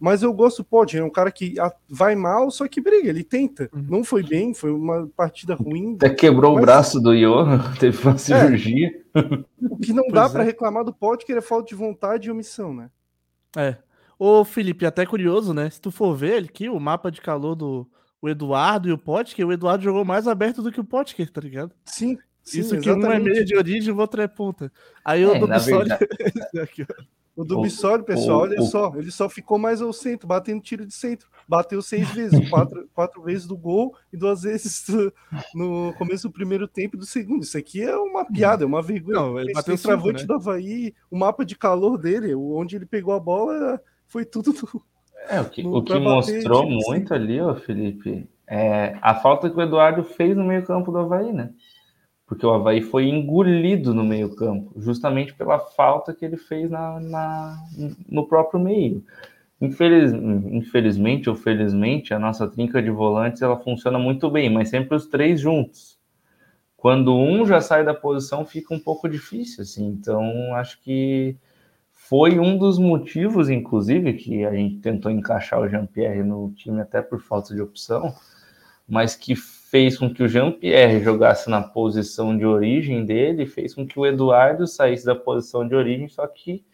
[0.01, 1.55] Mas eu gosto do Potker, é um cara que
[1.89, 3.71] vai mal, só que briga, ele tenta.
[3.73, 3.87] Uhum.
[3.89, 5.95] Não foi bem, foi uma partida ruim.
[5.95, 6.63] Até quebrou mas...
[6.63, 8.19] o braço do Ion, teve uma é.
[8.19, 8.89] cirurgia.
[9.15, 9.21] É.
[9.71, 10.47] O que não dá para é.
[10.47, 12.91] reclamar do Potker é falta de vontade e omissão, né?
[13.57, 13.77] É.
[14.19, 15.69] Ô, Felipe, até curioso, né?
[15.69, 17.87] Se tu for ver aqui, o mapa de calor do
[18.21, 21.41] o Eduardo e o Potker, o Eduardo jogou mais aberto do que o Potker, tá
[21.41, 21.73] ligado?
[21.85, 22.19] Sim.
[22.47, 24.73] Sim, Isso que um é meia de origem e o outro é ponta.
[25.05, 25.99] Aí é, o do verdade...
[27.37, 30.63] O do Bissoli, pessoal, o, olha o, só, ele só ficou mais ao centro, batendo
[30.63, 31.29] tiro de centro.
[31.47, 34.87] Bateu seis vezes, quatro, quatro vezes do gol e duas vezes
[35.55, 37.43] no começo do primeiro tempo e do segundo.
[37.43, 39.21] Isso aqui é uma piada, é uma vergonha.
[39.21, 40.27] Não, ele bateu o travante né?
[40.27, 44.55] do Havaí, o mapa de calor dele, onde ele pegou a bola, foi tudo.
[44.55, 44.83] Do,
[45.29, 47.15] é, o que, o que mostrou muito centro.
[47.17, 51.51] ali, ó, Felipe, é a falta que o Eduardo fez no meio-campo do Havaí, né?
[52.27, 57.57] Porque o Havaí foi engolido no meio-campo, justamente pela falta que ele fez na, na
[58.09, 59.05] no próprio meio.
[59.61, 64.97] Infeliz, infelizmente ou felizmente, a nossa trinca de volantes ela funciona muito bem, mas sempre
[64.97, 65.97] os três juntos.
[66.77, 69.87] Quando um já sai da posição, fica um pouco difícil, assim.
[69.87, 71.37] Então, acho que
[71.91, 77.01] foi um dos motivos, inclusive, que a gente tentou encaixar o Jean-Pierre no time até
[77.01, 78.15] por falta de opção,
[78.87, 79.35] mas que
[79.77, 84.07] fez com que o Jean-Pierre jogasse na posição de origem dele, fez com que o
[84.07, 86.65] Eduardo saísse da posição de origem, só que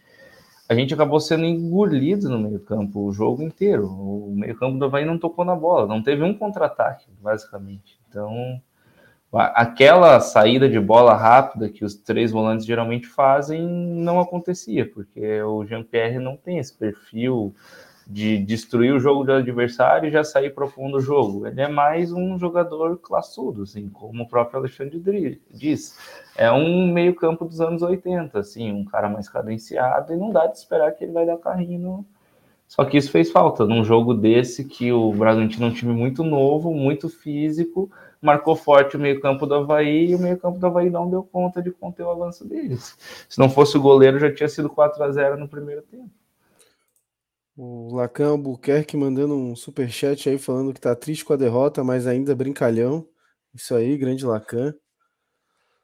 [0.69, 3.89] a gente acabou sendo engolido no meio-campo o jogo inteiro.
[3.89, 7.99] O meio-campo do Havaí não tocou na bola, não teve um contra-ataque, basicamente.
[8.09, 8.63] Então,
[9.33, 15.65] aquela saída de bola rápida que os três volantes geralmente fazem não acontecia, porque o
[15.67, 17.53] Jean-Pierre não tem esse perfil
[18.07, 21.47] de destruir o jogo do adversário e já sair profundo o jogo.
[21.47, 25.99] Ele é mais um jogador classudo, assim, como o próprio Alexandre diz.
[26.37, 30.57] É um meio-campo dos anos 80, assim, um cara mais cadenciado e não dá de
[30.57, 32.05] esperar que ele vai dar carrinho.
[32.67, 36.25] Só que isso fez falta num jogo desse que o Bragantino é um time muito
[36.25, 37.91] novo, muito físico,
[38.21, 41.71] marcou forte o meio-campo do Havaí e o meio-campo do Havaí não deu conta de
[41.71, 42.97] conter o avanço deles.
[43.29, 46.09] Se não fosse o goleiro, já tinha sido 4 a 0 no primeiro tempo.
[47.55, 51.85] O Lacan Albuquerque mandando um super chat aí falando que tá triste com a derrota,
[51.85, 53.07] mas ainda brincalhão.
[53.55, 54.75] Isso aí, grande Lacan.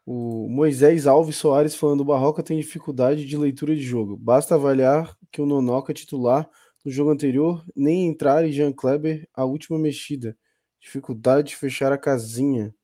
[0.07, 4.17] O Moisés Alves Soares falando: o Barroca tem dificuldade de leitura de jogo.
[4.17, 6.49] Basta avaliar que o Nonoca titular
[6.83, 10.35] no jogo anterior nem entrar e Jean Kleber a última mexida.
[10.81, 12.75] Dificuldade de fechar a casinha.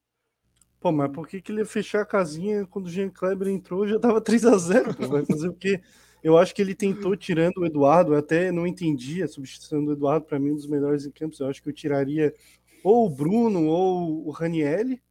[0.79, 3.89] Pô, mas por que, que ele ia fechar a casinha quando o Jean Kleber entrou
[3.89, 5.81] já tava 3 a 0 Vai fazer o quê?
[6.25, 9.93] Eu acho que ele tentou tirando o Eduardo, eu até não entendi a substituição do
[9.93, 11.39] Eduardo, para mim, um dos melhores em campos.
[11.39, 12.33] Eu acho que eu tiraria
[12.83, 15.03] ou o Bruno ou o Ranielli,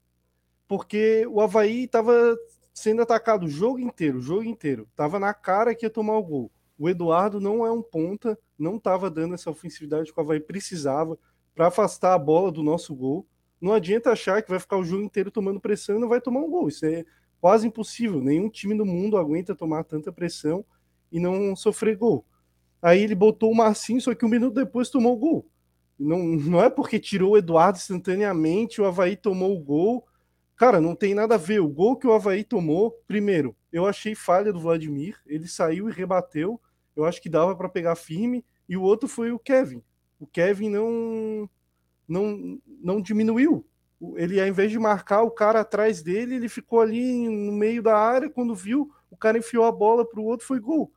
[0.67, 2.35] porque o Havaí estava
[2.73, 4.89] sendo atacado o jogo inteiro, o jogo inteiro.
[4.95, 6.51] Tava na cara que ia tomar o gol.
[6.79, 11.15] O Eduardo não é um ponta, não estava dando essa ofensividade que o Havaí precisava
[11.53, 13.23] para afastar a bola do nosso gol.
[13.61, 16.39] Não adianta achar que vai ficar o jogo inteiro tomando pressão e não vai tomar
[16.39, 16.69] um gol.
[16.69, 17.05] Isso é
[17.39, 18.19] quase impossível.
[18.19, 20.65] Nenhum time do mundo aguenta tomar tanta pressão
[21.13, 22.25] e não sofrer gol.
[22.81, 25.47] Aí ele botou o Marcinho, só que um minuto depois tomou o gol.
[25.97, 30.05] Não, não é porque tirou o Eduardo instantaneamente, o Havaí tomou o gol.
[30.55, 31.61] Cara, não tem nada a ver.
[31.61, 35.17] O gol que o Havaí tomou, primeiro, eu achei falha do Vladimir.
[35.25, 36.59] Ele saiu e rebateu.
[36.95, 38.43] Eu acho que dava para pegar firme.
[38.67, 39.81] E o outro foi o Kevin.
[40.19, 41.49] O Kevin não,
[42.07, 43.65] não, não diminuiu.
[44.15, 47.97] Ele, ao invés de marcar o cara atrás dele, ele ficou ali no meio da
[47.97, 48.29] área.
[48.29, 50.91] Quando viu, o cara enfiou a bola para o outro, foi gol.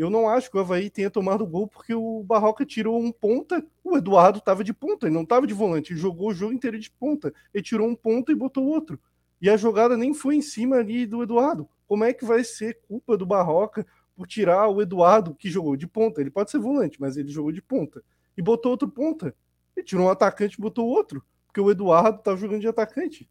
[0.00, 3.62] Eu não acho que o Havaí tenha tomado gol porque o Barroca tirou um ponta,
[3.84, 6.78] o Eduardo estava de ponta, ele não estava de volante, ele jogou o jogo inteiro
[6.78, 7.34] de ponta.
[7.52, 8.98] Ele tirou um ponta e botou outro.
[9.42, 11.68] E a jogada nem foi em cima ali do Eduardo.
[11.86, 13.86] Como é que vai ser culpa do Barroca
[14.16, 16.22] por tirar o Eduardo, que jogou de ponta?
[16.22, 18.02] Ele pode ser volante, mas ele jogou de ponta.
[18.38, 19.36] E botou outro ponta.
[19.76, 21.22] Ele tirou um atacante e botou outro.
[21.46, 23.28] Porque o Eduardo estava jogando de atacante.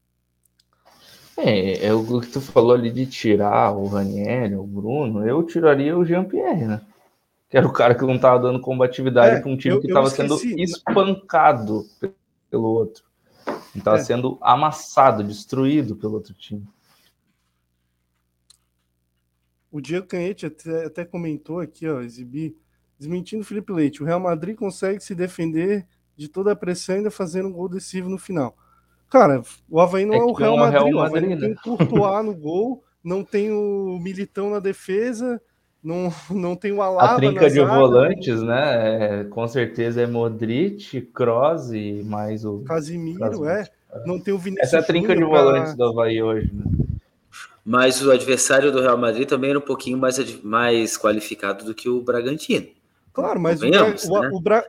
[1.42, 5.98] É, é o que tu falou ali de tirar o Raniel, o Bruno, eu tiraria
[5.98, 6.82] o Jean-Pierre, né?
[7.50, 9.88] Que era o cara que não estava dando combatividade é, para um time eu, que
[9.88, 11.86] estava sendo espancado
[12.50, 13.04] pelo outro.
[13.74, 14.04] Estava é.
[14.04, 16.68] sendo amassado, destruído pelo outro time.
[19.72, 22.56] O Diego Canhete até, até comentou aqui, ó, exibir,
[22.98, 24.04] desmentindo o Felipe Leite.
[24.04, 25.88] O Real Madrid consegue se defender
[26.18, 28.58] de toda a pressão ainda fazendo um gol decisivo no final.
[29.10, 31.78] Cara, o Havaí não é, é o Real Madrid, Real Madrid, o Havaí tem o
[31.78, 35.42] Courtois no gol, não tem o Militão na defesa,
[35.84, 39.22] não, não tem o Alaba A trinca de volantes, né?
[39.22, 42.60] É, com certeza é Modric, Kroos e mais o...
[42.60, 43.66] Casimiro, é.
[44.06, 45.86] Não tem o Vinícius Essa é a trinca Júnior de volantes pra...
[45.86, 46.64] do Havaí hoje, né?
[47.66, 51.88] Mas o adversário do Real Madrid também era um pouquinho mais, mais qualificado do que
[51.88, 52.68] o Bragantino.
[53.12, 53.80] Claro, mas o, né?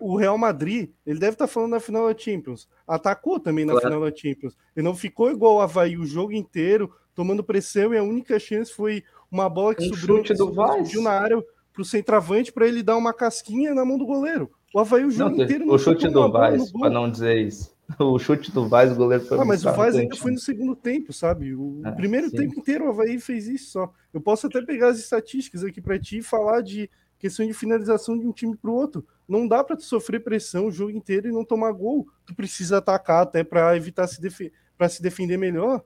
[0.01, 2.69] o, o, Real Madrid, ele deve estar tá falando na final da Champions.
[2.87, 3.87] Atacou também na claro.
[3.87, 4.57] final da Champions.
[4.75, 8.73] Ele não ficou igual o Havaí o jogo inteiro, tomando pressão, e a única chance
[8.73, 12.97] foi uma bola que um subiu, subiu na área para o centroavante para ele dar
[12.97, 14.51] uma casquinha na mão do goleiro.
[14.75, 17.79] O Havaí o jogo não, inteiro não O chute do Vaz, para não dizer isso.
[17.99, 20.77] O chute do Vaz, o goleiro foi Ah, mas o Vaz ainda foi no segundo
[20.77, 21.53] tempo, sabe?
[21.55, 22.37] O é, primeiro sim.
[22.37, 23.93] tempo inteiro o Havaí fez isso só.
[24.15, 26.89] Eu posso até pegar as estatísticas aqui para ti e falar de
[27.21, 29.07] questão de finalização de um time para o outro.
[29.29, 32.09] Não dá para tu sofrer pressão o jogo inteiro e não tomar gol.
[32.27, 34.19] Tu precisa atacar até para evitar se
[34.77, 35.85] para se defender melhor,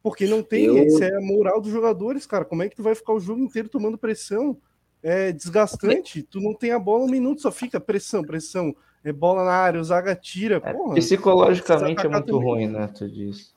[0.00, 0.78] porque não tem, Eu...
[0.78, 2.44] essa é a moral dos jogadores, cara.
[2.44, 4.56] Como é que tu vai ficar o jogo inteiro tomando pressão?
[5.02, 6.22] É desgastante.
[6.22, 8.74] Tu não tem a bola um minuto, só fica pressão, pressão.
[9.02, 10.60] É bola na área, o zaga tira.
[10.64, 12.86] É, Porra, psicologicamente é muito ruim, né?
[12.88, 13.52] Tu diz.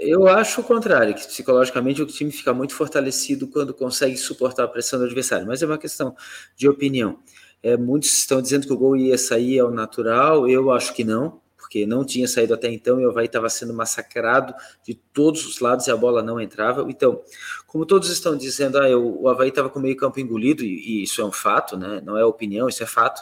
[0.00, 4.68] Eu acho o contrário, que psicologicamente o time fica muito fortalecido quando consegue suportar a
[4.68, 6.14] pressão do adversário, mas é uma questão
[6.56, 7.18] de opinião.
[7.60, 11.40] É, muitos estão dizendo que o gol ia sair ao natural, eu acho que não,
[11.56, 14.54] porque não tinha saído até então e o Havaí estava sendo massacrado
[14.86, 16.86] de todos os lados e a bola não entrava.
[16.88, 17.20] Então,
[17.66, 21.00] como todos estão dizendo, ah, eu, o Havaí estava com o meio campo engolido, e,
[21.00, 22.00] e, isso é um fato, né?
[22.04, 23.20] não é opinião, isso é fato.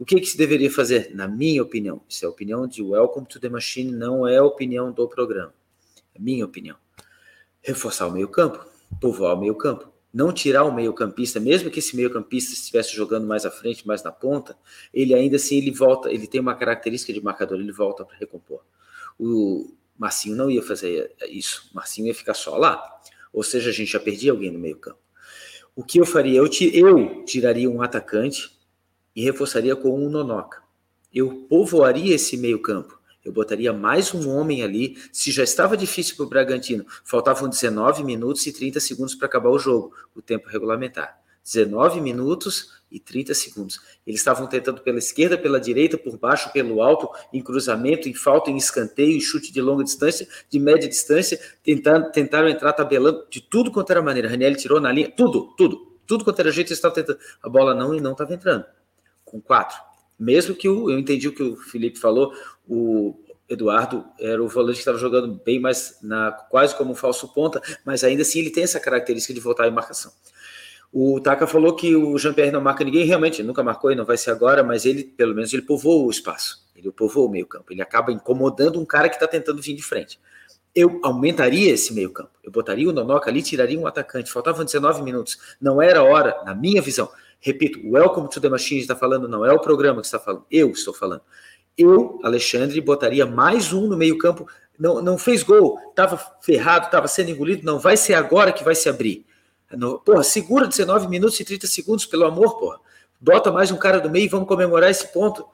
[0.00, 1.14] O que, que se deveria fazer?
[1.14, 4.44] Na minha opinião, isso é a opinião de Welcome to the Machine, não é a
[4.44, 5.52] opinião do programa.
[6.18, 6.76] Minha opinião.
[7.60, 8.64] Reforçar o meio campo,
[9.00, 13.44] povoar o meio campo não tirar o meio-campista, mesmo que esse meio-campista estivesse jogando mais
[13.44, 14.56] à frente, mais na ponta,
[14.92, 18.60] ele ainda assim ele volta, ele tem uma característica de marcador, ele volta para recompor.
[19.18, 22.80] O Marcinho não ia fazer isso, o Marcinho ia ficar só lá.
[23.32, 25.00] Ou seja, a gente já perdia alguém no meio-campo.
[25.74, 26.38] O que eu faria?
[26.38, 28.56] Eu, eu tiraria um atacante
[29.16, 30.62] e reforçaria com um Nonoca.
[31.12, 34.98] Eu povoaria esse meio-campo eu botaria mais um homem ali.
[35.10, 39.48] Se já estava difícil para o Bragantino, faltavam 19 minutos e 30 segundos para acabar
[39.48, 41.18] o jogo, o tempo regulamentar.
[41.42, 43.80] 19 minutos e 30 segundos.
[44.06, 48.50] Eles estavam tentando pela esquerda, pela direita, por baixo, pelo alto, em cruzamento, em falta,
[48.50, 53.42] em escanteio, em chute de longa distância, de média distância, tentando, tentaram entrar tabelando de
[53.42, 54.28] tudo quanto era maneira.
[54.28, 57.18] Raniel tirou na linha, tudo, tudo, tudo quanto era jeito, eles estavam tentando.
[57.42, 58.64] A bola não e não estava entrando.
[59.24, 59.76] Com quatro.
[60.18, 62.32] Mesmo que o, eu entendi o que o Felipe falou,
[62.68, 63.14] o
[63.48, 67.60] Eduardo era o volante que estava jogando bem mais na quase como um falso ponta,
[67.84, 70.12] mas ainda assim ele tem essa característica de voltar em marcação.
[70.96, 74.16] O Taka falou que o Jean-Pierre não marca ninguém, realmente nunca marcou e não vai
[74.16, 77.82] ser agora, mas ele, pelo menos, ele povoou o espaço, ele povoou o meio-campo, ele
[77.82, 80.20] acaba incomodando um cara que está tentando vir de frente.
[80.72, 85.56] Eu aumentaria esse meio-campo, eu botaria o Nonoca ali, tiraria um atacante, faltavam 19 minutos,
[85.60, 87.10] não era hora, na minha visão.
[87.40, 90.46] Repito, o Welcome to the Machine está falando, não é o programa que está falando,
[90.48, 91.22] eu estou falando
[91.76, 94.46] eu, Alexandre, botaria mais um no meio-campo.
[94.78, 97.64] Não, não fez gol, estava ferrado, estava sendo engolido.
[97.64, 99.24] Não vai ser agora que vai se abrir.
[99.70, 102.78] No, porra, segura 19 minutos e 30 segundos, pelo amor, porra.
[103.20, 105.46] Bota mais um cara do meio e vamos comemorar esse ponto.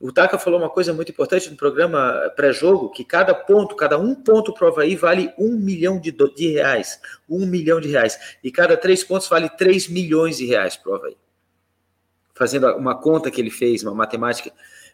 [0.00, 4.14] O Taka falou uma coisa muito importante no programa pré-jogo, que cada ponto, cada um
[4.14, 7.00] ponto para o Havaí vale um milhão de, de reais.
[7.28, 8.36] Um milhão de reais.
[8.42, 11.16] E cada três pontos vale três milhões de reais para o Havaí.
[12.34, 14.52] Fazendo uma conta que ele fez, uma matemática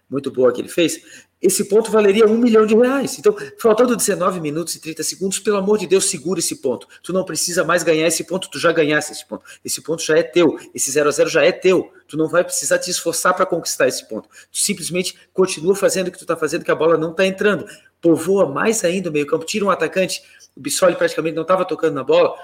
[0.09, 1.01] muito boa que ele fez,
[1.45, 3.19] esse ponto valeria um milhão de reais.
[3.19, 6.89] Então, faltando 19 minutos e 30 segundos, pelo amor de Deus, segura esse ponto.
[7.03, 9.45] Tu não precisa mais ganhar esse ponto, tu já ganhaste esse ponto.
[9.63, 11.93] Esse ponto já é teu, esse 0 a 0 já é teu.
[12.09, 14.27] Tu não vai precisar te esforçar para conquistar esse ponto.
[14.51, 17.67] Tu simplesmente continua fazendo o que tu está fazendo, que a bola não está entrando.
[18.01, 20.23] Povoa mais ainda o meio-campo, tira um atacante.
[20.57, 22.35] O Bissoli praticamente não estava tocando na bola.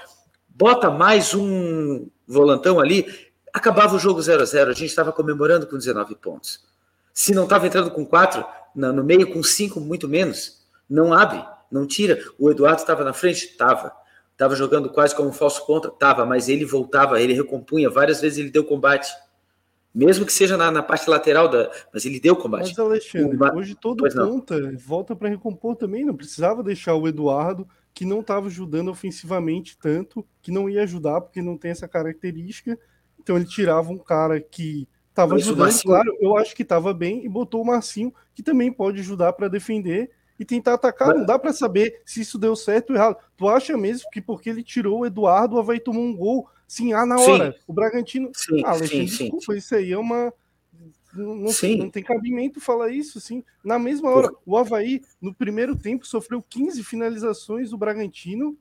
[0.46, 3.06] Bota mais um volantão ali.
[3.50, 6.68] Acabava o jogo 0 a 0 A gente estava comemorando com 19 pontos.
[7.12, 8.44] Se não estava entrando com quatro,
[8.74, 10.64] no meio com cinco, muito menos.
[10.88, 12.18] Não abre, não tira.
[12.38, 13.46] O Eduardo estava na frente?
[13.46, 13.92] Estava.
[14.32, 15.88] Estava jogando quase como um falso ponta?
[15.88, 17.90] Estava, mas ele voltava, ele recompunha.
[17.90, 19.12] Várias vezes ele deu combate.
[19.94, 22.68] Mesmo que seja na, na parte lateral, da, mas ele deu combate.
[22.68, 23.56] Mas, Alexandre, o...
[23.56, 26.04] hoje todo ponta volta para recompor também.
[26.04, 31.20] Não precisava deixar o Eduardo, que não estava ajudando ofensivamente tanto, que não ia ajudar,
[31.20, 32.78] porque não tem essa característica.
[33.18, 35.84] Então ele tirava um cara que Tava Isso, ajudando, Marcinho...
[35.84, 39.48] claro, eu acho que tava bem, e botou o Marcinho, que também pode ajudar para
[39.48, 41.08] defender e tentar atacar.
[41.08, 41.18] Mas...
[41.18, 43.16] Não dá para saber se isso deu certo ou errado.
[43.36, 46.94] Tu acha mesmo que porque ele tirou o Eduardo, o Havaí tomou um gol, sim,
[46.94, 47.52] ah, na hora.
[47.52, 47.58] Sim.
[47.66, 48.30] O Bragantino.
[48.34, 49.58] Sim, ah, Alexandre, sim, desculpa, sim.
[49.58, 50.32] isso aí é uma.
[51.12, 53.44] Não, não, não, tem cabimento falar isso, assim.
[53.64, 58.56] Na mesma hora, o Havaí, no primeiro tempo, sofreu 15 finalizações do Bragantino.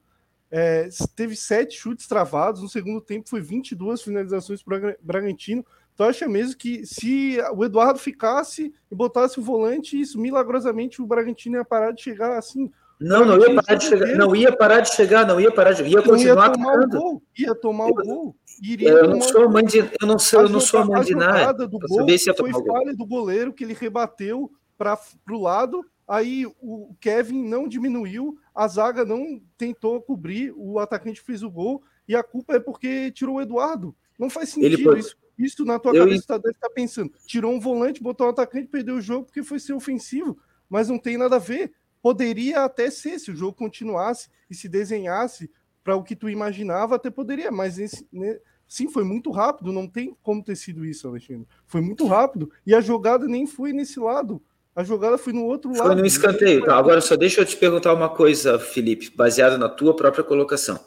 [0.50, 5.64] É, teve sete chutes travados, no segundo tempo foi 22 finalizações para o Bragantino.
[6.00, 11.06] Tu acha mesmo que se o Eduardo ficasse e botasse o volante, isso milagrosamente o
[11.06, 12.70] Bragantino ia parar de chegar assim?
[12.98, 15.82] Não, não ia parar de chegar, não ia parar de chegar, não ia parar de
[15.82, 16.96] ia continuar ia tomar atacando.
[16.96, 18.36] o gol, ia tomar o gol.
[18.62, 21.68] Iria eu não sou mãe de, eu não sou, eu não sou mãe de nada.
[21.68, 24.98] Do gol foi falha do goleiro que ele rebateu para
[25.30, 31.42] o lado, aí o Kevin não diminuiu, a zaga não tentou cobrir, o atacante fez
[31.42, 33.94] o gol e a culpa é porque tirou o Eduardo.
[34.18, 35.20] Não faz sentido ele, isso.
[35.40, 36.04] Isso na tua eu...
[36.04, 37.10] cabeça tá, deve estar tá pensando.
[37.26, 40.38] Tirou um volante, botou um atacante, perdeu o jogo porque foi ser ofensivo.
[40.68, 41.72] Mas não tem nada a ver.
[42.02, 45.50] Poderia até ser, se o jogo continuasse e se desenhasse
[45.82, 47.50] para o que tu imaginava, até poderia.
[47.50, 48.38] Mas esse, né,
[48.68, 49.72] sim, foi muito rápido.
[49.72, 51.48] Não tem como ter sido isso, Alexandre.
[51.66, 52.50] Foi muito rápido.
[52.66, 54.42] E a jogada nem foi nesse lado.
[54.76, 55.86] A jogada foi no outro lado.
[55.86, 56.60] Foi no escanteio.
[56.60, 60.78] Então, agora só deixa eu te perguntar uma coisa, Felipe, baseado na tua própria colocação.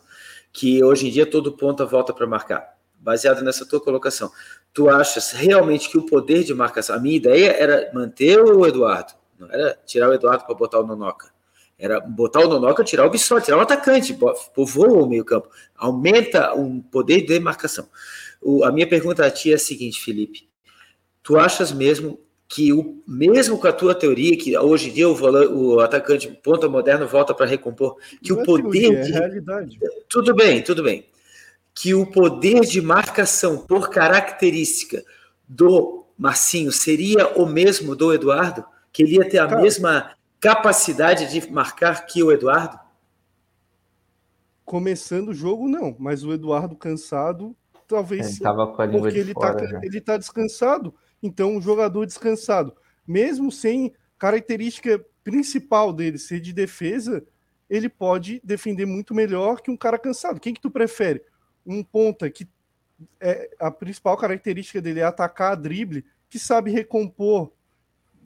[0.51, 2.72] Que hoje em dia todo ponta volta para marcar
[3.03, 4.31] baseado nessa tua colocação,
[4.73, 9.13] tu achas realmente que o poder de marcação, a minha ideia era manter o Eduardo,
[9.37, 11.31] não era tirar o Eduardo para botar o Nonoca,
[11.77, 14.17] Era botar o Nonoca, tirar o Bissol, tirar o atacante,
[14.55, 17.89] povoa o meio-campo, aumenta o poder de demarcação.
[18.41, 20.47] O, a minha pergunta a ti é a seguinte, Felipe:
[21.21, 25.73] tu achas mesmo que o mesmo com a tua teoria que hoje em dia o,
[25.75, 29.11] o atacante ponta moderno volta para recompor que Não o é poder teoria, é de...
[29.11, 29.79] é realidade.
[30.07, 31.03] tudo bem tudo bem
[31.73, 35.03] que o poder de marcação por característica
[35.47, 38.63] do Marcinho seria o mesmo do Eduardo?
[38.91, 42.79] Que ele ia ter a Cara, mesma capacidade de marcar que o Eduardo?
[44.63, 45.95] Começando o jogo não.
[45.97, 47.55] Mas o Eduardo cansado
[47.87, 50.93] talvez ele com a língua porque ele está ele tá descansado.
[51.21, 52.75] Então, um jogador descansado,
[53.07, 57.23] mesmo sem característica principal dele ser de defesa,
[57.69, 60.39] ele pode defender muito melhor que um cara cansado.
[60.39, 61.23] Quem que tu prefere?
[61.65, 62.47] Um ponta que
[63.19, 67.51] é, a principal característica dele é atacar a drible, que sabe recompor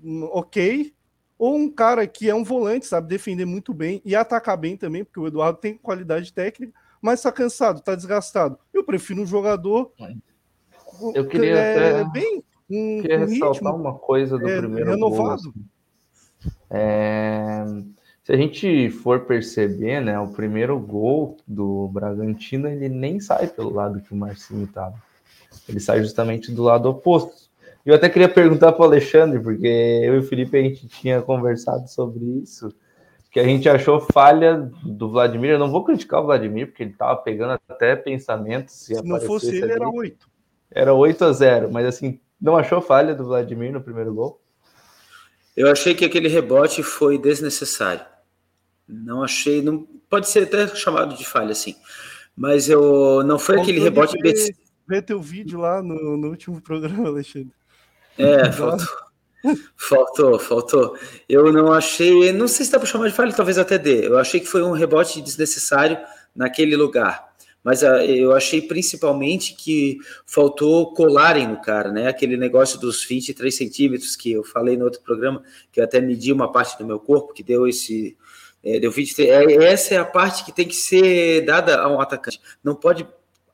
[0.03, 0.93] hum, ok,
[1.37, 5.03] ou um cara que é um volante, sabe defender muito bem e atacar bem também,
[5.03, 8.57] porque o Eduardo tem qualidade técnica, mas está cansado, está desgastado.
[8.73, 9.91] Eu prefiro um jogador
[11.13, 12.11] eu queria é, até...
[12.11, 15.43] bem um, queria um ressaltar ritmo, uma coisa do é, primeiro renovado.
[15.43, 15.65] Gol, assim.
[16.69, 17.65] é,
[18.27, 23.73] se a gente for perceber, né, o primeiro gol do Bragantino, ele nem sai pelo
[23.73, 24.95] lado que o Marcinho estava.
[25.65, 27.49] Ele sai justamente do lado oposto.
[27.85, 31.21] Eu até queria perguntar para o Alexandre, porque eu e o Felipe a gente tinha
[31.21, 32.69] conversado sobre isso,
[33.31, 35.51] que a gente achou falha do Vladimir.
[35.51, 38.73] Eu não vou criticar o Vladimir, porque ele estava pegando até pensamentos.
[38.75, 39.71] Se, se não fosse ele, ali.
[39.71, 40.29] era 8.
[40.69, 44.41] Era 8 a 0, mas assim, não achou falha do Vladimir no primeiro gol?
[45.55, 48.16] Eu achei que aquele rebote foi desnecessário.
[48.87, 51.75] Não achei, não pode ser até chamado de falha, assim.
[52.35, 54.17] Mas eu não foi aquele rebote.
[54.21, 54.33] Ver,
[54.87, 57.51] ver teu vídeo lá no, no último programa, Alexandre.
[58.17, 58.87] É, faltou.
[59.75, 60.97] faltou, faltou.
[61.27, 64.07] Eu não achei, não sei se dá para chamar de falha, talvez até dê.
[64.07, 65.97] Eu achei que foi um rebote desnecessário
[66.35, 67.27] naquele lugar
[67.67, 72.07] mas uh, eu achei principalmente que faltou colarem no cara, né?
[72.07, 76.31] Aquele negócio dos 23 centímetros que eu falei no outro programa, que eu até medi
[76.31, 78.15] uma parte do meu corpo, que deu esse.
[78.63, 79.29] É, deu 23.
[79.29, 82.39] É, essa é a parte que tem que ser dada a um atacante.
[82.63, 83.07] Não pode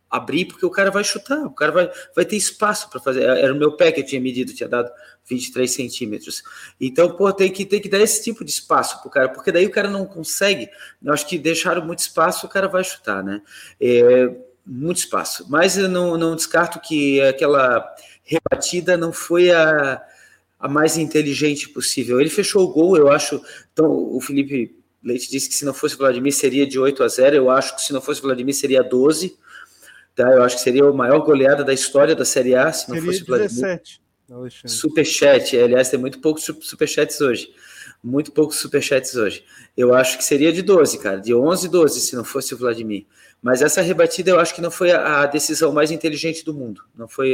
[0.09, 3.23] abrir porque o cara vai chutar, o cara vai, vai ter espaço para fazer.
[3.23, 4.91] Era o meu pé que eu tinha medido, tinha dado
[5.25, 6.43] 23 centímetros.
[6.79, 9.65] Então, pô, tem que, tem que dar esse tipo de espaço pro cara, porque daí
[9.65, 10.69] o cara não consegue.
[11.03, 13.41] Eu acho que deixaram muito espaço, o cara vai chutar, né?
[13.81, 14.29] É,
[14.63, 15.47] muito espaço.
[15.49, 17.83] Mas eu não, não descarto que aquela
[18.23, 20.01] rebatida não foi a,
[20.59, 22.21] a mais inteligente possível.
[22.21, 23.41] Ele fechou o gol, eu acho.
[23.73, 27.07] Então, o Felipe Leite disse que se não fosse o Vladimir seria de 8 a
[27.07, 27.35] 0.
[27.35, 29.37] Eu acho que se não fosse o Vladimir seria 12
[30.15, 30.31] Tá?
[30.31, 33.11] Eu acho que seria a maior goleada da história da Série A, se não seria
[33.11, 33.49] fosse o Vladimir.
[33.49, 34.03] 17.
[34.65, 37.49] Superchat, aliás, tem muito poucos superchats hoje.
[38.03, 39.43] Muito poucos superchats hoje.
[39.75, 43.05] Eu acho que seria de 12, cara, de 11, 12, se não fosse o Vladimir.
[43.41, 46.83] Mas essa rebatida eu acho que não foi a decisão mais inteligente do mundo.
[46.95, 47.33] Não foi,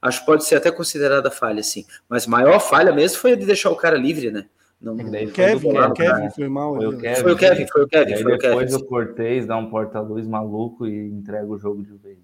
[0.00, 1.84] acho que pode ser até considerada falha, sim.
[2.08, 4.46] Mas maior falha mesmo foi a de deixar o cara livre, né?
[4.80, 6.76] Não, é Kevin, lado, Kevin foi mal.
[6.76, 8.16] Foi o Kevin, foi o Kevin, foi o Kevin.
[8.22, 11.96] Foi o Kevin depois o Cortez dá um porta-luz maluco e entrega o jogo de
[11.96, 12.18] vez.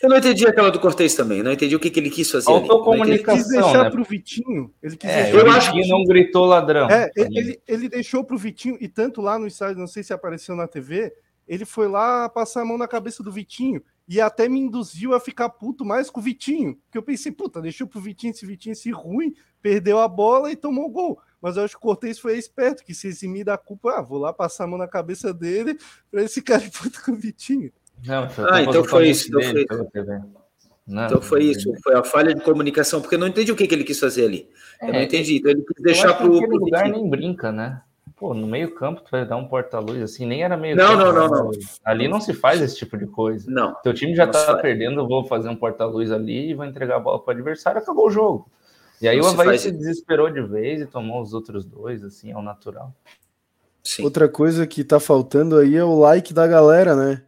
[0.00, 2.44] Eu não entendi aquela do Cortez também, não entendi o que, que ele quis fazer.
[2.44, 3.34] Faltou comunicação.
[3.34, 3.90] Ele quis deixar né?
[3.90, 4.72] pro Vitinho.
[4.80, 5.44] Ele quis é, deixar...
[5.44, 6.88] o Vitinho não gritou ladrão.
[6.88, 10.54] É, ele, ele deixou pro Vitinho, e tanto lá no estádio, não sei se apareceu
[10.54, 11.12] na TV,
[11.48, 15.20] ele foi lá passar a mão na cabeça do Vitinho e até me induziu a
[15.20, 16.76] ficar puto mais com o Vitinho.
[16.84, 20.56] Porque eu pensei, puta, deixou pro Vitinho esse Vitinho se ruim, perdeu a bola e
[20.56, 21.18] tomou o gol.
[21.42, 24.18] Mas eu acho que o Cortez foi esperto, que se eximir da culpa, ah, vou
[24.18, 25.76] lá passar a mão na cabeça dele
[26.08, 27.72] para esse cara puto com o Vitinho.
[28.06, 29.28] Não, ah, então foi isso.
[29.28, 30.06] Então foi...
[30.86, 33.66] Não, então foi isso, foi a falha de comunicação, porque eu não entendi o que,
[33.66, 34.48] que ele quis fazer ali.
[34.80, 35.36] É, eu não entendi.
[35.36, 36.40] Então ele quis deixar para o.
[36.40, 37.80] lugar nem brinca, né?
[38.16, 41.12] Pô, no meio campo tu vai dar um porta-luz assim, nem era meio Não, campo,
[41.12, 41.50] não, não, não.
[41.84, 43.50] Ali não se faz esse tipo de coisa.
[43.50, 43.74] Não.
[43.82, 47.20] Teu time já tá perdendo, vou fazer um porta-luz ali e vou entregar a bola
[47.20, 48.48] para o adversário, acabou o jogo.
[49.02, 52.04] E aí não o Havaí se, se desesperou de vez e tomou os outros dois,
[52.04, 52.94] assim, ao natural.
[53.82, 54.04] Sim.
[54.04, 57.22] Outra coisa que tá faltando aí é o like da galera, né?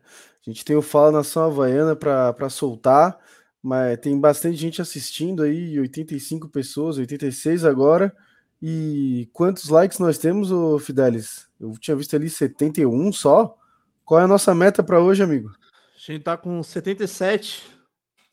[0.47, 3.19] A gente tem o Fala Nação Havaiana para soltar,
[3.61, 8.15] mas tem bastante gente assistindo aí, 85 pessoas, 86 agora.
[8.63, 11.49] E quantos likes nós temos, ô Fidelis?
[11.59, 13.57] Eu tinha visto ali 71 só.
[14.05, 15.51] Qual é a nossa meta para hoje, amigo?
[15.51, 17.65] A gente tá com 77.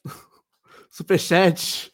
[0.91, 1.91] Superchat.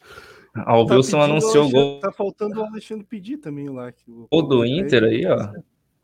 [0.66, 2.00] Ah, o tá Wilson anunciou o gol.
[2.00, 3.92] Tá faltando o Alexandre pedir também lá.
[4.06, 5.52] O gol do Inter aí, ó.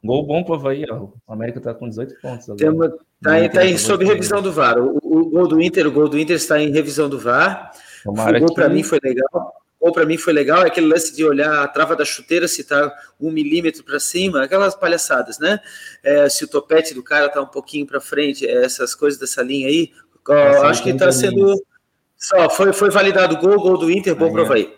[0.04, 1.08] Gol bom pro Havaí, ó.
[1.26, 2.72] O América tá com 18 pontos agora.
[2.72, 4.78] Uma, tá, em, tá em, sob revisão do VAR.
[4.78, 7.70] O, o, gol do Inter, o gol do Inter está em revisão do VAR.
[8.04, 8.54] Tomara o gol que...
[8.54, 9.54] para mim foi legal.
[9.80, 12.64] gol para mim foi legal, é aquele lance de olhar a trava da chuteira se
[12.64, 15.58] tá um milímetro para cima, aquelas palhaçadas, né?
[16.02, 19.42] É, se o topete do cara tá um pouquinho para frente, é, essas coisas dessa
[19.42, 19.90] linha aí,
[20.64, 21.54] acho que está sendo.
[22.24, 24.74] Só, foi, foi validado o gol, gol do Inter, bom prova aí.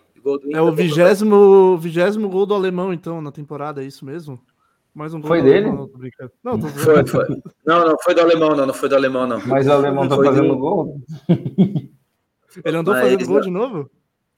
[0.53, 4.41] é o vigésimo, vigésimo gol do alemão, então, na temporada, é isso mesmo?
[4.93, 5.69] Mais um gol foi dele?
[5.69, 5.89] Alemão,
[6.43, 7.25] não, tô foi, foi.
[7.65, 9.47] Não, não, foi do alemão, não, não foi do alemão, não.
[9.47, 10.59] Mas o alemão tá fazendo do...
[10.59, 11.01] gol?
[12.65, 13.91] Ele andou Mas fazendo gol de novo?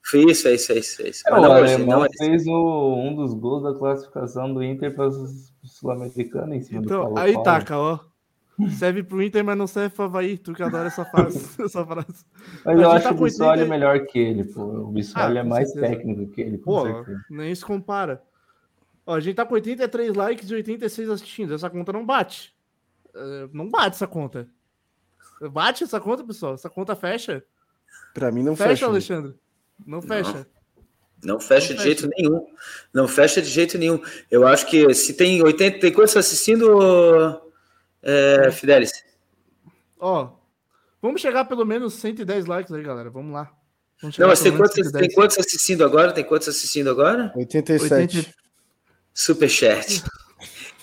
[0.05, 1.23] Fez, fez, fez, fez.
[1.25, 5.27] É, o não, alemão fez o, um dos gols da classificação do Inter para o
[5.63, 7.99] Sul-Americano em cima então, do Paulo Aí taca, ó.
[8.77, 10.37] Serve pro Inter, mas não serve pro Havaí.
[10.37, 12.25] Tu que adora essa, frase, essa frase.
[12.65, 13.69] Mas eu acho tá o Bissoli 80...
[13.69, 14.63] melhor que ele, pô.
[14.63, 15.95] O Bissoli ah, é mais certeza.
[15.95, 16.83] técnico que ele, pô,
[17.29, 18.21] Nem se compara.
[19.05, 21.53] Ó, a gente tá com 83 likes e 86 assistindo.
[21.53, 22.53] Essa conta não bate.
[23.15, 24.47] Uh, não bate essa conta.
[25.51, 26.53] Bate essa conta, pessoal?
[26.55, 27.43] Essa conta fecha?
[28.13, 28.69] Pra mim não fecha.
[28.69, 29.35] Fecha, Alexandre.
[29.85, 30.33] Não fecha.
[30.33, 30.59] Não.
[31.21, 32.01] Não fecha não de fecha.
[32.01, 32.47] jeito nenhum.
[32.93, 34.01] Não fecha de jeito nenhum.
[34.29, 37.41] Eu acho que se tem 80, tem quantos assistindo,
[38.01, 38.91] é, Fidelis?
[39.99, 40.31] Ó,
[41.01, 43.09] vamos chegar pelo menos 110 likes aí, galera.
[43.09, 43.51] Vamos lá.
[44.01, 46.13] Vamos Não, mas tem quantos, tem quantos assistindo agora?
[46.13, 47.33] Tem quantos assistindo agora?
[47.35, 48.17] 87.
[48.17, 48.33] 80...
[49.13, 50.03] Superchat.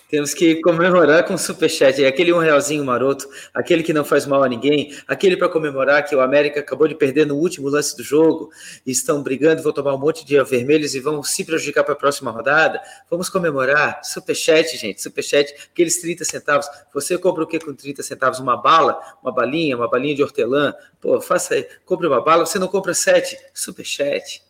[0.08, 2.04] Temos que comemorar com o superchat.
[2.04, 6.14] Aquele um realzinho maroto, aquele que não faz mal a ninguém, aquele para comemorar que
[6.14, 8.50] o América acabou de perder no último lance do jogo,
[8.86, 12.30] estão brigando, vão tomar um monte de vermelhos e vão se prejudicar para a próxima
[12.30, 12.80] rodada.
[13.10, 14.00] Vamos comemorar.
[14.04, 16.68] Superchat, gente, superchat, aqueles 30 centavos.
[16.94, 18.38] Você compra o que com 30 centavos?
[18.38, 20.72] Uma bala, uma balinha, uma balinha de hortelã?
[21.00, 23.36] Pô, faça aí, compre uma bala, você não compra sete?
[23.52, 24.45] Superchat.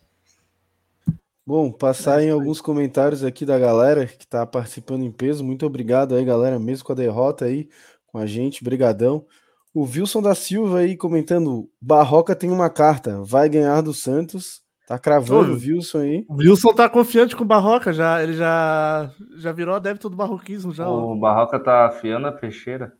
[1.47, 5.45] Bom, passar em alguns comentários aqui da galera que está participando em peso.
[5.45, 7.69] Muito obrigado aí, galera, mesmo com a derrota aí
[8.05, 9.25] com a gente, brigadão.
[9.73, 14.61] O Wilson da Silva aí comentando, Barroca tem uma carta, vai ganhar do Santos.
[14.85, 16.25] Tá cravando o Wilson aí.
[16.27, 20.73] O Wilson tá confiante com o Barroca, já, ele já, já virou adepto do barroquismo.
[20.73, 21.15] Já, o ó.
[21.15, 22.91] Barroca tá afiando a peixeira.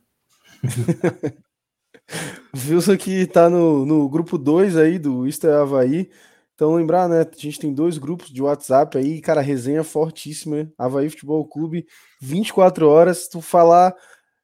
[2.54, 6.08] o Wilson que tá no, no grupo 2 aí do Isto é Havaí.
[6.58, 7.20] Então, lembrar, né?
[7.20, 10.68] A gente tem dois grupos de WhatsApp aí, cara, resenha fortíssima.
[10.76, 11.86] Havaí Futebol Clube,
[12.20, 13.28] 24 horas.
[13.28, 13.94] Tu falar,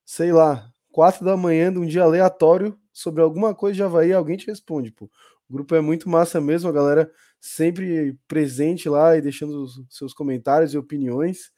[0.06, 4.36] sei lá, 4 da manhã de um dia aleatório sobre alguma coisa de Havaí, alguém
[4.36, 5.10] te responde, pô.
[5.48, 7.10] O grupo é muito massa mesmo, a galera
[7.40, 11.50] sempre presente lá e deixando seus comentários e opiniões.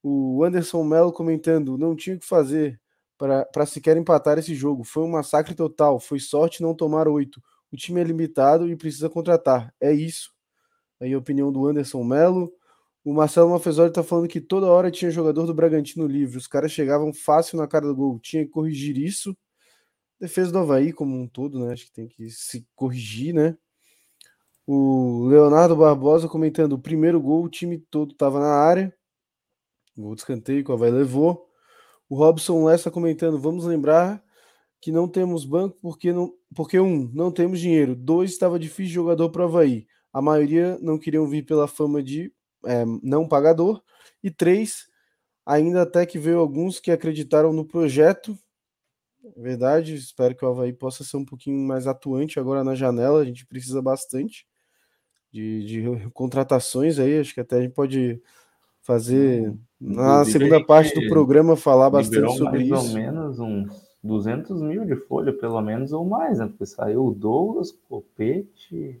[0.00, 2.80] O Anderson Melo comentando: não tinha o que fazer
[3.18, 4.84] para sequer empatar esse jogo.
[4.84, 5.98] Foi um massacre total.
[5.98, 7.42] Foi sorte não tomar oito
[7.72, 9.74] o time é limitado e precisa contratar.
[9.80, 10.32] É isso.
[11.00, 12.52] Aí a opinião do Anderson Melo.
[13.04, 16.36] O Marcelo Mafezoli tá falando que toda hora tinha jogador do Bragantino livre.
[16.36, 18.18] Os caras chegavam fácil na cara do gol.
[18.18, 19.36] Tinha que corrigir isso.
[20.20, 21.72] Defesa do Havaí como um todo, né?
[21.72, 23.56] Acho que tem que se corrigir, né?
[24.66, 28.94] O Leonardo Barbosa comentando: o primeiro gol, o time todo estava na área.
[29.96, 31.48] Gol de escanteio que o Havaí levou.
[32.08, 34.22] O Robson Lessa comentando: vamos lembrar
[34.80, 39.30] que não temos banco porque, não, porque um, não temos dinheiro, dois, estava difícil jogador
[39.30, 42.32] para o Havaí, a maioria não queriam vir pela fama de
[42.64, 43.82] é, não pagador,
[44.22, 44.86] e três,
[45.44, 48.36] ainda até que veio alguns que acreditaram no projeto,
[49.36, 53.24] verdade, espero que o Havaí possa ser um pouquinho mais atuante agora na janela, a
[53.24, 54.46] gente precisa bastante
[55.30, 58.20] de, de contratações aí, acho que até a gente pode
[58.80, 62.96] fazer na segunda parte do programa falar bastante sobre mais isso.
[62.96, 66.46] Ou menos uns 200 mil de folha, pelo menos, ou mais, né?
[66.46, 69.00] Porque saiu o Douglas, Copete,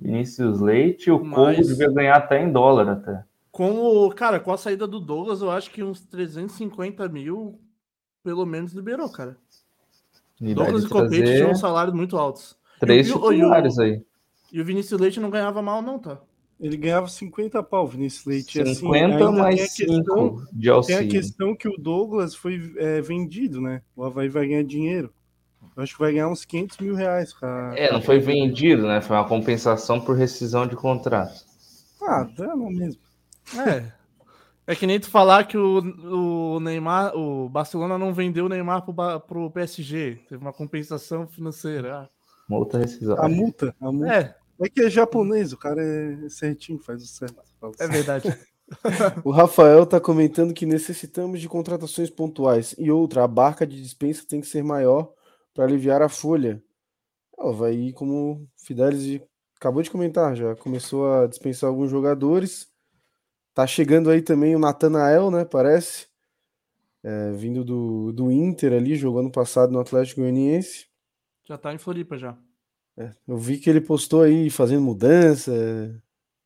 [0.00, 1.56] Vinícius Leite, o Mas...
[1.56, 3.24] Congo devia ganhar até em dólar até.
[3.52, 7.58] Com o, cara, com a saída do Douglas, eu acho que uns 350 mil,
[8.22, 9.36] pelo menos, liberou, cara.
[10.40, 12.56] E Douglas e Copete tinham salários muito altos.
[12.80, 14.02] Três e, titulares e o, aí.
[14.52, 16.18] E o Vinícius Leite não ganhava mal, não, tá?
[16.58, 18.74] Ele ganhava 50 pau, Vinícius Leite.
[18.74, 21.00] 50 assim, mais tem 5 de auxílio.
[21.00, 23.82] Tem a questão que o Douglas foi é, vendido, né?
[23.94, 25.12] O Havaí vai ganhar dinheiro.
[25.76, 27.34] Eu acho que vai ganhar uns 500 mil reais.
[27.34, 27.74] Pra...
[27.76, 29.02] É, não foi vendido, né?
[29.02, 31.44] Foi uma compensação por rescisão de contrato.
[32.02, 33.02] Ah, dama mesmo.
[33.68, 33.92] É.
[34.66, 38.82] É que nem tu falar que o, o Neymar, o Barcelona não vendeu o Neymar
[38.82, 40.20] pro, pro PSG.
[40.28, 41.98] Teve uma compensação financeira.
[41.98, 42.08] Ah.
[42.48, 43.16] Multa rescisão.
[43.18, 44.12] A multa, a multa.
[44.12, 44.45] É.
[44.60, 47.42] É que é japonês, o cara é certinho, faz o certo.
[47.78, 48.28] É verdade.
[49.24, 52.74] o Rafael tá comentando que necessitamos de contratações pontuais.
[52.78, 55.12] E outra, a barca de dispensa tem que ser maior
[55.54, 56.62] para aliviar a folha.
[57.36, 59.20] Oh, vai como o Fidelis
[59.58, 62.68] acabou de comentar, já começou a dispensar alguns jogadores.
[63.54, 65.44] Tá chegando aí também o Natanael, né?
[65.44, 66.06] Parece.
[67.02, 70.86] É, vindo do, do Inter ali, jogando passado no Atlético Goianiense.
[71.44, 72.36] Já tá em Floripa já.
[72.98, 75.52] É, eu vi que ele postou aí fazendo mudança,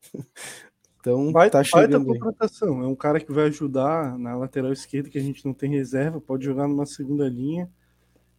[1.00, 2.82] Então, vai, tá chegando vai contratação.
[2.82, 6.20] É um cara que vai ajudar na lateral esquerda, que a gente não tem reserva,
[6.20, 7.70] pode jogar numa segunda linha.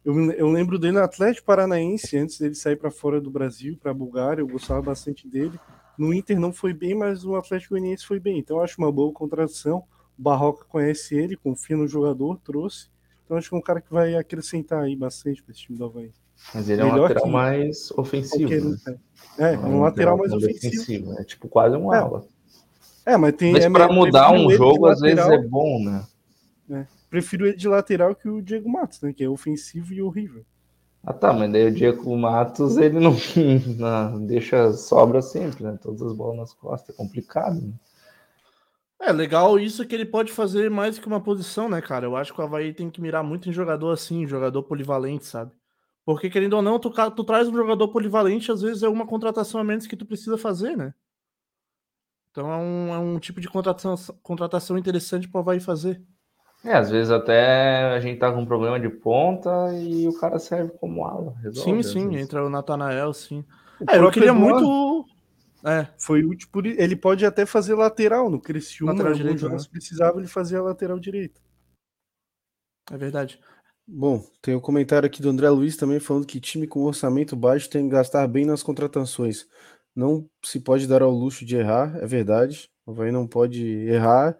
[0.04, 3.90] Eu, eu lembro dele no Atlético Paranaense, antes dele sair para fora do Brasil, para
[3.90, 5.58] a Bulgária, eu gostava bastante dele.
[5.98, 8.38] No Inter não foi bem, mas no Atlético Goianiense foi bem.
[8.38, 9.84] Então, eu acho uma boa contratação.
[10.16, 12.88] O Barroca conhece ele, confia no jogador, trouxe.
[13.24, 15.84] Então, acho que é um cara que vai acrescentar aí bastante para esse time do
[15.84, 16.12] Havaí.
[16.54, 18.70] Mas ele é um lateral mais ofensivo.
[18.70, 18.98] Né?
[19.38, 21.18] É, é um, um lateral mais ofensivo.
[21.18, 21.98] É tipo quase um é.
[21.98, 22.24] ala.
[23.04, 23.52] É, mas tem.
[23.52, 26.04] Mas é, para mudar um jogo, às vezes é bom, né?
[26.70, 26.86] É.
[27.10, 29.12] Prefiro ele de lateral que o Diego Matos, né?
[29.12, 30.44] Que é ofensivo e horrível.
[31.04, 33.16] Ah tá, mas daí o Diego Matos ele não,
[33.76, 35.76] não deixa sobra sempre, né?
[35.82, 37.60] Todas as bolas nas costas, é complicado.
[37.60, 37.72] Né?
[39.00, 42.06] É legal isso que ele pode fazer mais que uma posição, né, cara?
[42.06, 45.50] Eu acho que o Havaí tem que mirar muito em jogador assim, jogador polivalente, sabe?
[46.04, 49.60] Porque, querendo ou não, tu, tu traz um jogador polivalente, às vezes é uma contratação
[49.60, 50.92] a menos que tu precisa fazer, né?
[52.30, 56.02] Então é um, é um tipo de contratação, contratação interessante para o Havaí fazer.
[56.64, 60.38] É, às vezes até a gente tá com um problema de ponta e o cara
[60.38, 61.34] serve como ala.
[61.42, 63.44] Resolve, sim, sim, entra o Natanael, sim.
[63.88, 65.04] é, eu queria muito.
[65.64, 65.86] É.
[65.96, 69.56] Foi útil por ele pode até fazer lateral no Criciúma, lateral direito, né?
[69.70, 71.40] precisava ele fazer a lateral direita.
[72.90, 73.38] É verdade.
[73.86, 77.68] Bom, tem um comentário aqui do André Luiz também falando que time com orçamento baixo
[77.68, 79.46] tem que gastar bem nas contratações
[79.94, 82.70] não se pode dar ao luxo de errar, é verdade.
[82.86, 84.34] O Havaí não pode errar.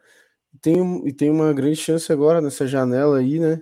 [0.55, 3.61] E tem, e tem uma grande chance agora nessa janela aí, né?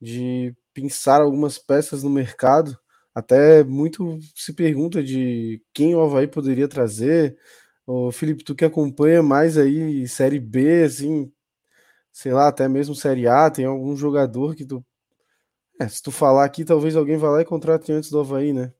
[0.00, 2.78] De pensar algumas peças no mercado.
[3.14, 7.38] Até muito se pergunta de quem o Havaí poderia trazer.
[7.86, 11.32] O Felipe, tu que acompanha mais aí Série B, assim,
[12.12, 14.84] sei lá, até mesmo Série A, tem algum jogador que tu.
[15.80, 18.72] É, se tu falar aqui, talvez alguém vá lá e contrate antes do Havaí, né?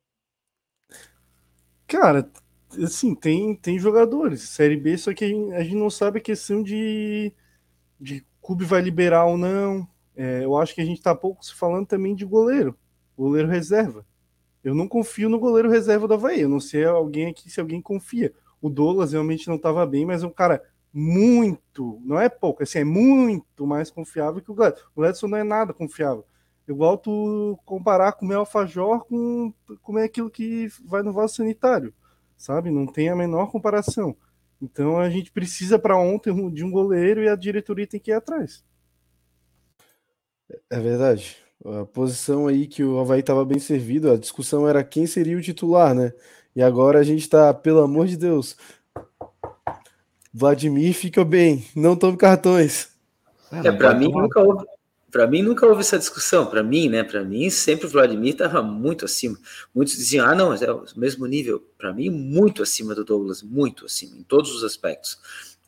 [1.86, 2.30] Cara,
[2.82, 4.42] assim, tem, tem jogadores.
[4.48, 7.32] Série B, só que a gente não sabe a questão de,
[8.00, 9.88] de clube vai liberar ou não.
[10.16, 12.78] É, eu acho que a gente tá pouco se falando também de goleiro.
[13.16, 14.06] Goleiro reserva.
[14.62, 16.40] Eu não confio no goleiro reserva do Havaí.
[16.40, 18.32] Eu não sei alguém aqui se alguém confia.
[18.60, 20.62] O Douglas realmente não estava bem, mas é um cara
[20.96, 24.84] muito, não é pouco, assim, é muito mais confiável que o Gladson.
[24.94, 26.24] O Gladson não é nada confiável.
[26.66, 29.52] Igual tu comparar com o meu alfajor com
[29.82, 31.92] como é aquilo que vai no vaso sanitário,
[32.36, 32.70] sabe?
[32.70, 34.16] Não tem a menor comparação.
[34.60, 38.14] Então a gente precisa para ontem de um goleiro e a diretoria tem que ir
[38.14, 38.64] atrás.
[40.70, 41.36] É verdade.
[41.64, 45.42] A posição aí que o Havaí estava bem servido, a discussão era quem seria o
[45.42, 46.12] titular, né?
[46.54, 48.56] E agora a gente está, pelo amor de Deus,
[50.32, 52.90] Vladimir fica bem, não tome cartões.
[53.50, 54.64] É, para mim nunca houve,
[55.14, 56.44] para mim nunca houve essa discussão.
[56.44, 57.04] Para mim, né?
[57.04, 59.38] Para mim sempre o Vladimir estava muito acima.
[59.72, 61.64] Muitos diziam, ah, não, é o mesmo nível.
[61.78, 65.16] Para mim, muito acima do Douglas, muito acima, em todos os aspectos.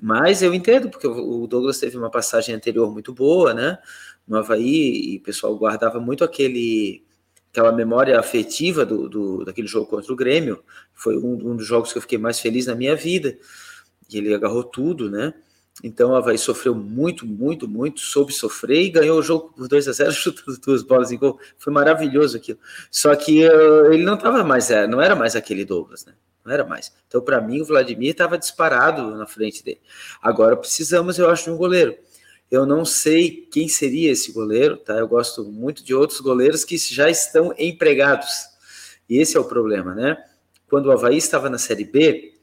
[0.00, 3.78] Mas eu entendo, porque o Douglas teve uma passagem anterior muito boa, né?
[4.26, 7.04] No Havaí, e o pessoal guardava muito aquele
[7.52, 10.60] aquela memória afetiva do, do, daquele jogo contra o Grêmio.
[10.92, 13.38] Foi um, um dos jogos que eu fiquei mais feliz na minha vida.
[14.10, 15.32] E ele agarrou tudo, né?
[15.84, 19.88] Então o Havaí sofreu muito, muito, muito, soube sofrer e ganhou o jogo por 2
[19.88, 21.38] a 0 chutando duas bolas em gol.
[21.58, 22.58] Foi maravilhoso aquilo.
[22.90, 26.14] Só que uh, ele não estava mais, é, não era mais aquele Douglas, né?
[26.44, 26.92] Não era mais.
[27.08, 29.80] Então, para mim, o Vladimir estava disparado na frente dele.
[30.22, 31.96] Agora precisamos, eu acho, de um goleiro.
[32.48, 34.94] Eu não sei quem seria esse goleiro, tá?
[34.94, 38.30] Eu gosto muito de outros goleiros que já estão empregados.
[39.10, 40.16] E esse é o problema, né?
[40.68, 42.35] Quando o Havaí estava na Série B,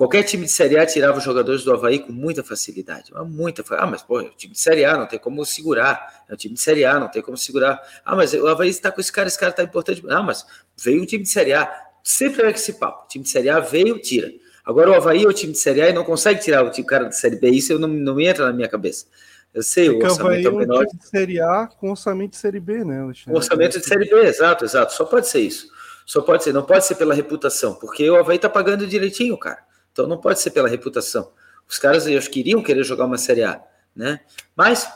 [0.00, 3.12] Qualquer time de Série A tirava os jogadores do Havaí com muita facilidade.
[3.26, 6.24] Muita Ah, mas pô, é o time de Série A não tem como segurar.
[6.26, 7.78] É o time de Série A, não tem como segurar.
[8.02, 10.02] Ah, mas o Havaí está com esse cara, esse cara está importante.
[10.08, 10.46] Ah, mas
[10.82, 11.70] veio um time de Série A.
[12.02, 13.04] Sempre é esse papo.
[13.04, 14.32] O time de Série A veio, tira.
[14.64, 16.86] Agora o Havaí é o time de Série A e não consegue tirar o time,
[16.86, 17.50] cara de Série B.
[17.50, 19.04] Isso não, não me entra na minha cabeça.
[19.52, 20.86] Eu sei, é o orçamento é o menor.
[20.86, 23.36] de Série A com orçamento de Série B, né, Alexandre?
[23.36, 24.94] Orçamento de Série B, exato, exato.
[24.94, 25.68] Só pode ser isso.
[26.06, 29.68] Só pode ser, não pode ser pela reputação, porque o Havaí tá pagando direitinho, cara.
[30.00, 31.30] Então não pode ser pela reputação.
[31.68, 33.62] Os caras eu acho que iriam querer jogar uma Série A,
[33.94, 34.20] né?
[34.56, 34.90] Mas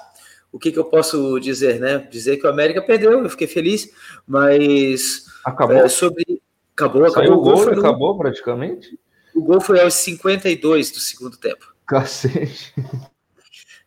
[0.50, 1.98] o que, que eu posso dizer, né?
[2.10, 3.90] Dizer que o América perdeu, eu fiquei feliz,
[4.26, 5.76] mas acabou.
[5.76, 6.40] É, sobre
[6.74, 7.80] acabou, acabou o gol, foi, no...
[7.80, 8.98] acabou praticamente.
[9.34, 11.74] O gol foi aos 52 do segundo tempo.
[11.86, 12.74] Cacete.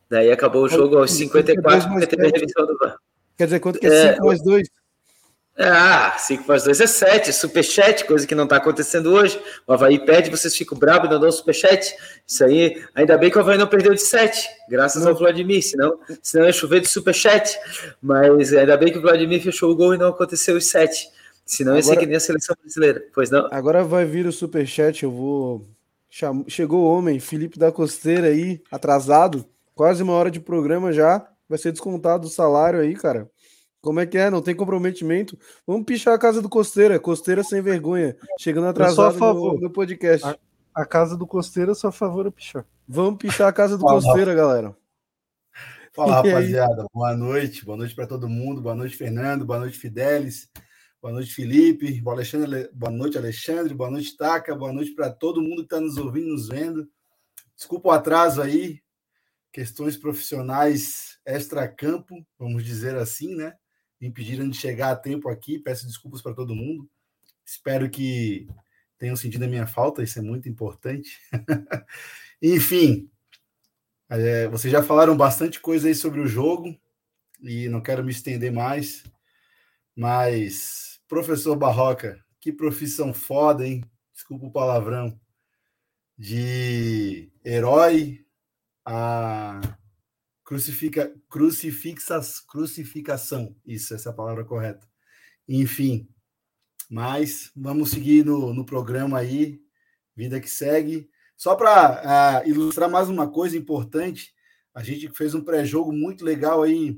[0.07, 2.95] Daí acabou o jogo aos 54, porque teve a revisão do VAR.
[3.35, 4.69] Quer dizer, quanto que é 5 mais 2?
[5.59, 9.41] Ah, 5 mais 2 é 7, superchat, coisa que não está acontecendo hoje.
[9.65, 11.95] O Havaí pede, vocês ficam bravos e não dão superchat.
[12.27, 15.09] Isso aí, ainda bem que o Havaí não perdeu de 7, graças não.
[15.09, 17.57] ao Vladimir, senão, senão ia chover de superchat.
[18.01, 21.09] Mas ainda bem que o Vladimir fechou o gol e não aconteceu os 7.
[21.45, 23.47] Senão ia ser que nem a seleção brasileira, pois não?
[23.51, 25.65] Agora vai vir o superchat, eu vou
[26.47, 29.45] Chegou o homem, Felipe da Costeira aí, atrasado.
[29.75, 31.27] Quase uma hora de programa já.
[31.47, 33.29] Vai ser descontado o salário aí, cara.
[33.87, 34.29] Como é que é?
[34.29, 35.39] Não tem comprometimento?
[35.65, 36.99] Vamos pichar a casa do Costeira.
[36.99, 38.17] Costeira sem vergonha.
[38.37, 40.27] Chegando atrasado no, no, podcast.
[40.27, 40.37] A,
[40.75, 42.65] a, casa do Costeira, só a favor pichar.
[42.85, 44.75] Vamos pichar a casa do Costeira, galera.
[45.93, 46.85] Fala, rapaziada.
[46.93, 47.63] Boa noite.
[47.63, 48.61] Boa noite para todo mundo.
[48.61, 49.45] Boa noite, Fernando.
[49.45, 50.49] Boa noite, Fidelis.
[51.01, 52.01] Boa noite, Felipe.
[52.01, 52.69] Boa, Alexandre.
[52.73, 53.73] Boa noite, Alexandre.
[53.73, 54.53] Boa noite, Taca.
[54.53, 56.89] Boa noite para todo mundo que está nos ouvindo, nos vendo.
[57.55, 58.81] Desculpa o atraso aí.
[59.49, 63.53] Questões profissionais extra-campo, vamos dizer assim, né?
[64.01, 65.59] Impediram de chegar a tempo aqui.
[65.59, 66.89] Peço desculpas para todo mundo.
[67.45, 68.47] Espero que
[68.97, 70.03] tenham sentido a minha falta.
[70.03, 71.19] Isso é muito importante.
[72.41, 73.09] Enfim,
[74.09, 76.77] é, vocês já falaram bastante coisa aí sobre o jogo
[77.41, 79.03] e não quero me estender mais,
[79.95, 83.83] mas Professor Barroca, que profissão foda, hein?
[84.13, 85.19] Desculpa o palavrão.
[86.17, 88.25] De herói
[88.85, 89.61] a
[90.47, 93.53] crucifica, crucifixas, crucificação.
[93.65, 94.87] Isso, essa é a palavra correta.
[95.45, 96.07] Enfim,
[96.89, 99.61] mas vamos seguir no, no programa aí,
[100.15, 101.09] vida que segue.
[101.35, 104.33] Só para uh, ah, ilustrar mais uma coisa importante,
[104.73, 106.97] a gente fez um pré-jogo muito legal aí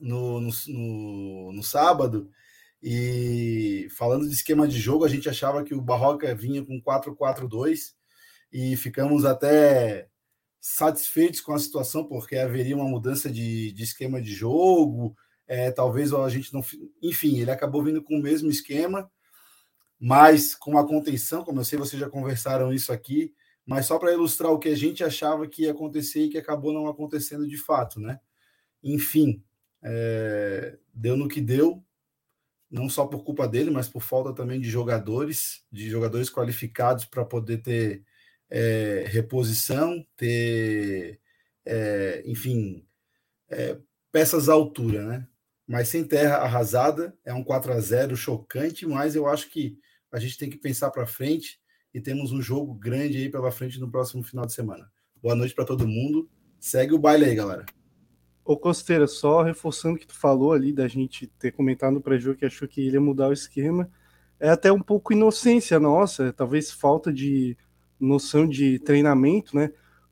[0.00, 2.30] no, no, no, no sábado
[2.82, 7.92] e falando de esquema de jogo, a gente achava que o Barroca vinha com 4-4-2
[8.50, 10.08] e ficamos até
[10.64, 15.16] satisfeitos com a situação, porque haveria uma mudança de, de esquema de jogo.
[15.44, 16.64] É, talvez a gente não.
[17.02, 19.10] Enfim, ele acabou vindo com o mesmo esquema,
[19.98, 23.34] mas com a contenção, como eu sei, vocês já conversaram isso aqui,
[23.66, 26.72] mas só para ilustrar o que a gente achava que ia acontecer e que acabou
[26.72, 28.20] não acontecendo de fato, né?
[28.84, 29.42] Enfim,
[29.82, 31.84] é, deu no que deu,
[32.70, 37.24] não só por culpa dele, mas por falta também de jogadores, de jogadores qualificados para
[37.24, 38.04] poder ter
[38.54, 41.18] é, reposição, ter,
[41.64, 42.86] é, enfim,
[43.48, 43.78] é,
[44.12, 45.26] peças à altura, né?
[45.66, 49.78] Mas sem terra arrasada, é um 4 a 0 chocante, mas eu acho que
[50.12, 51.58] a gente tem que pensar para frente
[51.94, 54.92] e temos um jogo grande aí pela frente no próximo final de semana.
[55.22, 56.28] Boa noite para todo mundo.
[56.60, 57.64] Segue o baile aí, galera.
[58.44, 62.36] Ô Costeira, só reforçando o que tu falou ali da gente ter comentado no pré-jogo
[62.36, 63.90] que achou que ele ia mudar o esquema,
[64.38, 67.56] é até um pouco inocência nossa, talvez falta de
[68.06, 69.70] noção de treinamento, né?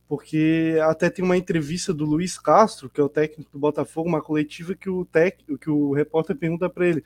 [0.08, 4.22] Porque até tem uma entrevista do Luiz Castro, que é o técnico do Botafogo, uma
[4.22, 7.04] coletiva que o técnico, que o repórter pergunta para ele: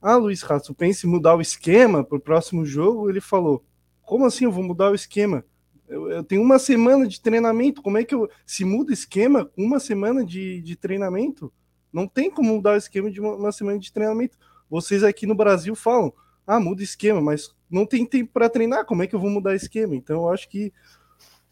[0.00, 3.64] "Ah, Luiz Castro, pensa em mudar o esquema para o próximo jogo?" Ele falou:
[4.02, 5.44] "Como assim eu vou mudar o esquema?
[5.88, 7.82] Eu, eu, tenho uma semana de treinamento.
[7.82, 8.28] Como é que eu.
[8.46, 11.52] Se muda esquema com uma semana de, de treinamento?
[11.92, 14.38] Não tem como mudar o esquema de uma, uma, semana de treinamento.
[14.70, 16.10] Vocês aqui no Brasil falam,
[16.46, 18.84] ah, muda esquema, mas não tem tempo para treinar.
[18.84, 19.96] Como é que eu vou mudar esquema?
[19.96, 20.72] Então, eu acho que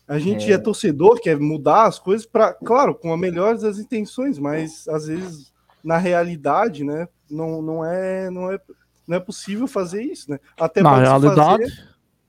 [0.06, 3.78] a gente é, é torcedor, quer mudar as coisas para, claro, com a melhor das
[3.78, 5.52] intenções, mas às vezes
[5.84, 8.60] na realidade, né, não, não é não é
[9.06, 10.38] não é possível fazer isso, né?
[10.58, 11.88] Até na realidade, fazer...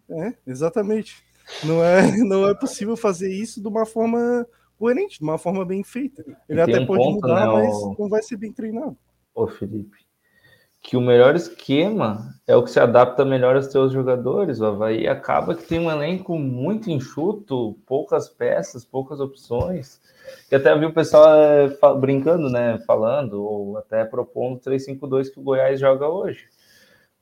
[0.09, 1.23] é, exatamente.
[1.63, 4.45] Não é, não é possível fazer isso de uma forma
[4.77, 6.23] coerente, de uma forma bem feita.
[6.47, 7.95] Ele até um pode ponto, mudar, né, mas o...
[7.97, 8.95] não vai ser bem treinado.
[9.33, 10.00] Ô, Felipe,
[10.81, 14.59] que o melhor esquema é o que se adapta melhor aos teus jogadores.
[14.59, 20.01] O Havaí acaba que tem um elenco muito enxuto, poucas peças, poucas opções.
[20.51, 21.69] E até vi o pessoal é,
[21.99, 22.79] brincando, né?
[22.87, 26.47] Falando, ou até propondo 3-5-2 que o Goiás joga hoje.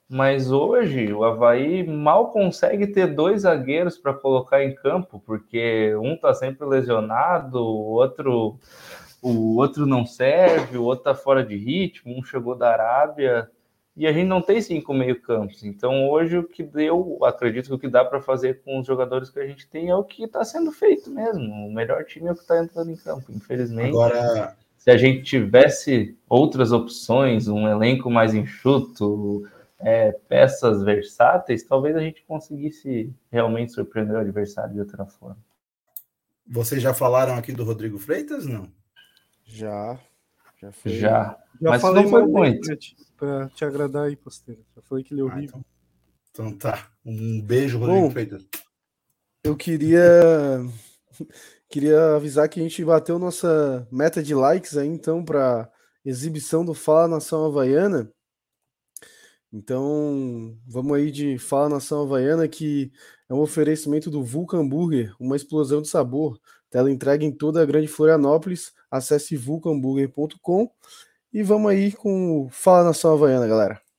[0.08, 6.14] Mas hoje o Havaí mal consegue ter dois zagueiros para colocar em campo, porque um
[6.14, 8.58] está sempre lesionado, o outro,
[9.22, 13.50] o outro não serve, o outro está fora de ritmo, um chegou da Arábia,
[13.96, 15.62] e a gente não tem cinco meio-campos.
[15.64, 19.30] Então hoje o que deu, acredito que o que dá para fazer com os jogadores
[19.30, 21.44] que a gente tem é o que está sendo feito mesmo.
[21.66, 23.90] O melhor time é o que está entrando em campo, infelizmente.
[23.90, 24.56] Agora...
[24.78, 29.46] Se a gente tivesse outras opções, um elenco mais enxuto,
[29.78, 35.36] é, peças versáteis, talvez a gente conseguisse realmente surpreender o adversário de outra forma.
[36.46, 38.68] Vocês já falaram aqui do Rodrigo Freitas, não?
[39.50, 39.98] Já.
[40.60, 40.92] Já, foi.
[40.92, 41.38] já.
[41.60, 42.78] já Mas falei não foi muito.
[43.16, 44.64] Para te, agradar aí, Posteiro.
[44.74, 45.56] Já falei que ele é ah, horrível.
[45.56, 45.64] Ah,
[46.30, 46.90] então, então, tá.
[47.04, 48.46] Um beijo, Rodrigo Bom, Freitas.
[49.42, 50.02] Eu queria
[51.68, 55.70] queria avisar que a gente bateu nossa meta de likes aí, então, para
[56.04, 58.12] exibição do Fala Nação Havaiana.
[59.52, 62.92] Então, vamos aí de Fala Nação Havaiana, que
[63.28, 66.38] é um oferecimento do Vulcan Burger, uma explosão de sabor.
[66.70, 68.72] Tela entrega em toda a grande Florianópolis.
[68.90, 70.70] Acesse vulcanburger.com
[71.32, 73.89] e vamos aí com Fala Nação Havaiana, galera.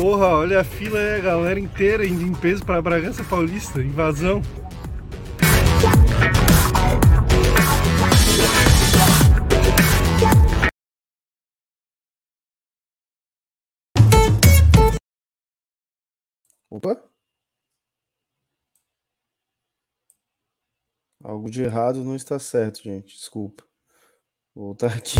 [0.00, 4.40] Porra, olha a fila aí, a galera inteira indo em peso para Bragança Paulista, invasão.
[16.70, 17.04] Opa!
[21.22, 23.14] Algo de errado não está certo, gente.
[23.14, 23.64] Desculpa.
[24.54, 25.18] Vou voltar aqui.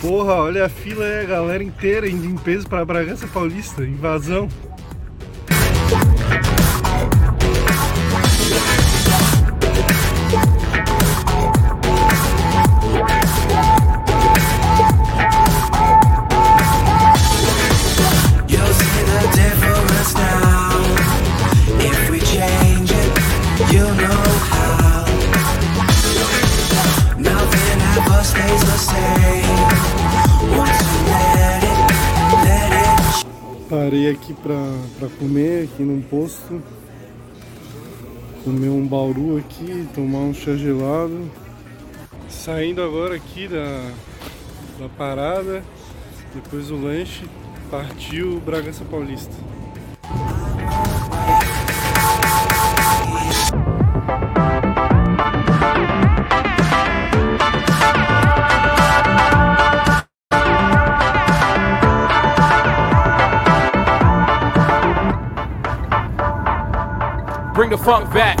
[0.00, 4.48] Porra, olha a fila aí, a galera inteira em peso para Bragança Paulista, invasão.
[33.70, 36.60] Parei aqui pra comer aqui num posto.
[38.42, 41.30] Comer um bauru aqui, tomar um chá gelado.
[42.28, 43.92] Saindo agora aqui da,
[44.76, 45.62] da parada,
[46.34, 47.24] depois do lanche,
[47.70, 49.36] partiu Bragança Paulista.
[67.60, 68.38] Bring the funk back.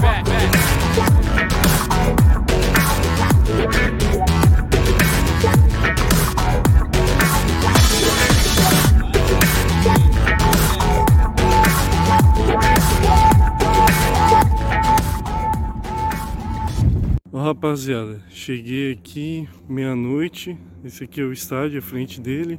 [17.30, 20.56] Rapaziada, cheguei aqui meia-noite.
[20.82, 22.58] Esse aqui é o estádio, a frente dele,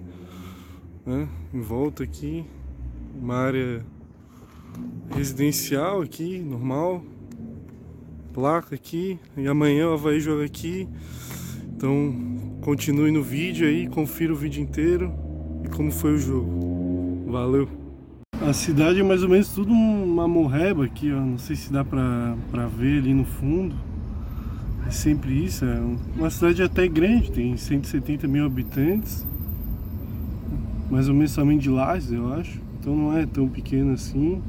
[1.04, 1.28] né?
[1.52, 2.46] Em volta aqui,
[3.20, 3.84] uma área
[5.16, 7.04] residencial aqui, normal.
[8.34, 9.20] Placa aqui.
[9.38, 10.88] E amanhã o Havaí joga aqui.
[11.76, 12.14] Então,
[12.62, 15.14] continue no vídeo aí, confira o vídeo inteiro
[15.64, 17.26] e como foi o jogo.
[17.32, 17.68] Valeu!
[18.42, 21.20] A cidade é mais ou menos tudo uma morreba aqui, ó.
[21.20, 23.76] Não sei se dá pra, pra ver ali no fundo.
[24.88, 25.80] É sempre isso, é
[26.18, 29.26] uma cidade até grande, tem 170 mil habitantes.
[30.90, 32.60] Mais ou menos tamanho de Lages, eu acho.
[32.80, 34.42] Então não é tão pequeno assim.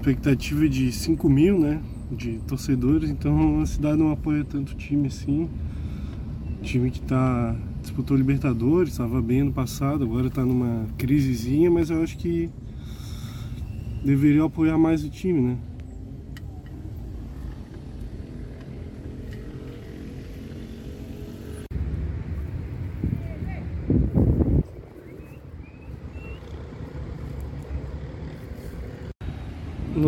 [0.00, 1.78] Expectativa de 5 mil, né?
[2.10, 5.46] De torcedores, então a cidade não apoia tanto time assim.
[6.62, 7.54] Time que tá.
[7.82, 12.48] disputou Libertadores, estava bem ano passado, agora tá numa crisezinha, mas eu acho que
[14.02, 15.58] deveria apoiar mais o time, né?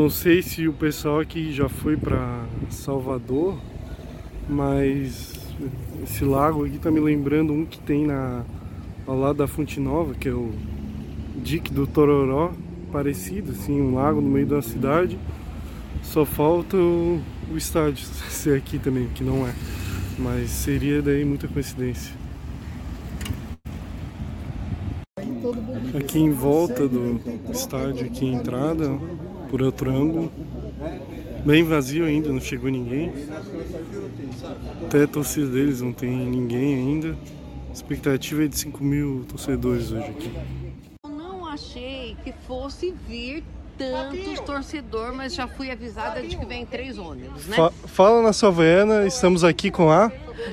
[0.03, 3.57] Não sei se o pessoal aqui já foi para Salvador,
[4.49, 5.33] mas
[6.03, 8.45] esse lago aqui tá me lembrando um que tem na
[9.07, 10.51] ao lado da Fonte Nova, que é o
[11.37, 12.51] Dique do Tororó,
[12.91, 15.17] parecido, assim, um lago no meio da cidade.
[16.03, 17.23] Só falta o,
[17.53, 19.55] o estádio ser aqui também, que não é.
[20.19, 22.13] Mas seria daí muita coincidência.
[25.97, 27.21] Aqui em volta do
[27.53, 28.99] estádio, aqui a entrada,
[29.53, 30.33] por outro ângulo.
[31.45, 33.13] Bem vazio ainda, não chegou ninguém.
[34.87, 37.17] Até a torcida deles não tem ninguém ainda.
[37.69, 40.33] A expectativa é de 5 mil torcedores hoje aqui.
[41.05, 43.45] Eu não achei que fosse vir
[43.77, 47.57] tantos torcedor, mas já fui avisada de que vem três ônibus, né?
[47.57, 50.11] Fa- fala na sua Havaiana, estamos aqui com a.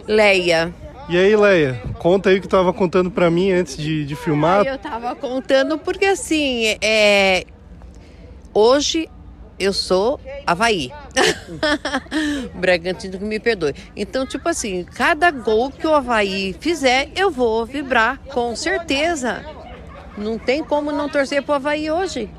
[0.08, 0.74] Leia,
[1.08, 4.66] E aí, Leia, conta aí o que tava contando pra mim antes de, de filmar.
[4.66, 7.46] eu tava contando porque assim, é...
[8.54, 9.10] hoje
[9.60, 10.92] eu sou Havaí.
[12.56, 13.76] Bragantino que me perdoe.
[13.96, 19.44] Então, tipo assim, cada gol que o Havaí fizer, eu vou vibrar, com certeza.
[20.18, 22.30] Não tem como não torcer pro Havaí hoje.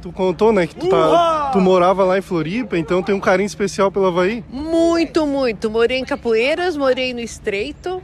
[0.00, 3.48] Tu contou, né, que tu, tá, tu morava lá em Floripa, então tem um carinho
[3.48, 4.44] especial pelo Havaí.
[4.48, 5.68] Muito, muito.
[5.68, 8.00] Morei em Capoeiras, morei no Estreito.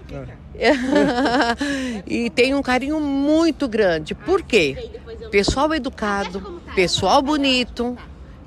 [2.07, 4.15] e tenho um carinho muito grande.
[4.15, 4.91] Por quê?
[5.31, 7.97] pessoal educado, pessoal bonito,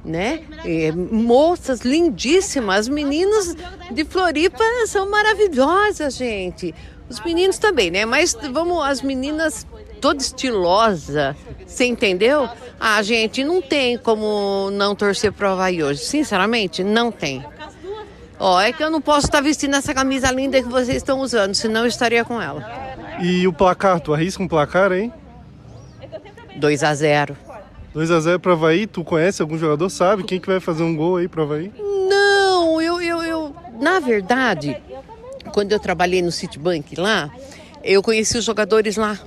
[0.03, 0.41] né?
[1.11, 3.55] Moças lindíssimas, as meninas
[3.91, 6.73] de Floripa são maravilhosas, gente.
[7.09, 8.05] Os meninos também, né?
[8.05, 9.67] Mas vamos, as meninas
[9.99, 11.35] toda estilosa,
[11.65, 12.49] você entendeu?
[12.79, 15.99] Ah, gente, não tem como não torcer pro Havaí hoje.
[16.05, 17.43] Sinceramente, não tem.
[18.39, 21.55] Ó, é que eu não posso estar vestindo essa camisa linda que vocês estão usando,
[21.55, 22.63] senão eu estaria com ela.
[23.21, 25.11] E o placar, tu arrisca um placar, hein?
[26.57, 27.37] 2 a 0
[27.95, 30.23] 2x0 pro Havaí, tu conhece algum jogador, sabe?
[30.23, 31.71] Quem que vai fazer um gol aí pro Havaí?
[32.07, 34.77] Não, eu, eu, eu, na verdade,
[35.51, 37.31] quando eu trabalhei no Citibank lá,
[37.83, 39.17] eu conheci os jogadores lá.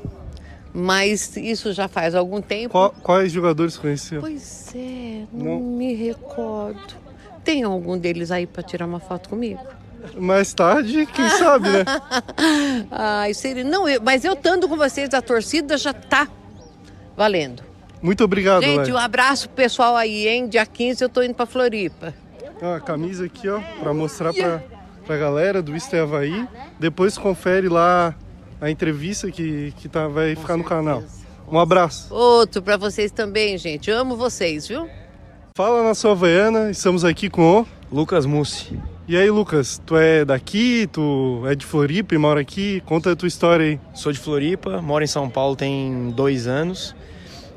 [0.73, 2.71] Mas isso já faz algum tempo.
[2.71, 4.21] Qual- quais jogadores conheceu?
[4.21, 5.61] Pois é, não, Não.
[5.61, 6.95] me recordo.
[7.51, 9.59] Tem algum deles aí para tirar uma foto comigo?
[10.17, 11.85] Mais tarde, quem sabe, né?
[12.93, 13.65] Ai, seria.
[13.65, 16.29] Não, eu- mas eu estando com vocês, a torcida já tá
[17.17, 17.61] valendo.
[18.01, 20.47] Muito obrigado, Gente, um abraço pro pessoal aí, hein?
[20.49, 22.15] Dia 15 eu tô indo pra Floripa.
[22.63, 24.63] Ó, a camisa aqui, ó, pra mostrar pra,
[25.05, 26.47] pra galera do Isto é Havaí.
[26.79, 28.15] Depois confere lá
[28.61, 31.03] a entrevista que, que tá, vai ficar no canal.
[31.51, 32.15] Um abraço.
[32.15, 33.91] Outro pra vocês também, gente.
[33.91, 34.89] Eu amo vocês, viu?
[35.55, 37.67] Fala na sua Havaiana, estamos aqui com o...
[37.91, 38.79] Lucas Mussi.
[39.09, 42.81] E aí, Lucas, tu é daqui, tu é de Floripa e mora aqui?
[42.87, 43.81] Conta a tua história aí.
[43.93, 46.95] Sou de Floripa, moro em São Paulo tem dois anos.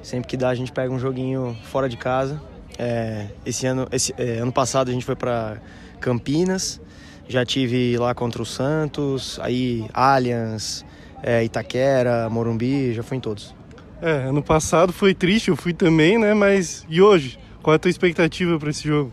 [0.02, 2.42] Sempre que dá a gente pega um joguinho fora de casa.
[2.80, 5.58] É, esse ano, esse, é, ano passado a gente foi para
[6.00, 6.82] Campinas.
[7.28, 10.84] Já tive lá contra o Santos, aí Allianz,
[11.22, 13.56] é, Itaquera, Morumbi, já fui em todos.
[14.02, 16.34] É, ano passado foi triste, eu fui também, né?
[16.34, 17.40] Mas e hoje?
[17.64, 19.10] Qual é a tua expectativa pra esse jogo?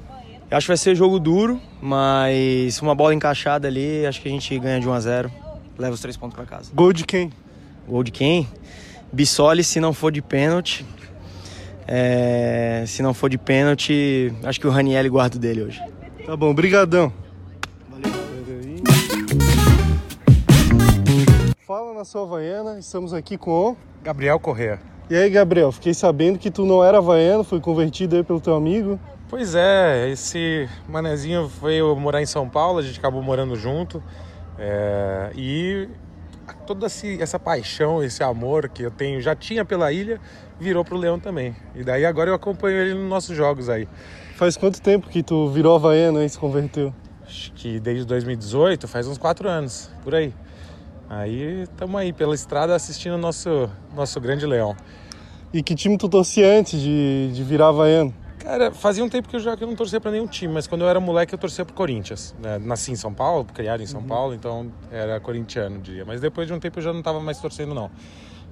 [0.50, 4.32] Eu acho que vai ser jogo duro, mas uma bola encaixada ali, acho que a
[4.32, 5.32] gente ganha de 1 a 0
[5.78, 6.72] leva os três pontos para casa.
[6.74, 7.32] Gol de quem?
[7.88, 8.48] Gol de quem?
[9.12, 10.84] Bissoli, se não for de pênalti.
[11.86, 15.80] É, se não for de pênalti, acho que o Raniel guarda o dele hoje.
[16.26, 17.12] Tá bom, brigadão.
[21.64, 23.76] Fala na sua Havaiana, estamos aqui com o...
[24.02, 24.80] Gabriel Correa.
[25.10, 28.54] E aí, Gabriel, fiquei sabendo que tu não era havaiano, foi convertido aí pelo teu
[28.54, 28.96] amigo.
[29.28, 34.00] Pois é, esse manezinho veio morar em São Paulo, a gente acabou morando junto.
[34.56, 35.88] é, e
[36.64, 40.20] toda essa paixão, esse amor que eu tenho, já tinha pela ilha,
[40.60, 41.56] virou pro Leão também.
[41.74, 43.88] E daí agora eu acompanho ele nos nossos jogos aí.
[44.36, 46.94] Faz quanto tempo que tu virou havaiano e se converteu?
[47.26, 50.32] Acho que desde 2018, faz uns quatro anos, por aí.
[51.08, 54.76] Aí estamos aí pela estrada assistindo o nosso, nosso grande Leão.
[55.52, 58.14] E que time tu torcia antes de, de virar havaiano?
[58.38, 60.66] Cara, fazia um tempo que eu já que eu não torcia pra nenhum time, mas
[60.66, 62.34] quando eu era moleque eu torcia pro Corinthians.
[62.42, 62.58] né?
[62.58, 66.04] Nasci em São Paulo, criado em São Paulo, então era corintiano, diria.
[66.04, 67.90] Mas depois de um tempo eu já não tava mais torcendo, não.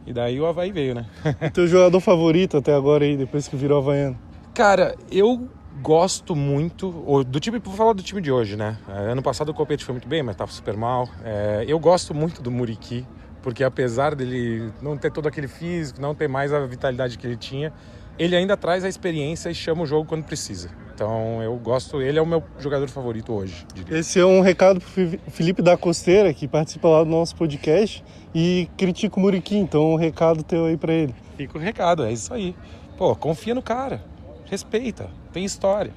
[0.06, 1.06] E daí o Havaí veio, né?
[1.42, 4.18] O teu jogador favorito até agora aí, depois que virou havaiano?
[4.54, 5.48] Cara, eu
[5.80, 6.90] gosto muito
[7.26, 8.76] do time, vou falar do time de hoje, né?
[8.88, 11.08] É, Ano passado o Copete foi muito bem, mas tava super mal.
[11.24, 13.06] É, eu gosto muito do Muriqui,
[13.42, 17.36] porque apesar dele não ter todo aquele físico, não ter mais a vitalidade que ele
[17.36, 17.72] tinha,
[18.18, 20.70] ele ainda traz a experiência e chama o jogo quando precisa.
[20.94, 23.98] Então eu gosto, ele é o meu jogador favorito hoje, diria.
[23.98, 28.04] Esse é um recado pro Felipe da Costeira, que participa lá do nosso podcast
[28.34, 31.14] e critica o Muriqui, então um recado teu aí pra ele.
[31.36, 32.54] Fica o recado, é isso aí.
[32.96, 34.02] Pô, confia no cara,
[34.46, 35.92] respeita, tem história.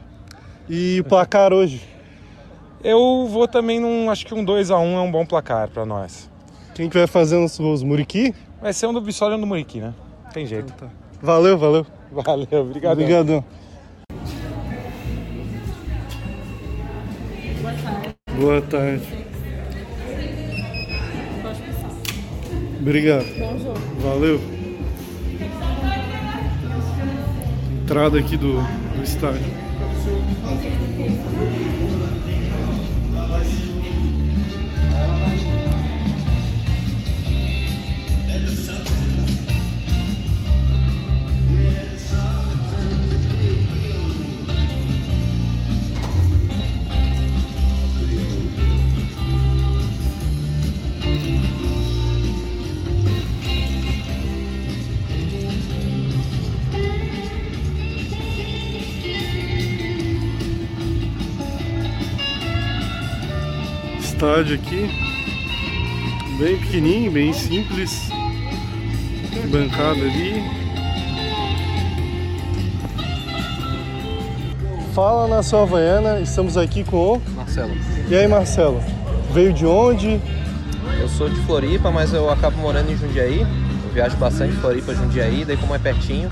[0.69, 1.81] E placar hoje?
[2.83, 5.85] Eu vou também num, acho que um 2 a 1 é um bom placar pra
[5.85, 6.30] nós.
[6.73, 7.83] Quem que vai fazendo os gols?
[7.83, 8.33] Muriqui?
[8.61, 9.93] Vai ser um do Bissoli e um do Muriqui, né?
[10.33, 10.73] Tem jeito.
[11.21, 11.85] Valeu, valeu.
[12.11, 12.93] Valeu, obrigado.
[12.93, 13.43] Obrigadão.
[18.39, 19.07] Boa tarde.
[22.79, 23.25] Obrigado.
[23.99, 24.41] Valeu.
[27.83, 28.53] Entrada aqui do,
[28.95, 29.45] do estádio.
[64.21, 64.87] Estádio aqui.
[66.37, 68.07] Bem pequenininho, bem simples.
[69.49, 70.43] Bancada ali.
[74.93, 77.21] Fala na sua Havaiana, estamos aqui com o.
[77.35, 77.71] Marcelo.
[78.07, 78.83] E aí, Marcelo?
[79.33, 80.21] Veio de onde?
[80.99, 83.43] Eu sou de Floripa, mas eu acabo morando em Jundiaí.
[83.91, 86.29] viajo bastante de Floripa, Jundiaí, daí como é pertinho,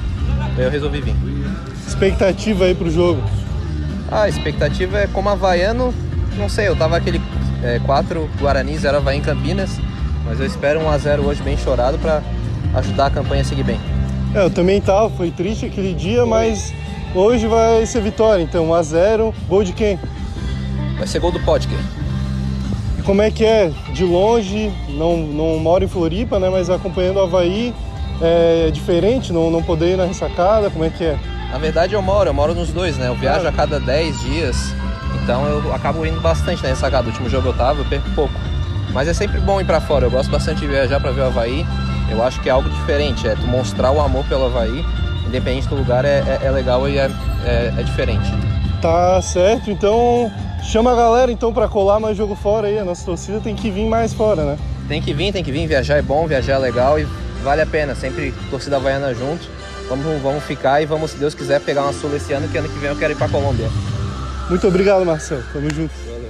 [0.56, 1.16] daí eu resolvi vir.
[1.88, 3.24] Expectativa aí pro jogo?
[4.12, 5.92] Ah, a expectativa é como havaiano,
[6.38, 7.20] não sei, eu tava aquele
[7.64, 9.80] é, 4 Guarani, 0 Havaí em Campinas,
[10.26, 12.22] mas eu espero um 1x0 hoje bem chorado para
[12.76, 13.80] ajudar a campanha a seguir bem.
[14.34, 16.74] É, eu também tava, foi triste aquele dia, mas
[17.16, 20.00] hoje vai ser vitória, então 1x0, gol de quem?
[20.98, 21.80] Vai ser gol do Podker.
[22.98, 23.72] E como é que é?
[23.94, 26.50] De longe, não, não moro em Floripa, né?
[26.50, 27.74] Mas acompanhando o Havaí,
[28.22, 31.18] é diferente, não, não poder ir na ressacada, como é que é?
[31.52, 33.08] Na verdade eu moro, eu moro nos dois, né?
[33.08, 34.76] Eu viajo a cada 10 dias,
[35.30, 37.06] então eu acabo indo bastante na ressacada.
[37.06, 38.34] O último jogo eu tava, eu perco pouco.
[38.92, 41.26] Mas é sempre bom ir para fora, eu gosto bastante de viajar para ver o
[41.28, 41.64] Havaí.
[42.10, 44.84] Eu acho que é algo diferente, é tu mostrar o amor pelo Havaí,
[45.28, 47.12] independente do lugar, é, é, é legal e é,
[47.46, 48.28] é, é diferente.
[48.82, 50.32] Tá certo, então
[50.64, 52.80] chama a galera então para colar mais jogo fora aí.
[52.80, 54.58] A nossa torcida tem que vir mais fora, né?
[54.88, 55.68] Tem que vir, tem que vir.
[55.68, 57.04] Viajar é bom, viajar é legal e
[57.44, 57.94] vale a pena.
[57.94, 59.48] Sempre torcida havaiana junto.
[59.88, 62.68] Vamos, vamos ficar e vamos, se Deus quiser, pegar uma Sul esse ano, que ano
[62.68, 63.70] que vem eu quero ir para Colômbia.
[64.50, 65.44] Muito obrigado, Marcelo.
[65.54, 65.94] Tamo junto.
[66.06, 66.30] Valeu.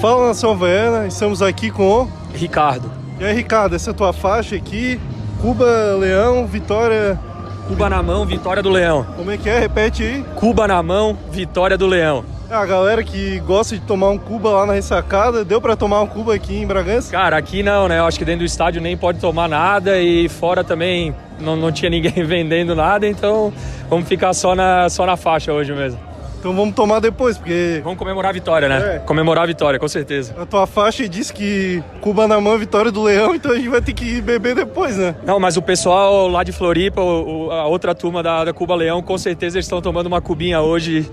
[0.00, 2.90] Fala nação havaiana, estamos aqui com o Ricardo.
[3.18, 5.00] E aí, Ricardo, essa é a tua faixa aqui.
[5.40, 5.66] Cuba,
[5.98, 7.18] Leão, Vitória.
[7.66, 9.04] Cuba na mão, Vitória do Leão.
[9.16, 9.58] Como é que é?
[9.58, 10.24] Repete aí.
[10.36, 12.24] Cuba na mão, Vitória do Leão.
[12.48, 16.00] É, a galera que gosta de tomar um Cuba lá na ressacada, deu para tomar
[16.02, 17.10] um Cuba aqui em Bragança?
[17.10, 17.98] Cara, aqui não, né?
[17.98, 21.72] Eu acho que dentro do estádio nem pode tomar nada e fora também não, não
[21.72, 23.52] tinha ninguém vendendo nada, então
[23.90, 25.98] vamos ficar só na, só na faixa hoje mesmo.
[26.38, 27.80] Então vamos tomar depois, porque.
[27.82, 28.96] Vamos comemorar a vitória, né?
[28.96, 28.98] É.
[29.00, 30.34] Comemorar a vitória, com certeza.
[30.38, 33.80] A tua faixa diz que Cuba na mão, vitória do Leão, então a gente vai
[33.80, 35.14] ter que beber depois, né?
[35.24, 39.02] Não, mas o pessoal lá de Floripa, o, a outra turma da, da Cuba Leão,
[39.02, 41.10] com certeza eles estão tomando uma cubinha hoje,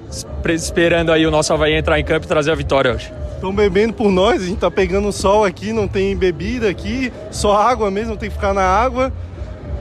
[0.49, 3.11] esperando aí o nosso Havaí entrar em campo e trazer a vitória hoje.
[3.35, 7.57] Estão bebendo por nós, a gente tá pegando sol aqui, não tem bebida aqui, só
[7.57, 9.11] água mesmo, tem que ficar na água.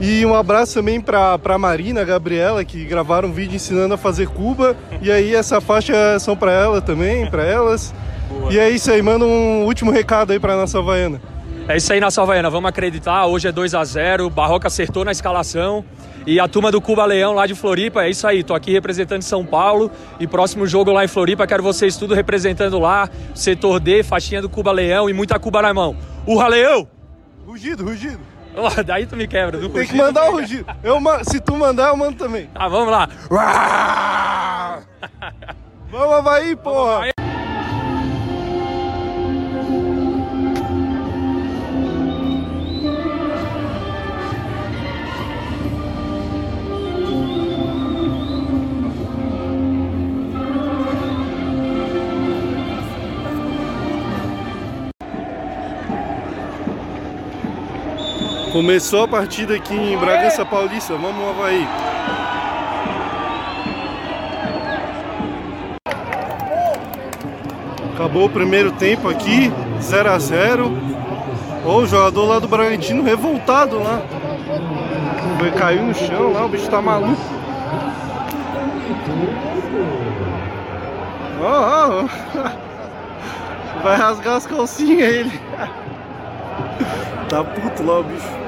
[0.05, 3.97] E um abraço também para a Marina, a Gabriela, que gravaram um vídeo ensinando a
[3.97, 4.75] fazer Cuba.
[5.01, 7.95] E aí essa faixa são para ela também, para elas.
[8.27, 8.51] Boa.
[8.51, 11.21] E é isso aí, manda um último recado aí para nossa Havaiana.
[11.69, 13.25] É isso aí, nossa Havaiana, vamos acreditar.
[13.27, 15.85] Hoje é 2 a 0 Barroca acertou na escalação.
[16.27, 19.21] E a turma do Cuba Leão lá de Floripa, é isso aí, tô aqui representando
[19.21, 19.89] São Paulo
[20.19, 24.49] e próximo jogo lá em Floripa, quero vocês tudo representando lá, setor D, faixinha do
[24.49, 25.95] Cuba Leão e muita Cuba na mão.
[26.27, 26.87] Urra Leão!
[27.45, 28.32] Rugido, rugido!
[28.55, 29.57] Oh, daí tu me quebra.
[29.57, 30.65] Do Tem que mandar o rugido.
[30.83, 32.47] Eu, se tu mandar, eu mando também.
[32.47, 33.09] Tá, vamos lá.
[35.91, 36.99] vamos, Havaí, porra.
[36.99, 37.22] Vamos,
[58.63, 61.67] Começou a partida aqui em Bragança Paulista, vamos Havaí.
[67.93, 70.71] Acabou o primeiro tempo aqui, 0 a 0
[71.65, 74.01] Ó, o jogador lá do Bragantino revoltado lá.
[75.59, 77.21] Cair no chão lá, o bicho tá maluco.
[81.41, 82.05] Ó, ó.
[83.83, 85.41] Vai rasgar as calcinhas ele.
[87.29, 88.42] Tá puto lá o bicho.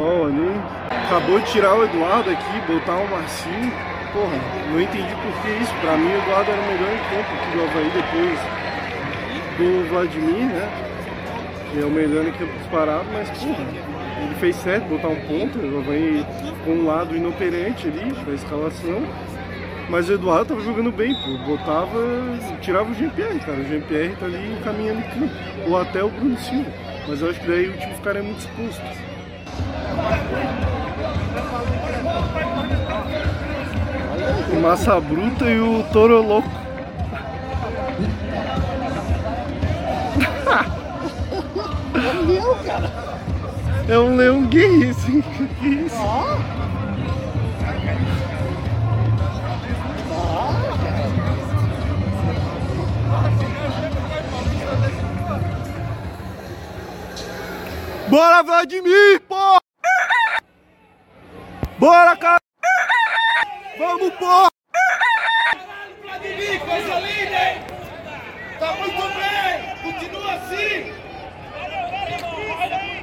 [0.00, 0.60] Ali.
[1.06, 3.72] Acabou de tirar o Eduardo aqui, botar o Marcinho.
[4.12, 4.38] Porra,
[4.72, 5.74] não entendi por que isso.
[5.80, 8.40] Pra mim o Eduardo era o melhor em campo aqui do Havaí depois
[9.58, 10.68] do Vladimir, né?
[11.72, 13.64] Que é o melhor em campo disparado, mas porra,
[14.22, 15.58] ele fez certo botar um ponto.
[15.58, 16.24] O Havaí
[16.64, 19.02] com um lado inoperante ali da escalação.
[19.88, 21.38] Mas o Eduardo tava jogando bem, pô.
[21.46, 21.98] Botava,
[22.60, 23.58] tirava o Jean-Pierre, cara.
[23.58, 25.70] O Jean-Pierre tá ali caminhando em.
[25.70, 26.70] Ou até o Bruno Silva.
[27.06, 28.82] Mas eu acho que daí o time ficaria muito exposto.
[34.52, 36.48] O Massa Bruta e o Toro Louco.
[41.96, 42.92] É um leão, cara.
[43.88, 45.22] É um leão gay, assim.
[45.60, 45.96] Que isso?
[58.08, 59.55] Bora, Vladimir, pô!
[61.78, 62.40] Bora, cara!
[63.78, 64.48] Vamos, pô!
[66.02, 67.60] Vladimir, coisa linda, hein?
[68.58, 69.76] Tá muito bem!
[69.82, 70.94] Continua assim!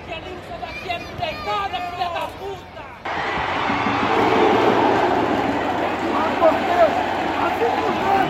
[0.05, 2.81] Que ali, isso daqui é pegada, filha da puta!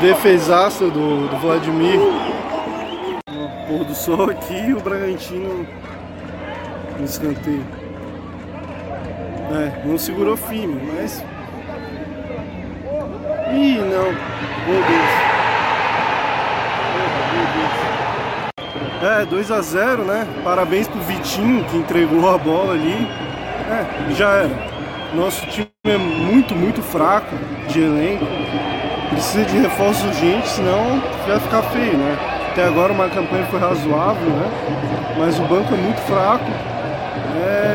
[0.02, 2.00] Defesaça do, do Vladimir.
[3.70, 5.66] pôr do sol aqui e o Bragantino
[7.00, 7.83] no escanteio.
[9.52, 11.24] É, não segurou firme, mas.
[13.54, 14.12] Ih, não.
[14.66, 15.24] Meu Deus.
[19.04, 20.26] É, 2 a 0 né?
[20.46, 23.08] Parabéns pro Vitinho que entregou a bola ali.
[23.70, 24.74] É, já era.
[25.14, 27.36] Nosso time é muito, muito fraco
[27.68, 28.26] de elenco.
[29.10, 32.18] Precisa de reforço urgente, senão vai ficar feio, né?
[32.52, 34.50] Até agora uma campanha foi razoável, né?
[35.20, 36.46] Mas o banco é muito fraco.
[37.46, 37.73] É.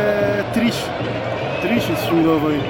[1.68, 2.62] Triste esse time do Havaí.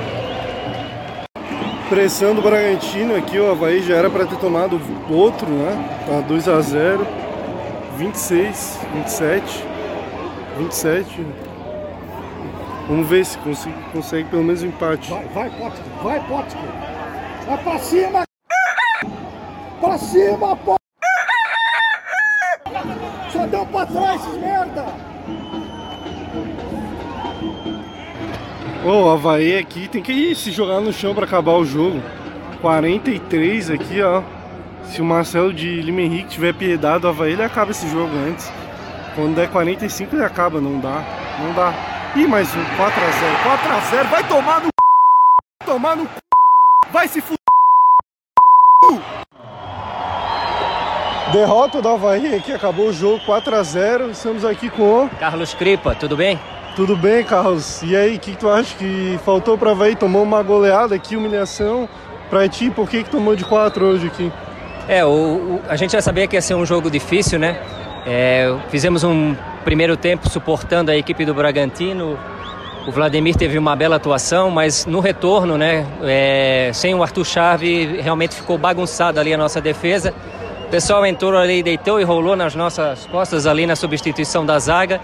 [1.88, 6.04] Pressão do Bragantino aqui, o Havaí já era para ter tomado outro, né?
[6.04, 7.06] Tá 2 a 0
[7.96, 9.64] 26, 27,
[10.58, 11.26] 27.
[12.88, 15.10] Vamos ver se consegue, consegue pelo menos um empate.
[15.10, 16.60] Vai, vai, Potker, vai, Potker.
[17.46, 18.22] Vai pra cima!
[19.80, 20.76] Pra cima, pô!
[23.30, 25.07] Só deu pra trás, merda!
[28.88, 32.02] Ô, o Havaí aqui tem que ir se jogar no chão pra acabar o jogo.
[32.62, 34.22] 43 aqui, ó.
[34.84, 38.50] Se o Marcelo de Lima Henrique tiver piedade do Havaí, ele acaba esse jogo antes.
[39.14, 40.58] Quando der 45, ele acaba.
[40.58, 41.04] Não dá.
[41.38, 41.74] Não dá.
[42.16, 42.64] Ih, mais um.
[42.64, 44.00] 4x0.
[44.00, 44.08] 4x0.
[44.08, 45.66] Vai tomar no c...
[45.66, 46.10] Tomar no c...
[46.90, 47.34] Vai se f...
[51.30, 54.12] Derrota do Havaí aqui, acabou o jogo 4x0.
[54.12, 56.40] Estamos aqui com o Carlos Cripa, tudo bem?
[56.78, 57.82] Tudo bem, Carlos?
[57.82, 59.96] E aí, o que, que tu acha que faltou para Havaí?
[59.96, 61.88] Tomou uma goleada aqui, humilhação
[62.30, 62.70] pra ti.
[62.70, 64.30] Por que, que tomou de 4 hoje aqui?
[64.86, 67.60] É, o, o- a gente já sabia que ia ser um jogo difícil, né?
[68.06, 69.34] É, fizemos um
[69.64, 72.16] primeiro tempo suportando a equipe do Bragantino.
[72.86, 78.00] O Vladimir teve uma bela atuação, mas no retorno, né, é, sem o Arthur Chave,
[78.00, 80.14] realmente ficou bagunçado ali a nossa defesa.
[80.64, 85.00] O pessoal entrou ali, deitou e rolou nas nossas costas ali na substituição da zaga.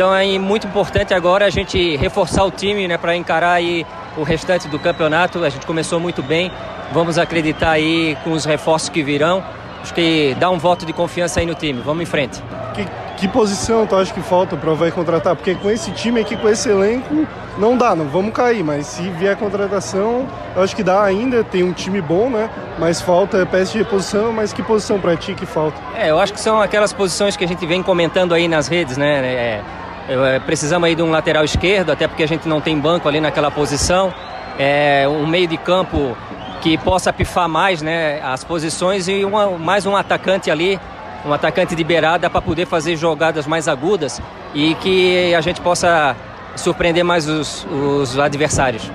[0.00, 3.84] Então é muito importante agora a gente reforçar o time, né, para encarar aí
[4.16, 5.44] o restante do campeonato.
[5.44, 6.50] A gente começou muito bem.
[6.90, 9.44] Vamos acreditar aí com os reforços que virão.
[9.82, 11.82] Acho que dá um voto de confiança aí no time.
[11.82, 12.42] Vamos em frente.
[12.72, 12.86] Que,
[13.18, 15.36] que posição tu acha que falta para Havaí contratar?
[15.36, 17.26] Porque com esse time aqui, com esse elenco,
[17.58, 18.64] não dá, não vamos cair.
[18.64, 21.44] Mas se vier contratação, eu acho que dá ainda.
[21.44, 22.48] Tem um time bom, né?
[22.78, 24.32] Mas falta peça de reposição.
[24.32, 25.78] Mas que posição para ti que falta?
[25.94, 28.96] É, eu acho que são aquelas posições que a gente vem comentando aí nas redes,
[28.96, 29.20] né?
[29.26, 29.62] É, é,
[30.46, 33.50] precisamos aí de um lateral esquerdo, até porque a gente não tem banco ali naquela
[33.50, 34.12] posição.
[34.58, 36.16] É, um meio de campo
[36.60, 40.78] que possa pifar mais né, as posições e uma- mais um atacante ali,
[41.24, 44.20] um atacante de beirada para poder fazer jogadas mais agudas
[44.54, 46.14] e que a gente possa
[46.56, 48.90] surpreender mais os, os adversários.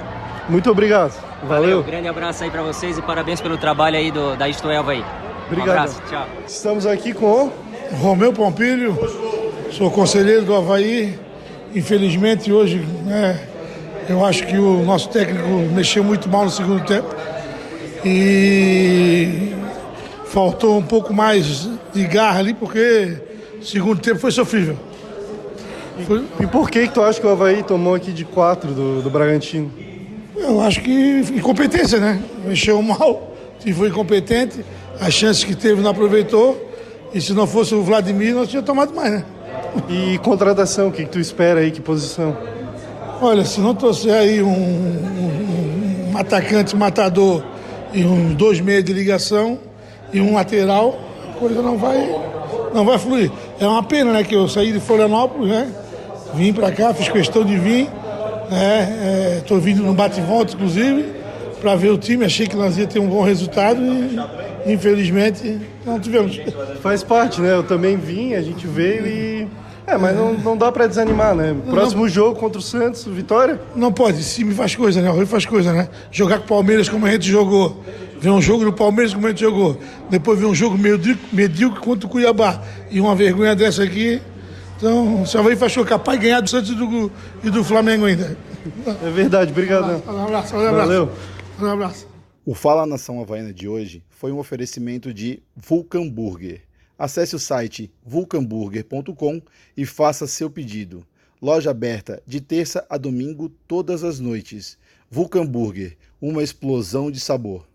[0.48, 1.14] Muito obrigado.
[1.44, 1.82] Valeu.
[1.84, 5.04] Grande abraço aí para vocês e parabéns pelo trabalho aí do, da Isto Elva aí.
[5.48, 5.68] Obrigado.
[5.68, 6.26] Um abraço, tchau.
[6.46, 7.52] Estamos aqui com
[8.02, 8.98] Romeu Pompilho,
[9.78, 11.20] sou conselheiro do Havaí.
[11.74, 13.38] Infelizmente, hoje, né,
[14.08, 17.14] eu acho que o nosso técnico mexeu muito mal no segundo tempo.
[18.06, 19.54] E
[20.28, 23.18] faltou um pouco mais de garra ali, porque
[23.60, 24.78] o segundo tempo foi sofrível.
[26.40, 29.10] E por que, que tu acha que o Havaí tomou aqui de 4 do, do
[29.10, 29.72] Bragantino?
[30.38, 32.22] Eu acho que incompetência, né?
[32.46, 34.64] Mexeu mal, se foi incompetente,
[35.02, 36.62] as chances que teve não aproveitou.
[37.14, 39.26] E se não fosse o Vladimir, nós tínhamos tomado mais, né?
[39.90, 41.72] E contratação, o que, que tu espera aí?
[41.72, 42.36] Que posição?
[43.22, 47.44] Olha, se não trouxer aí um, um- um atacante matador
[47.94, 49.58] e uns dois meios de ligação
[50.12, 50.98] e um lateral,
[51.30, 52.10] a coisa não vai,
[52.74, 53.32] não vai fluir.
[53.60, 54.24] É uma pena, né?
[54.24, 55.68] Que eu saí de Florianópolis, né?
[56.34, 57.88] Vim pra cá, fiz questão de vir.
[58.50, 59.38] Né?
[59.40, 61.06] Estou vindo no bate-volta, inclusive,
[61.62, 62.26] para ver o time.
[62.26, 66.40] Achei que nós ia ter um bom resultado e, infelizmente, não tivemos.
[66.82, 67.54] Faz parte, né?
[67.54, 69.48] Eu também vim, a gente veio e.
[69.88, 71.56] É, mas não, não dá pra desanimar, né?
[71.70, 73.62] Próximo jogo contra o Santos, vitória?
[73.76, 75.12] Não pode, esse time faz coisa, né?
[75.12, 75.90] O Rio faz coisa, né?
[76.12, 77.84] Jogar com o Palmeiras como a gente jogou.
[78.20, 79.78] Ver um jogo do Palmeiras como a gente jogou.
[80.10, 82.62] Depois ver um jogo medíocre, medíocre contra o Cuiabá.
[82.90, 84.20] E uma vergonha dessa aqui.
[84.78, 87.12] Então, o Havaí faz capaz de ganhar do Santos e do,
[87.44, 88.38] e do Flamengo ainda.
[89.04, 90.02] É verdade, obrigado.
[90.08, 90.88] Um abraço, um abraço.
[90.88, 91.10] Valeu.
[91.62, 92.08] Um abraço.
[92.46, 96.62] O Fala Nação Havaiana de hoje foi um oferecimento de Vulcan Burger.
[96.98, 99.42] Acesse o site vulcanburger.com
[99.76, 101.06] e faça seu pedido.
[101.42, 104.78] Loja aberta de terça a domingo todas as noites.
[105.10, 107.68] Vulcan Burger, uma explosão de sabor.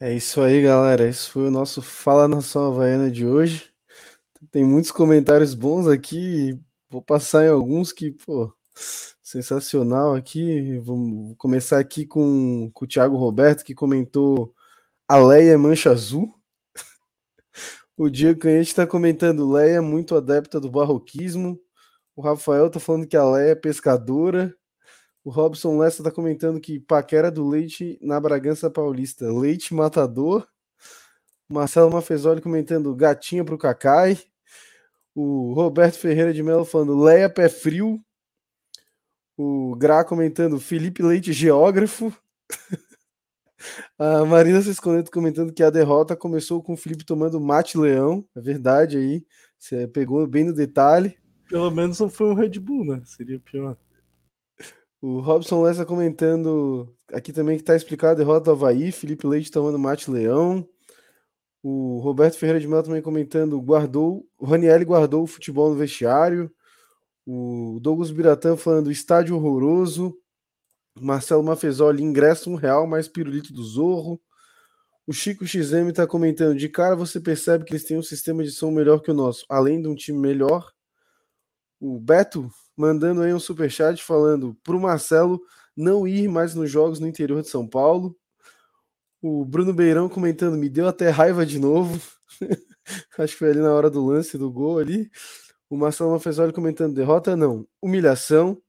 [0.00, 1.08] É isso aí, galera.
[1.08, 3.70] Esse foi o nosso Fala Nação Havaiana de hoje.
[4.50, 6.58] Tem muitos comentários bons aqui.
[6.90, 8.52] Vou passar em alguns que, pô,
[9.32, 10.78] Sensacional aqui.
[10.80, 14.54] Vamos começar aqui com, com o Thiago Roberto, que comentou
[15.08, 16.34] a Leia Mancha Azul.
[17.96, 21.58] O Diego Canhete está comentando Leia é muito adepta do barroquismo.
[22.14, 24.54] O Rafael está falando que a Leia é pescadora.
[25.24, 29.32] O Robson Lessa está comentando que paquera do leite na Bragança Paulista.
[29.32, 30.46] Leite matador.
[31.48, 34.18] Marcelo Mafezoli comentando gatinha pro Cacai.
[35.14, 37.98] O Roberto Ferreira de Mello falando Leia pé frio.
[39.36, 42.12] O Gra comentando Felipe Leite geógrafo.
[43.98, 48.26] A Marina Sesconeto comentando que a derrota começou com o Felipe tomando mate leão.
[48.34, 49.24] É verdade aí.
[49.56, 51.16] Você pegou bem no detalhe.
[51.48, 53.02] Pelo menos não foi um Red Bull, né?
[53.04, 53.76] Seria pior.
[55.00, 59.50] O Robson Lessa comentando aqui também que tá explicado a derrota do Havaí, Felipe Leite
[59.50, 60.66] tomando mate leão.
[61.62, 66.52] O Roberto Ferreira de Mello também comentando, guardou, o Raniel guardou o futebol no vestiário.
[67.26, 70.16] O Douglas Biratã falando estádio horroroso.
[71.00, 74.20] Marcelo Mafezoli, ingresso um real mais pirulito do Zorro.
[75.06, 78.50] O Chico XM está comentando, de cara você percebe que eles têm um sistema de
[78.52, 80.70] som melhor que o nosso, além de um time melhor.
[81.80, 85.40] O Beto mandando aí um superchat falando pro Marcelo
[85.76, 88.16] não ir mais nos jogos no interior de São Paulo.
[89.20, 92.00] O Bruno Beirão comentando, me deu até raiva de novo.
[93.18, 95.10] Acho que foi ali na hora do lance do gol ali.
[95.72, 98.60] O Marcelo Mafezoli comentando, derrota não, humilhação.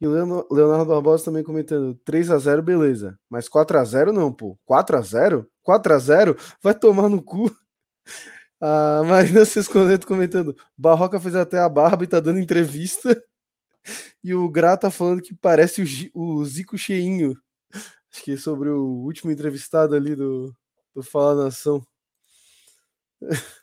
[0.00, 3.16] E o Leonardo Barbosa também comentando 3 a 0 beleza.
[3.30, 4.58] Mas 4 a 0 não, pô.
[4.64, 7.48] 4 a 0 4 a 0 Vai tomar no cu.
[8.60, 13.22] A Marina Sesconeto comentando: Barroca fez até a barba e tá dando entrevista.
[14.22, 17.40] E o Gra tá falando que parece o, o Zico Cheinho.
[18.12, 20.52] Acho que é sobre o último entrevistado ali do,
[20.94, 21.82] do Fala Nação.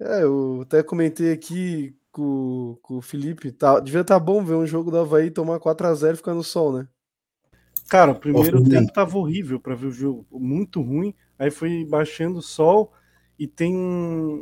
[0.00, 3.52] É, eu até comentei aqui com, com o Felipe.
[3.52, 6.42] Tá, devia estar tá bom ver um jogo do Havaí tomar 4x0 e ficar no
[6.42, 6.88] sol, né?
[7.88, 11.14] Cara, o primeiro Ô, tempo tava horrível para ver o jogo, muito ruim.
[11.38, 12.92] Aí foi baixando o sol
[13.38, 13.76] e tem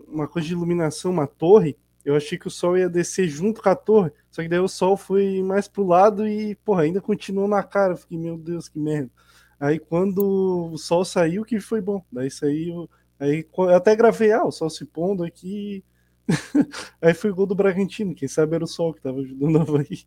[0.07, 1.77] uma coisa de iluminação, uma torre.
[2.05, 4.69] Eu achei que o sol ia descer junto com a torre, só que daí o
[4.69, 7.93] sol foi mais pro lado e, porra, ainda continuou na cara.
[7.93, 9.11] Eu fiquei, meu Deus, que merda.
[9.59, 12.05] Aí quando o sol saiu, que foi bom.
[12.11, 12.89] Daí saiu.
[13.23, 15.85] Aí eu até gravei, ah, o sol se pondo aqui.
[17.01, 18.17] aí foi o gol do Bragantino.
[18.17, 20.05] Quem sabe era o sol que tava ajudando o Havaí.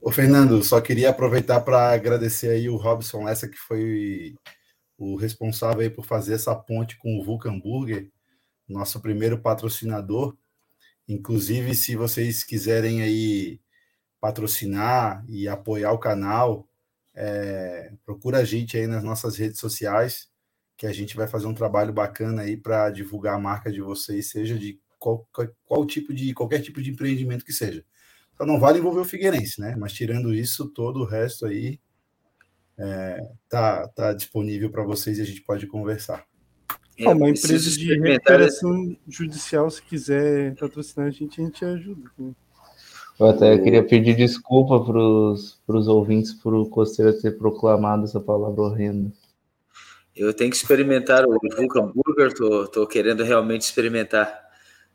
[0.00, 4.36] Ô, Fernando, só queria aproveitar para agradecer aí o Robson Lessa, que foi
[4.96, 8.08] o responsável aí por fazer essa ponte com o Vulcan Burger,
[8.68, 10.36] nosso primeiro patrocinador.
[11.08, 13.60] Inclusive, se vocês quiserem aí
[14.20, 16.68] patrocinar e apoiar o canal,
[17.12, 20.32] é, procura a gente aí nas nossas redes sociais,
[20.84, 24.28] que a gente vai fazer um trabalho bacana aí para divulgar a marca de vocês,
[24.28, 25.26] seja de qual,
[25.64, 27.82] qual tipo de qualquer tipo de empreendimento que seja.
[28.36, 29.74] Só não vale envolver o Figueirense, né?
[29.78, 31.80] Mas tirando isso, todo o resto aí
[32.76, 36.26] é, tá, tá disponível para vocês e a gente pode conversar.
[36.98, 42.10] É, uma empresa de recuperação judicial, se quiser patrocinar a gente, a gente ajuda.
[42.18, 42.32] Né?
[43.18, 48.60] Eu até queria pedir desculpa para os ouvintes por o Costeira ter proclamado essa palavra
[48.60, 49.10] horrenda.
[50.16, 54.44] Eu tenho que experimentar o Vulcan Burger, tô, tô querendo realmente experimentar.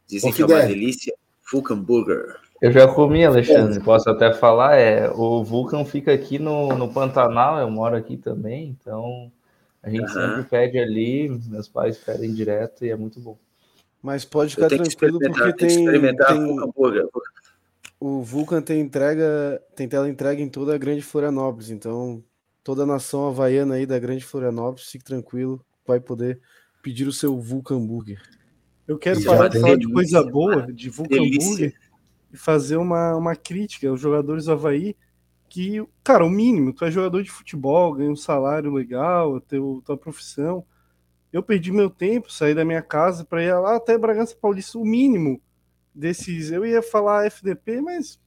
[0.08, 1.14] Dizem que é uma delícia.
[1.52, 2.36] Vulcan Burger.
[2.62, 7.58] Eu já comi, Alexandre, posso até falar, é, o Vulcan fica aqui no, no Pantanal,
[7.60, 9.32] eu moro aqui também, então
[9.82, 10.10] a gente uhum.
[10.10, 13.38] sempre pede ali, meus pais pedem direto e é muito bom.
[14.02, 17.10] Mas pode ficar tranquilo porque tem, tem
[18.00, 22.24] o Vulcan tem entrega, tem tela entrega em toda a Grande Florianópolis, então
[22.70, 26.40] toda a nação havaiana aí da Grande Florianópolis, fique tranquilo, vai poder
[26.84, 28.22] pedir o seu Vulcan Burger.
[28.88, 31.74] Eu quero falar de, falar de coisa boa, de Vulcan Burger
[32.32, 34.96] e fazer uma, uma crítica aos jogadores do Havaí
[35.50, 39.98] que, cara, o mínimo, tu é jogador de futebol, ganha um salário legal, teu, tua
[39.98, 40.64] profissão.
[41.34, 44.86] Eu perdi meu tempo, saí da minha casa para ir lá até Bragança Paulista, o
[44.86, 45.42] mínimo
[45.92, 46.52] desses.
[46.52, 48.20] Eu ia falar FDP, mas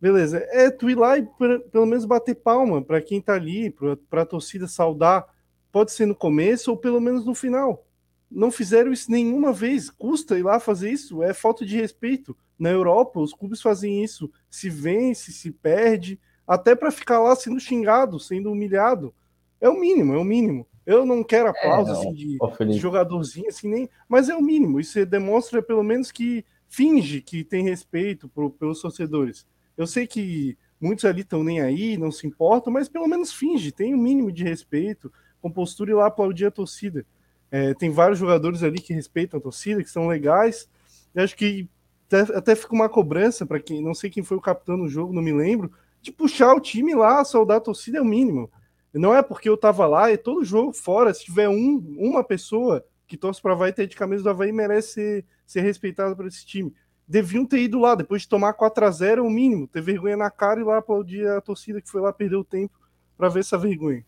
[0.00, 0.38] beleza.
[0.50, 1.28] É tu ir lá e
[1.70, 3.70] pelo menos bater palma para quem tá ali,
[4.08, 5.26] para a torcida saudar.
[5.70, 7.86] Pode ser no começo ou pelo menos no final.
[8.30, 9.90] Não fizeram isso nenhuma vez.
[9.90, 12.36] Custa ir lá fazer isso, é falta de respeito.
[12.58, 17.58] Na Europa, os clubes fazem isso, se vence, se perde, até para ficar lá sendo
[17.58, 19.14] xingado, sendo humilhado.
[19.60, 20.66] É o mínimo, é o mínimo.
[20.84, 24.42] Eu não quero é, aplausos é, assim, de, de, jogadorzinho, assim, nem, mas é o
[24.42, 24.80] mínimo.
[24.80, 29.46] Isso demonstra, pelo menos, que finge que tem respeito por, pelos torcedores.
[29.76, 33.72] Eu sei que muitos ali estão nem aí, não se importam, mas pelo menos finge,
[33.72, 37.04] tem o um mínimo de respeito, com postura e lá aplaudir a torcida.
[37.50, 40.68] É, tem vários jogadores ali que respeitam a torcida, que são legais.
[41.14, 41.68] Eu acho que
[42.06, 45.12] até, até fica uma cobrança para quem não sei quem foi o capitão no jogo,
[45.12, 45.70] não me lembro,
[46.02, 48.50] de puxar o time lá, saudar a torcida é o mínimo.
[48.92, 51.14] Não é porque eu tava lá, é todo jogo fora.
[51.14, 54.92] Se tiver um, uma pessoa que torce para Havaí ter de camisa do Havaí, merece
[54.92, 56.72] ser, ser respeitado por esse time.
[57.10, 60.16] Deviam ter ido lá, depois de tomar 4 a 0 é o mínimo, ter vergonha
[60.16, 62.78] na cara e lá aplaudir a torcida que foi lá perder o tempo
[63.16, 64.04] para ver essa vergonha.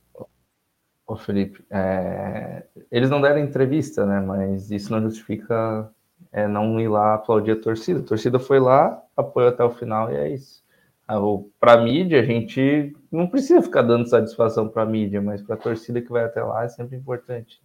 [1.05, 4.21] Ô Felipe, é, eles não deram entrevista, né?
[4.21, 5.93] Mas isso não justifica
[6.31, 7.99] é, não ir lá aplaudir a torcida.
[7.99, 10.63] A torcida foi lá, apoiou até o final e é isso.
[11.59, 15.57] Para a mídia, a gente não precisa ficar dando satisfação para a mídia, mas para
[15.57, 17.61] a torcida que vai até lá é sempre importante.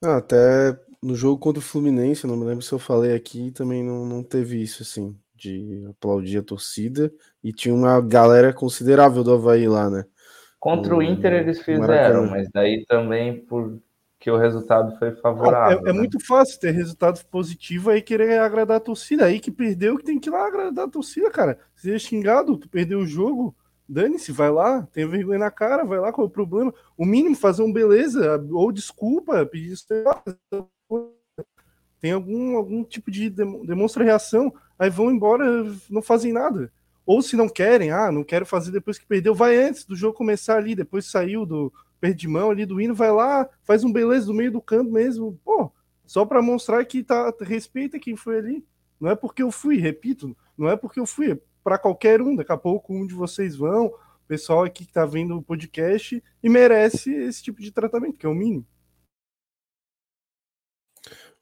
[0.00, 3.82] Ah, até no jogo contra o Fluminense, não me lembro se eu falei aqui, também
[3.82, 7.12] não, não teve isso, assim, de aplaudir a torcida.
[7.42, 10.04] E tinha uma galera considerável do Havaí lá, né?
[10.60, 15.78] Contra o Inter eles fizeram, mas daí também porque o resultado foi favorável.
[15.78, 15.98] É, é né?
[15.98, 19.24] muito fácil ter resultado positivo aí querer agradar a torcida.
[19.24, 21.58] Aí que perdeu, que tem que ir lá agradar a torcida, cara.
[21.74, 23.52] Se é xingado, tu perdeu o jogo,
[23.88, 26.72] dane-se, vai lá, tem vergonha na cara, vai lá, qual é o problema?
[26.96, 29.74] O mínimo, fazer um beleza, ou desculpa, pedir
[30.04, 30.22] lá,
[32.02, 35.44] tem algum, algum tipo de dem- demonstra reação, aí vão embora,
[35.88, 36.70] não fazem nada.
[37.06, 40.16] Ou se não querem, ah, não quero fazer depois que perdeu, vai antes do jogo
[40.16, 44.34] começar ali, depois saiu do perdimão ali do hino, vai lá, faz um beleza do
[44.34, 45.70] meio do campo mesmo, pô,
[46.04, 48.66] só para mostrar que tá respeita quem foi ali.
[49.00, 52.34] Não é porque eu fui, repito, não é porque eu fui, é para qualquer um,
[52.34, 53.94] daqui a pouco um de vocês vão,
[54.26, 58.28] pessoal aqui que tá vendo o podcast e merece esse tipo de tratamento, que é
[58.28, 58.66] o mínimo.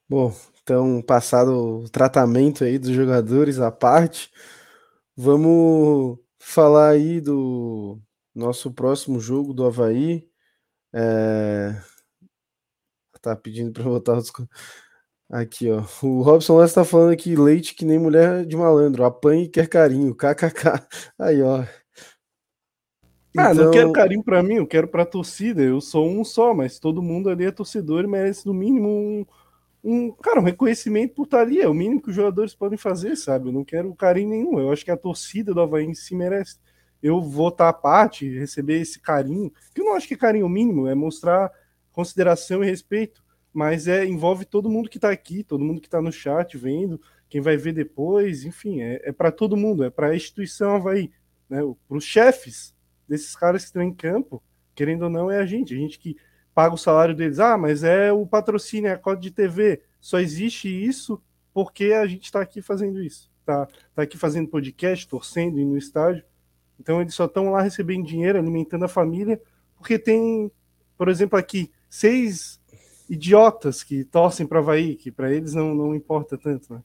[0.09, 4.31] Bom, então, passado o tratamento aí dos jogadores à parte,
[5.17, 7.99] vamos falar aí do
[8.35, 10.29] nosso próximo jogo do Havaí.
[10.93, 11.75] É...
[13.23, 14.33] Tá pedindo para botar os.
[15.31, 15.83] Aqui, ó.
[16.03, 19.69] O Robson Lessa tá falando aqui, leite que nem mulher de malandro, apanha e quer
[19.69, 20.87] carinho, kkk.
[21.19, 21.65] Aí, ó.
[23.37, 25.63] Ah, não Então- quero carinho pra mim, eu quero pra torcida.
[25.63, 29.27] Eu sou um só, mas todo mundo ali é torcedor e merece no mínimo um,
[29.83, 31.61] um, cara, um reconhecimento por estar ali.
[31.61, 33.49] É o mínimo que os jogadores podem fazer, sabe?
[33.49, 34.59] Eu não quero carinho nenhum.
[34.59, 36.59] Eu acho que a torcida do Havaí si merece.
[37.03, 40.49] Eu vou estar à parte, receber esse carinho, que eu não acho que é carinho
[40.49, 41.51] mínimo, é mostrar
[41.93, 43.25] consideração e respeito.
[43.53, 47.01] Mas é envolve todo mundo que tá aqui, todo mundo que tá no chat vendo,
[47.29, 51.11] quem vai ver depois, enfim, é, é para todo mundo, é para a instituição Havaí,
[51.49, 51.61] né?
[51.89, 52.75] Para os chefes
[53.09, 54.43] desses caras que estão em campo,
[54.75, 56.17] querendo ou não, é a gente, a gente que
[56.61, 57.39] paga o salário deles.
[57.39, 59.81] Ah, mas é o patrocínio, é a cota de TV.
[59.99, 61.19] Só existe isso
[61.55, 63.31] porque a gente está aqui fazendo isso.
[63.47, 66.23] Tá, tá aqui fazendo podcast, torcendo, indo no estádio.
[66.79, 69.41] Então eles só estão lá recebendo dinheiro, alimentando a família,
[69.75, 70.53] porque tem,
[70.99, 72.61] por exemplo, aqui, seis
[73.09, 76.83] idiotas que torcem para Havaí, que para eles não, não importa tanto, né?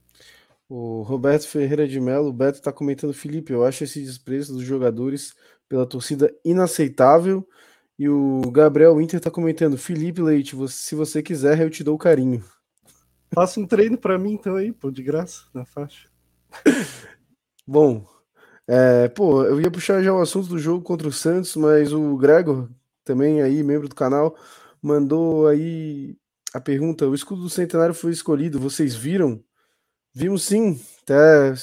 [0.69, 4.64] O Roberto Ferreira de Mello, o Beto tá comentando, Felipe, eu acho esse desprezo dos
[4.64, 5.35] jogadores
[5.68, 7.45] pela torcida inaceitável.
[7.98, 11.98] E o Gabriel Winter tá comentando, Felipe Leite, você- se você quiser, eu te dou
[11.98, 12.44] carinho.
[13.34, 16.08] Faça um treino para mim então aí, pô, de graça, na faixa.
[17.68, 18.06] Bom,
[18.68, 22.18] é, pô, eu ia puxar já o assunto do jogo contra o Santos, mas o
[22.18, 22.70] Gregor,
[23.04, 24.36] também aí, membro do canal,
[24.82, 26.16] mandou aí
[26.54, 29.44] a pergunta: o escudo do centenário foi escolhido, vocês viram?
[30.14, 30.80] Vimos sim.
[31.04, 31.54] Até,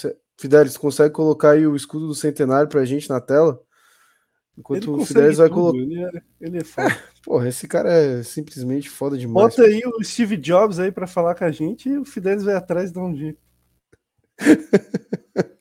[0.40, 3.60] Fidelis, consegue colocar aí o escudo do centenário pra gente na tela?
[4.56, 5.78] Enquanto o Fidelis vai colocar.
[5.78, 6.10] ele é,
[6.40, 7.02] ele é foda.
[7.24, 9.56] Porra, esse cara é simplesmente foda demais.
[9.56, 12.54] Bota aí o Steve Jobs aí para falar com a gente e o Fidelis vai
[12.54, 13.40] atrás e dá um jeito.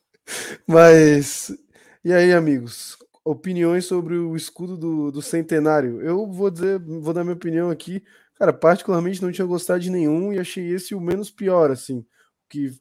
[0.67, 1.55] Mas,
[2.03, 2.97] e aí, amigos?
[3.23, 6.01] Opiniões sobre o escudo do, do centenário?
[6.01, 8.03] Eu vou dizer, vou dar minha opinião aqui.
[8.35, 11.99] Cara, particularmente não tinha gostado de nenhum e achei esse o menos pior, assim.
[11.99, 12.05] O
[12.49, 12.71] que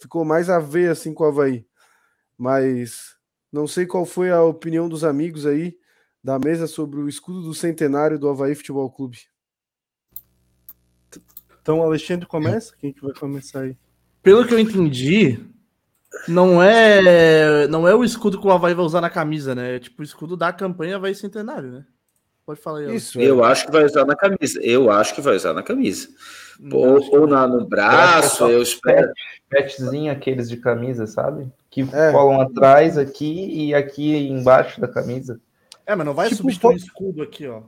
[0.00, 1.66] ficou mais a ver, assim, com o Havaí.
[2.38, 3.16] Mas
[3.52, 5.76] não sei qual foi a opinião dos amigos aí
[6.22, 9.18] da mesa sobre o escudo do centenário do Havaí Futebol Clube.
[11.62, 12.74] Então o Alexandre começa?
[12.78, 13.76] Quem que vai começar aí?
[14.22, 15.38] Pelo que eu entendi,
[16.28, 19.76] não é não é o escudo que o Havaí vai usar na camisa, né?
[19.76, 21.86] É tipo o escudo da campanha Havaí Centenário, né?
[22.44, 22.86] Pode falar aí.
[22.86, 23.14] Alex.
[23.14, 24.60] Eu acho que vai usar na camisa.
[24.62, 26.08] Eu acho que vai usar na camisa.
[26.72, 29.12] Ou, ou na, no braço, eu espero.
[29.48, 31.50] Petzinho aqueles de camisa, sabe?
[31.70, 35.40] Que colam atrás aqui e aqui embaixo da camisa.
[35.86, 37.62] É, mas não vai Tipo, substituir o pode- escudo aqui, ó.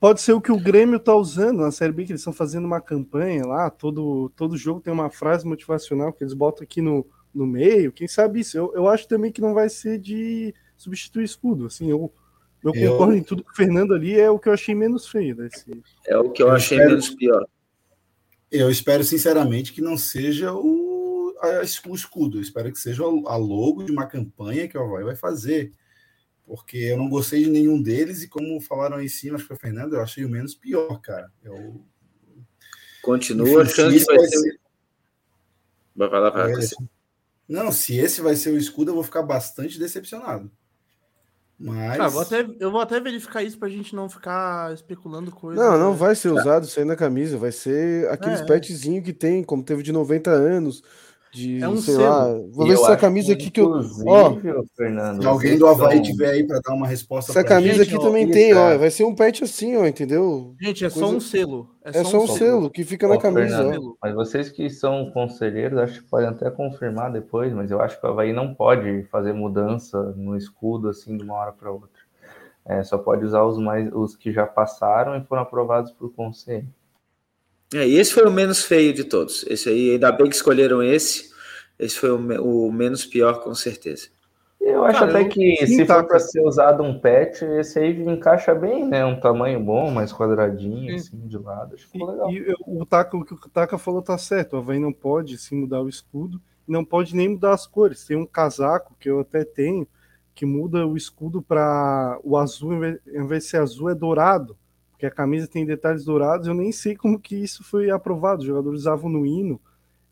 [0.00, 2.64] Pode ser o que o Grêmio tá usando na Série B, que eles estão fazendo
[2.66, 7.04] uma campanha lá, todo, todo jogo tem uma frase motivacional que eles botam aqui no,
[7.34, 8.56] no meio, quem sabe isso.
[8.56, 12.12] Eu, eu acho também que não vai ser de substituir escudo, assim, eu,
[12.62, 15.08] eu Eu- concordo em tudo que o Fernando ali é o que eu achei menos
[15.08, 15.64] feio desse...
[16.06, 17.44] É o que eu Eu achei espero- menos pior.
[18.52, 20.87] Eu espero sinceramente que não seja o
[21.86, 25.16] o escudo, eu espero que seja a logo de uma campanha que o Havaí vai
[25.16, 25.72] fazer.
[26.46, 29.48] Porque eu não gostei de nenhum deles, e como falaram aí em cima, acho que
[29.48, 31.30] foi o Fernando, eu achei o menos pior, cara.
[31.42, 31.84] Eu,
[33.02, 34.28] Continua achando que vai ser.
[34.38, 34.60] ser-
[35.94, 36.54] Vai falar para É,
[37.48, 40.50] Não, se esse vai ser o escudo, eu vou ficar bastante decepcionado.
[41.58, 41.98] Mas.
[41.98, 45.62] Ah, vou até, eu vou até verificar isso pra gente não ficar especulando coisas.
[45.62, 45.96] Não, não né?
[45.96, 48.46] vai ser usado isso aí na camisa, vai ser aqueles É, é.
[48.46, 50.82] petzinho que tem, como teve de 90 anos,
[51.32, 52.04] de, É um sei selo.
[52.08, 53.70] lá, vou ver eu se essa camisa aqui que eu,
[54.06, 54.34] ó,
[54.76, 57.96] Fernando, Se alguém do Havaí tiver aí para dar uma resposta essa camisa gente, aqui
[57.96, 60.54] ó, também tem, ó, vai ser um pet assim, ó, entendeu?
[60.60, 61.70] Gente, é só Coisa- um selo.
[61.84, 63.96] É só um selo que fica na camisa, Fernando.
[64.02, 68.06] Mas vocês que são conselheiros, acho que podem até confirmar depois, mas eu acho que
[68.06, 71.88] o Havaí não pode fazer mudança no escudo assim de uma hora para outra.
[72.66, 76.68] É, só pode usar os mais os que já passaram e foram aprovados por conselho.
[77.74, 79.44] É, e esse foi o menos feio de todos.
[79.48, 81.30] Esse aí, ainda bem que escolheram esse.
[81.78, 84.08] Esse foi o, o menos pior, com certeza.
[84.60, 87.44] Eu acho Cara, até eu- que sim, se tá, for para ser usado um pet,
[87.44, 89.04] esse aí encaixa bem, né?
[89.04, 90.94] Um tamanho bom, mais quadradinho, Sim.
[91.18, 91.74] assim, de lado.
[91.74, 92.30] Acho que ficou legal.
[92.30, 94.54] E eu- o, Taka, o que o Taka falou tá certo.
[94.54, 98.04] O Havaí não pode sim mudar o escudo, não pode nem mudar as cores.
[98.04, 99.86] Tem um casaco que eu até tenho
[100.34, 103.94] que muda o escudo para o azul, em vez- em vez de ser azul, é
[103.94, 104.56] dourado.
[104.98, 106.48] Porque a camisa tem detalhes dourados.
[106.48, 108.40] Eu nem sei como que isso foi aprovado.
[108.40, 109.60] Os jogadores usavam no hino.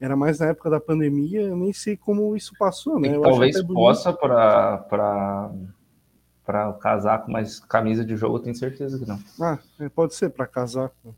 [0.01, 1.41] Era mais na época da pandemia.
[1.43, 3.19] Eu nem sei como isso passou, né?
[3.19, 5.51] Talvez possa para
[6.45, 9.19] para o casaco, mas camisa de jogo eu tenho certeza que não.
[9.41, 11.17] Ah, é, pode ser para casaco.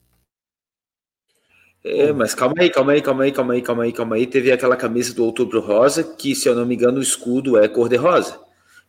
[1.84, 4.26] É, mas calma aí, calma aí, calma aí, calma aí, calma aí, calma aí.
[4.26, 7.68] Teve aquela camisa do Outubro Rosa, que, se eu não me engano, o escudo é
[7.68, 8.40] cor-de-rosa.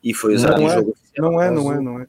[0.01, 1.31] E foi usado Não em é, jogo oficial.
[1.31, 2.07] não é, não é, não é.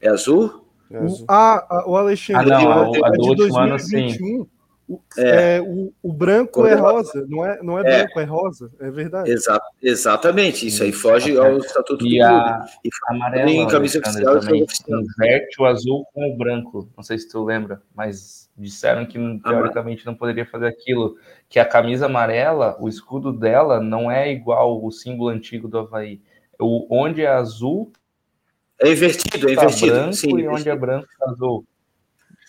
[0.00, 0.68] É azul?
[0.90, 3.90] O, ah, ah, o Alexandre, Ah, não, é, a é do de último ano, sim.
[4.18, 4.46] 2021.
[4.88, 5.58] O, É.
[5.58, 7.98] é, o, o branco é de rosa, não é, não é, É.
[7.98, 9.30] branco, é rosa, é verdade.
[9.30, 12.24] Exa exatamente, isso aí foge ao estatuto do E clube.
[12.24, 16.88] a E camisa oficial e também inverte o azul com o branco.
[16.96, 21.16] Não sei se tu lembra, mas disseram que teoricamente não poderia fazer aquilo.
[21.48, 26.20] Que a camisa amarela, o escudo dela não é igual o símbolo antigo do Havaí.
[26.58, 27.92] O, onde é azul
[28.82, 29.92] É invertido, é tá invertido.
[29.92, 30.70] branco sim, e onde invertido.
[30.70, 31.64] é branco tá azul.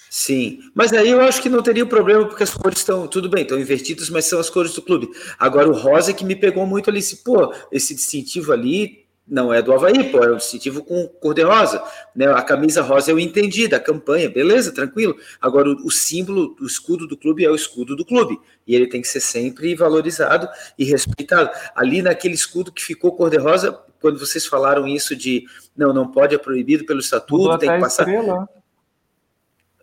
[0.09, 3.43] Sim, mas aí eu acho que não teria problema, porque as cores estão, tudo bem,
[3.43, 5.09] estão invertidas, mas são as cores do clube.
[5.39, 9.53] Agora o rosa é que me pegou muito ali, se, pô, esse distintivo ali não
[9.53, 11.81] é do Havaí, pô, é um distintivo com cor de rosa,
[12.15, 12.27] né?
[12.27, 15.15] A camisa rosa eu entendi, da campanha, beleza, tranquilo.
[15.39, 18.88] Agora o, o símbolo, o escudo do clube é o escudo do clube, e ele
[18.88, 21.49] tem que ser sempre valorizado e respeitado.
[21.76, 23.72] Ali naquele escudo que ficou cor de rosa,
[24.02, 25.45] quando vocês falaram isso de,
[25.77, 28.07] não, não pode, é proibido pelo Mudou estatuto, tem até que a passar...
[28.07, 28.49] estrela.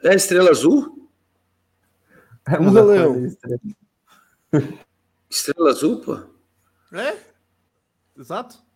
[0.02, 1.08] É a estrela azul?
[2.60, 3.36] Usa, Leão.
[5.30, 6.20] Estrela azul, pô?
[6.92, 7.16] É?
[8.18, 8.67] Exato.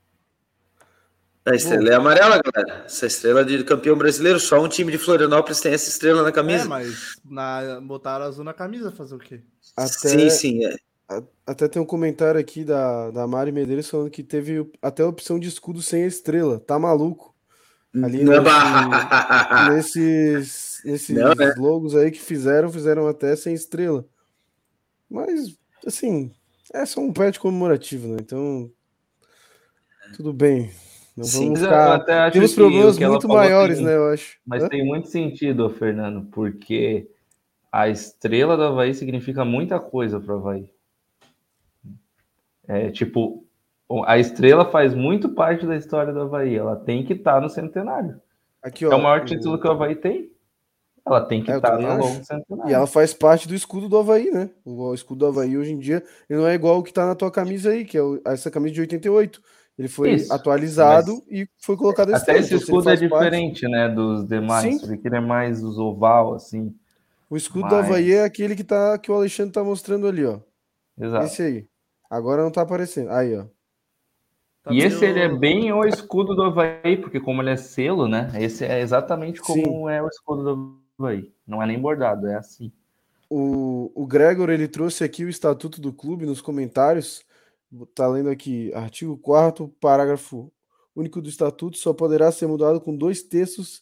[1.45, 2.85] A estrela é amarela, galera.
[2.85, 6.33] Essa estrela de campeão brasileiro, só um time de Florianópolis tem essa estrela na É,
[6.33, 6.69] camisa.
[6.69, 9.41] mas na, botaram azul na camisa, fazer o quê?
[9.77, 10.77] Até, Sim, sim, é.
[11.09, 15.09] a- Até tem um comentário aqui da, da Mari Medeiros falando que teve até a
[15.09, 16.61] opção de escudo sem a estrela.
[16.61, 17.35] Tá maluco?
[18.03, 18.47] Ali Não, nesse-
[19.69, 21.55] nesses, nesses Não, né?
[21.59, 24.07] logos aí que fizeram, fizeram até sem estrela.
[25.11, 26.33] Mas, assim,
[26.73, 28.17] é só um pet comemorativo, né?
[28.21, 28.71] Então,
[30.17, 30.71] tudo bem.
[31.17, 31.95] Não Sim, vamos ficar...
[31.95, 33.97] até acho Temos problemas muito maiores, tem- né?
[33.97, 34.39] Eu acho.
[34.47, 34.69] Mas Hã?
[34.69, 37.07] tem muito sentido, Fernando, porque
[37.71, 40.71] a estrela do Havaí significa muita coisa para o Havaí.
[42.67, 43.45] É tipo,
[44.07, 46.55] a estrela faz muito parte da história do Havaí.
[46.55, 48.21] Ela tem que estar no centenário.
[48.63, 50.31] Aqui, é ó, o maior o- título que o Havaí tem.
[51.05, 52.71] Ela tem que É, estar também no longo centenário.
[52.71, 54.49] E ela faz parte do escudo do Havaí, né?
[54.65, 57.17] O, escudo do Havaí hoje em dia ele não é igual o que tá na
[57.17, 59.43] tua camisa aí, que é o- essa camisa de 88.
[59.79, 62.97] Ele foi Isso, atualizado e foi colocado a Até esse Então, se ele escudo é
[62.97, 64.81] faz parte- diferente, né, dos demais.
[64.81, 64.87] Sim.
[64.87, 66.75] Porque ele é mais os oval, assim.
[67.31, 70.25] O escudo do Mas- Havaí é aquele que, tá, que o Alexandre tá mostrando ali,
[70.25, 70.39] ó.
[71.01, 71.25] Exato.
[71.25, 71.67] Esse aí.
[72.11, 73.11] Agora não tá aparecendo.
[73.11, 73.45] Aí, ó.
[74.63, 77.57] Tá E esse meio- ele é bem o escudo do Havaí, porque como ele é
[77.57, 78.31] selo, né?
[78.39, 81.33] Esse é exatamente como é o escudo do Havaí.
[81.47, 82.71] Não é nem bordado, é assim.
[83.31, 87.25] O, o Gregor ele trouxe aqui o estatuto do clube nos comentários.
[87.95, 90.53] Tá lendo aqui, artigo 4 parágrafo
[90.95, 93.81] único do estatuto só poderá ser mudado com dois terços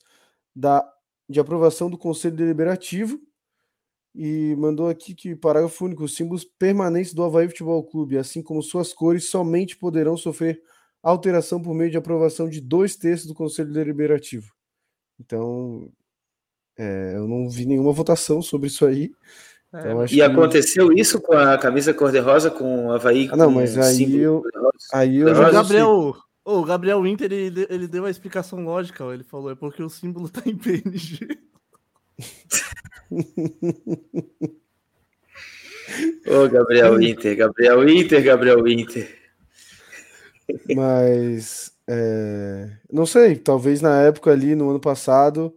[0.54, 0.88] da,
[1.28, 3.20] de aprovação do Conselho Deliberativo.
[4.14, 8.62] E mandou aqui que, parágrafo único, os símbolos permanentes do Havaí Futebol Clube, assim como
[8.62, 10.60] suas cores, somente poderão sofrer
[11.02, 14.52] alteração por meio de aprovação de dois terços do Conselho Deliberativo.
[15.18, 15.92] Então,
[16.76, 19.12] é, eu não vi nenhuma votação sobre isso aí.
[19.72, 23.46] Então, acho e que- aconteceu isso com a camisa cor-de-rosa com o Havaí Ah, não,
[23.46, 24.42] com mas o aí eu-
[24.92, 28.64] aí eu O já não Gabriel, ô, o Gabriel Winter, ele, ele deu a explicação
[28.64, 31.38] lógica, ele falou, é porque o símbolo tá em PNG.
[36.26, 39.16] Ô, Gabriel Inter, Gabriel Inter, Gabriel Inter.
[40.74, 45.54] Mas é, não sei, talvez na época ali no ano passado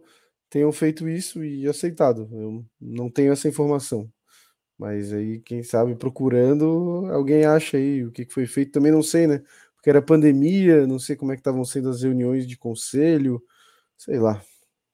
[0.54, 2.28] tenham feito isso e aceitado.
[2.30, 4.08] Eu não tenho essa informação.
[4.78, 8.70] Mas aí, quem sabe, procurando, alguém acha aí o que foi feito.
[8.70, 9.42] Também não sei, né?
[9.74, 13.42] Porque era pandemia, não sei como é que estavam sendo as reuniões de conselho,
[13.98, 14.40] sei lá.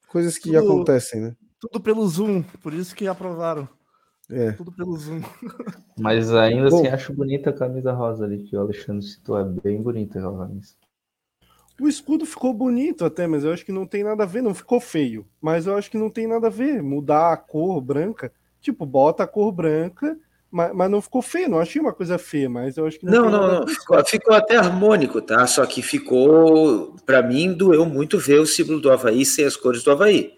[0.09, 1.37] Coisas que Tudo- acontecem, né?
[1.61, 3.69] Tudo pelo Zoom, por isso que aprovaram.
[4.31, 4.53] É.
[4.53, 5.21] Tudo pelo Zoom.
[5.99, 6.79] Mas ainda Bom.
[6.79, 9.39] assim acho bonita a camisa rosa ali que o Alexandre citou.
[9.39, 10.73] É bem bonita aquela camisa.
[11.81, 14.55] O escudo ficou bonito até, mas eu acho que não tem nada a ver, não
[14.55, 15.27] ficou feio.
[15.41, 16.83] Mas eu acho que não tem nada a ver.
[16.83, 18.31] Mudar a cor branca,
[18.61, 20.15] tipo, bota a cor branca,
[20.51, 21.49] mas, mas não ficou feio.
[21.49, 23.67] Não achei uma coisa feia, mas eu acho que não Não, não, não.
[23.67, 25.47] Ficou, ficou até harmônico, tá?
[25.47, 26.95] Só que ficou.
[27.07, 30.35] Pra mim, doeu muito ver o símbolo do Havaí sem as cores do Havaí.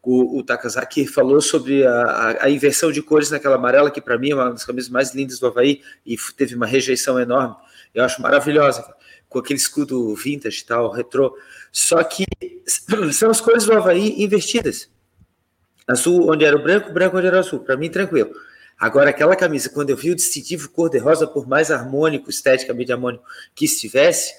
[0.00, 4.18] O, o Takazaki falou sobre a, a, a inversão de cores naquela amarela, que pra
[4.18, 7.56] mim é uma das camisas mais lindas do Havaí, e teve uma rejeição enorme.
[7.94, 9.03] Eu acho maravilhosa, cara.
[9.34, 11.36] Com aquele escudo vintage e tal, retrô.
[11.72, 12.24] Só que
[13.12, 14.88] são as cores do Havaí invertidas.
[15.88, 17.58] Azul onde era o branco, branco onde era o azul.
[17.58, 18.30] Para mim, tranquilo.
[18.78, 23.24] Agora, aquela camisa, quando eu vi o distintivo cor-de-rosa, por mais harmônico, esteticamente harmônico
[23.56, 24.32] que estivesse,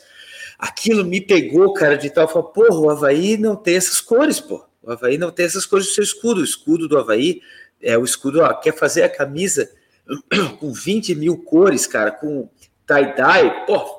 [0.58, 4.66] aquilo me pegou, cara, de tal forma, porra, o Havaí não tem essas cores, pô.
[4.82, 6.40] O Havaí não tem essas cores do seu escudo.
[6.40, 7.42] O escudo do Havaí
[7.82, 9.70] é o escudo, ó, quer fazer a camisa
[10.60, 12.50] com 20 mil cores, cara, com
[12.88, 13.95] tie-dye, pô,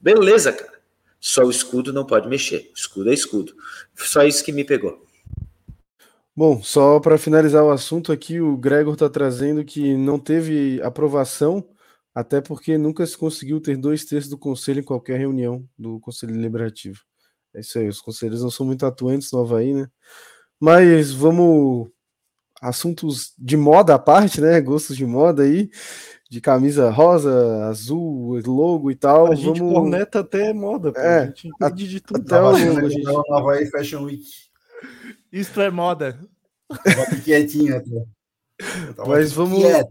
[0.00, 0.80] beleza, cara.
[1.20, 2.70] Só o escudo não pode mexer.
[2.74, 3.54] Escudo é escudo.
[3.94, 5.06] Só isso que me pegou.
[6.34, 11.68] Bom, só para finalizar o assunto aqui, o Gregor está trazendo que não teve aprovação,
[12.14, 16.32] até porque nunca se conseguiu ter dois terços do conselho em qualquer reunião do Conselho
[16.32, 17.00] Deliberativo.
[17.52, 19.88] É isso aí, os conselheiros não são muito atuantes no Havaí, né?
[20.58, 21.90] Mas vamos.
[22.62, 24.60] Assuntos de moda à parte, né?
[24.60, 25.70] Gostos de moda aí,
[26.30, 29.32] de camisa rosa, azul, logo e tal.
[29.32, 29.74] A gente vamos...
[29.74, 31.00] corneta até moda, pô.
[31.00, 32.20] É, a gente entende de tudo.
[32.20, 33.32] até o logo, gente.
[33.32, 34.24] Havaí Fashion Week.
[35.32, 36.20] Isto é moda.
[36.68, 38.04] Tava quietinho até.
[39.08, 39.90] Mas vamos, quieto.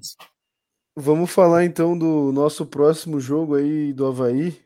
[0.95, 4.57] vamos falar então do nosso próximo jogo aí do Havaí.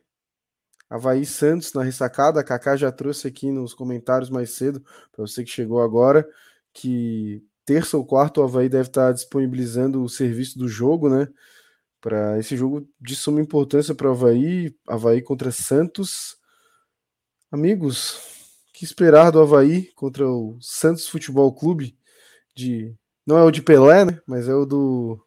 [0.87, 2.39] Havaí Santos na ressacada.
[2.39, 4.79] A Kaká já trouxe aqui nos comentários mais cedo,
[5.11, 6.27] para você que chegou agora,
[6.71, 11.27] que terça ou quarta o Havaí deve estar disponibilizando o serviço do jogo, né?
[12.03, 14.75] Para esse jogo de suma importância para o Havaí.
[14.85, 16.35] Havaí contra Santos.
[17.49, 18.15] Amigos,
[18.69, 21.95] o que esperar do Havaí contra o Santos Futebol Clube?
[22.53, 22.93] De
[23.25, 24.19] não é o de Pelé, né?
[24.27, 25.17] Mas é o do.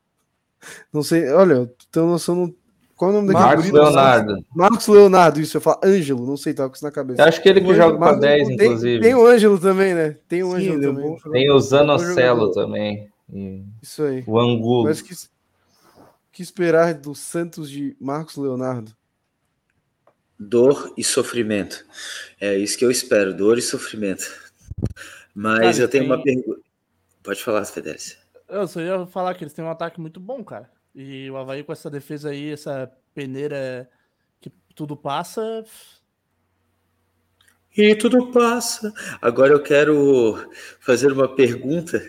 [0.93, 2.47] Não sei, olha, tem noção.
[2.48, 2.57] do-
[2.94, 4.44] Qual é o nome daquele Marcos guri Leonardo.
[4.55, 7.23] Marcos Leonardo, isso, eu falo Ângelo, não sei, tava com isso na cabeça.
[7.23, 9.01] Eu acho que ele que O joga com a Marcos- 10, tem- inclusive.
[9.03, 10.16] Tem o Ângelo também, né?
[10.28, 11.11] Tem o Ângelo é também.
[11.11, 13.09] bom Tem o Zanocelo também.
[13.82, 14.24] Isso aí.
[14.27, 14.85] o Angulo.
[14.85, 15.15] Mas que,
[16.36, 18.94] que esperar do Santos de Marcos Leonardo?
[20.38, 21.82] Dor e sofrimento.
[22.38, 24.24] É isso que eu espero, dor e sofrimento.
[25.34, 26.60] Mas Cara, eu tenho uma tem- pergunta.
[27.22, 28.18] Pode falar, Federici.
[28.46, 30.70] Eu só ia falar que eles têm um ataque muito bom, cara.
[30.94, 33.88] E o Havaí com essa defesa aí, essa peneira
[34.38, 35.64] que tudo passa.
[37.77, 38.90] E tudo passa.
[39.20, 40.39] Agora eu quero
[40.81, 42.03] fazer uma pergunta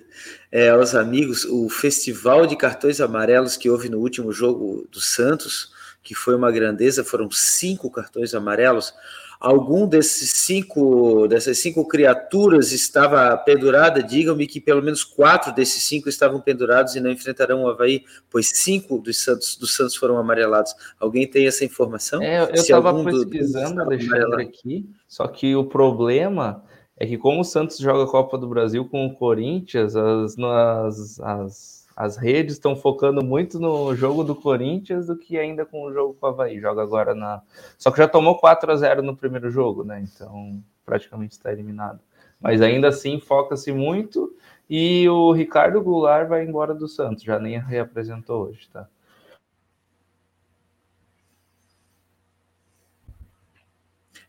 [0.50, 1.44] é, aos amigos.
[1.44, 5.74] O festival de cartões amarelos que houve no último jogo do Santos,
[6.08, 8.94] que foi uma grandeza, foram cinco cartões amarelos.
[9.42, 14.02] Algum desses cinco, dessas cinco criaturas estava pendurada?
[14.02, 18.48] Digam-me que pelo menos quatro desses cinco estavam pendurados e não enfrentarão o Havaí, pois
[18.48, 20.74] cinco dos Santos, dos Santos foram amarelados.
[20.98, 22.24] Alguém tem essa informação?
[22.24, 26.64] É, eu estava do- pesquisando, dos Alexandre, aqui, só que o problema
[26.98, 31.20] é que como o Santos joga a Copa do Brasil com o Corinthians, as, as,
[31.20, 35.92] as, as redes estão focando muito no jogo do Corinthians do que ainda com o
[35.92, 36.60] jogo com o Havaí.
[36.62, 37.42] Joga agora na...
[37.76, 40.00] Só que já tomou 4 a 0 no primeiro jogo, né?
[40.04, 42.00] Então praticamente está eliminado.
[42.40, 44.32] Mas ainda assim foca-se muito
[44.70, 48.88] e o Ricardo Goulart vai embora do Santos, já nem reapresentou hoje, tá?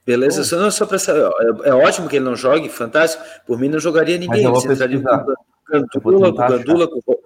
[0.07, 1.31] Beleza, só, não, só para saber,
[1.65, 3.23] é, é ótimo que ele não jogue, fantástico.
[3.47, 4.43] Por mim, não jogaria ninguém.
[4.51, 4.87] com pesquisar.
[4.87, 5.37] o
[5.71, 7.18] Gandula, com Gandula, com, o-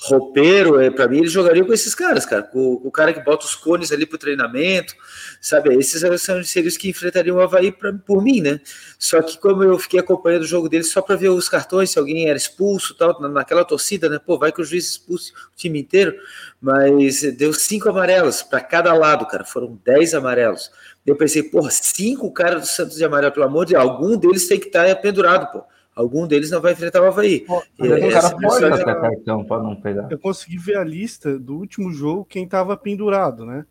[0.00, 2.42] roupeiro, é, para mim, ele jogaria com esses caras, cara.
[2.42, 4.94] Com o cara que bota os cones ali pro treinamento,
[5.40, 5.74] sabe?
[5.74, 8.60] Esses são os seres que enfrentariam o Havaí pra, por mim, né?
[8.96, 11.98] Só que como eu fiquei acompanhando o jogo deles só para ver os cartões, se
[11.98, 14.20] alguém era expulso tal, naquela torcida, né?
[14.24, 16.14] Pô, vai que o juiz expulse o time inteiro,
[16.60, 19.44] mas deu cinco amarelos para cada lado, cara.
[19.44, 20.70] Foram dez amarelos.
[21.04, 24.46] Eu pensei, porra, cinco caras do Santos de amarelo, pelo amor de Deus, algum deles
[24.46, 25.64] tem que estar pendurado, pô
[26.00, 27.44] algum deles não vai enfrentar o Havaí.
[27.78, 30.08] Mas o cara pode dar cartão para não pegar.
[30.10, 33.66] Eu consegui ver a lista do último jogo, quem estava pendurado, né?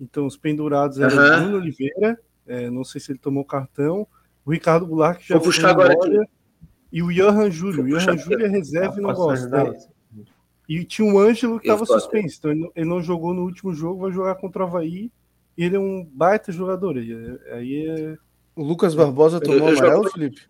[0.00, 4.06] Então, os pendurados eram o Bruno Oliveira, é, não sei se ele tomou cartão,
[4.44, 6.18] o Ricardo Goulart, que já Vou puxar agora aqui.
[6.92, 7.84] e o Johan Júlio.
[7.84, 9.48] O Johan Júlio é reserva e não Ah, gosta.
[9.64, 9.78] né?
[10.68, 13.42] E tinha um Ângelo que Eu estava suspenso, então ele não, ele não jogou no
[13.42, 15.10] último jogo, vai jogar contra o Havaí.
[15.56, 16.96] E ele é um baita jogador.
[16.96, 18.16] Aí é- é.
[18.56, 20.42] O Lucas Barbosa Eu- tomou eu já amarelo, vou- Felipe?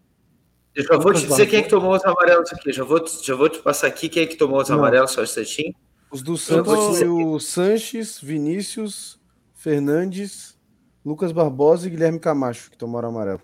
[0.75, 2.73] Eu já vou te dizer quem é que tomou os amarelos aqui.
[2.73, 4.79] Já vou, já vou te passar aqui quem é que tomou os Não.
[4.79, 5.75] amarelos, só um instantinho.
[6.11, 9.19] Os do Santos foi o Sanches, Vinícius,
[9.55, 10.59] Fernandes,
[11.05, 13.41] Lucas Barbosa e Guilherme Camacho, que tomaram amarelo.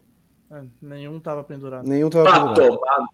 [0.51, 1.87] É, nenhum tava pendurado.
[1.87, 2.69] Nenhum tava Pra pendurado.
[2.79, 3.09] tomar.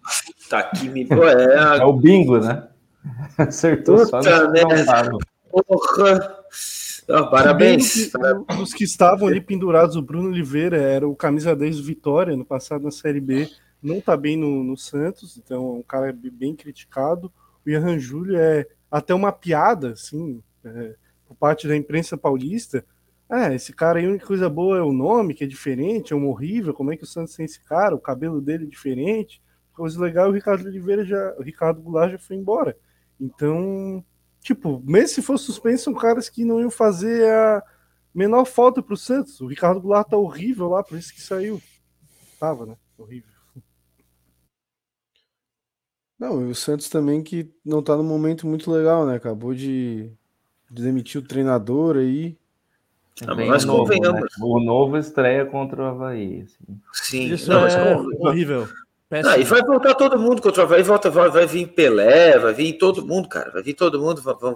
[0.49, 1.03] Tá aqui, me.
[1.03, 2.67] É, É o bingo, né?
[3.37, 5.17] Acertou só Puta não tava.
[5.51, 6.35] porra.
[7.29, 8.11] Parabéns.
[8.57, 12.45] Dos que estavam ali pendurados, o Bruno Oliveira era o camisa 10 do Vitória, no
[12.45, 13.47] passado na Série B,
[13.85, 17.31] não tá bem no, no Santos, então é um cara bem criticado.
[17.65, 20.95] O Ian Júlio é até uma piada, assim, é,
[21.27, 22.85] por parte da imprensa paulista.
[23.29, 26.15] Ah, esse cara aí, a única coisa boa é o nome, que é diferente, é
[26.15, 27.95] um horrível, como é que o Santos tem esse cara?
[27.95, 29.41] O cabelo dele é diferente.
[29.73, 32.77] Coisa legal, o Ricardo Oliveira já, o Ricardo Goulart já foi embora.
[33.19, 34.03] Então,
[34.41, 37.63] tipo, mesmo se fosse suspenso, são caras que não iam fazer a
[38.13, 39.41] menor falta pro Santos.
[39.41, 41.61] O Ricardo Goulart tá horrível lá, por isso que saiu.
[42.39, 42.77] Tava, né?
[42.97, 43.34] Horrível.
[46.19, 49.15] Não, e o Santos também que não tá num momento muito legal, né?
[49.15, 50.09] Acabou de,
[50.71, 52.37] de demitir o treinador aí.
[53.27, 54.21] Ah, Bem mas novo, convenhamos.
[54.21, 54.27] né?
[54.41, 56.41] O novo estreia contra o Havaí.
[56.43, 56.79] assim.
[56.93, 58.67] Sim, Isso não, mas é horrível.
[59.11, 62.53] Ah, e vai voltar todo mundo contra o Havaí, volta, vai, vai vir Pelé, vai
[62.53, 63.51] vir todo mundo, cara.
[63.51, 64.55] Vai vir todo mundo, vai, vai-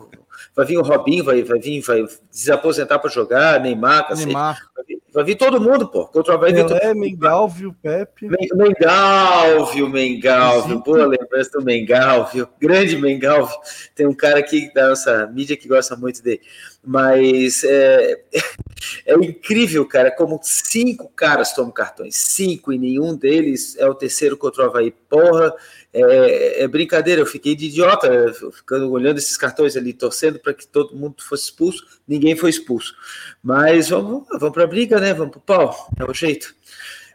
[0.55, 4.25] vai vir o Robinho, vai, vai vir, vai desaposentar para jogar, Neymar, cacete.
[4.25, 4.57] Neymar.
[4.75, 6.05] Vai, vir, vai vir todo mundo, pô.
[6.07, 8.27] Contra o Havaí vem todo Mengalvio, Pepe.
[8.27, 13.55] Men- Mengalvio, Mengalvio, boa lembrança do Mengalvio, grande Mengalvio.
[13.95, 16.41] Tem um cara aqui da nossa mídia que gosta muito dele.
[16.83, 18.21] Mas é,
[19.05, 24.37] é incrível, cara, como cinco caras tomam cartões, cinco, e nenhum deles é o terceiro
[24.37, 24.91] contra o Havaí.
[24.91, 25.53] Porra,
[25.93, 30.65] é, é brincadeira, eu fiquei de idiota, ficando olhando esses cartões ali, torcendo para que
[30.65, 32.95] todo mundo fosse expulso, ninguém foi expulso.
[33.43, 35.13] Mas vamos, vamos para a briga, né?
[35.13, 36.55] Vamos pro pau, é o jeito.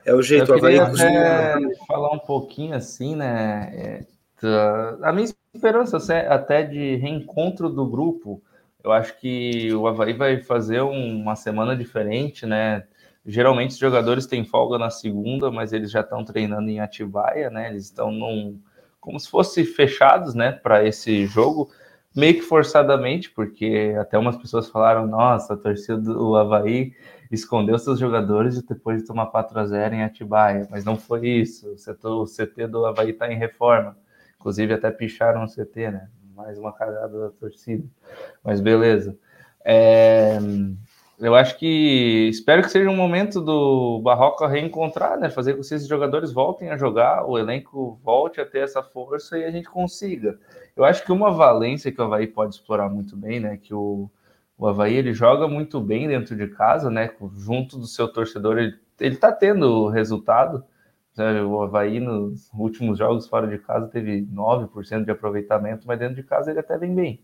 [0.05, 1.59] É o jeito, Eu o queria até
[1.89, 3.73] falar um pouquinho assim, né?
[3.74, 4.15] é,
[5.03, 8.43] a minha esperança até- até de reencontro do grupo,
[8.85, 12.85] eu acho que o Havaí vai fazer um- uma semana diferente, né?
[13.27, 17.70] Geralmente os jogadores têm folga na segunda, mas eles já estão treinando em Atibaia, né?
[17.70, 18.61] Eles estão num,
[19.01, 21.70] como se fossem fechados, né, para esse jogo,
[22.15, 26.93] meio que forçadamente, porque até umas pessoas falaram: nossa, a torcida do Havaí
[27.31, 31.66] escondeu seus jogadores depois de tomar 4 a 0 em Atibaia, mas não foi isso.
[32.05, 33.97] O o CT do Havaí está em reforma.
[34.39, 36.09] Inclusive, até picharam o CT, né?
[36.35, 37.85] Mais uma cagada da torcida.
[38.43, 39.16] Mas beleza.
[39.65, 40.39] É,
[41.19, 45.31] eu acho que espero que seja um momento do Barroca reencontrar, né?
[45.31, 49.39] Fazer com que esses jogadores voltem a jogar, o elenco volte a ter essa força
[49.39, 50.39] e a gente consiga.
[50.77, 53.56] Eu acho que uma valência que o Havaí pode explorar muito bem, né?
[53.56, 54.11] Que o,
[54.59, 57.11] o Havaí ele joga muito bem dentro de casa, né?
[57.36, 60.65] Junto do seu torcedor, ele, ele tá tendo resultado.
[61.16, 66.24] O Havaí nos últimos jogos fora de casa teve 9% de aproveitamento, mas dentro de
[66.24, 67.20] casa ele até vem bem.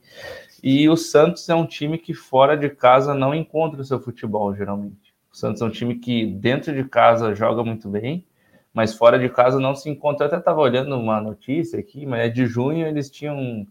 [0.62, 4.54] E o Santos é um time que fora de casa não encontra o seu futebol,
[4.54, 5.12] geralmente.
[5.32, 8.24] O Santos é um time que dentro de casa joga muito bem,
[8.72, 10.24] mas fora de casa não se encontra.
[10.24, 13.66] Eu até estava olhando uma notícia aqui, mas é de junho eles tinham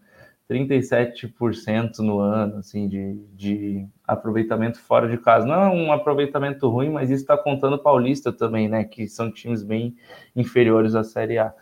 [0.49, 5.45] 37% no ano, assim, de, de aproveitamento fora de casa.
[5.45, 8.83] Não é um aproveitamento ruim, mas isso está contando Paulista também, né?
[8.83, 9.95] Que são times bem
[10.35, 11.53] inferiores à Série A.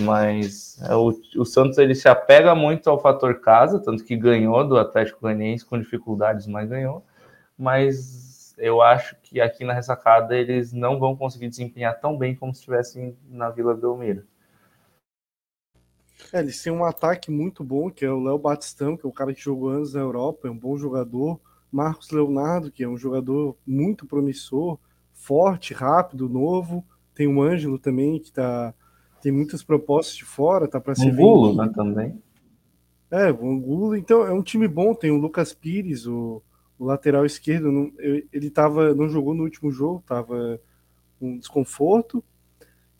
[0.00, 4.66] Mas é, o, o Santos ele se apega muito ao fator casa, tanto que ganhou
[4.66, 7.04] do Atlético Goianiense com dificuldades, mas ganhou.
[7.56, 12.52] Mas eu acho que aqui na ressacada eles não vão conseguir desempenhar tão bem como
[12.52, 14.24] se estivessem na Vila Belmiro.
[16.32, 19.12] É, eles têm um ataque muito bom, que é o Léo Batistão, que é o
[19.12, 21.40] cara que jogou anos na Europa, é um bom jogador.
[21.70, 24.78] Marcos Leonardo, que é um jogador muito promissor,
[25.14, 26.84] forte, rápido, novo.
[27.14, 28.74] Tem o Ângelo também, que tá,
[29.22, 31.64] tem muitas propostas de fora, tá para ser Um Gulo, vendido.
[31.64, 32.22] né, também.
[33.10, 36.42] É, o Angulo, então é um time bom, tem o Lucas Pires, o,
[36.78, 40.58] o lateral esquerdo, não, ele tava, não jogou no último jogo, tava
[41.20, 42.24] com desconforto.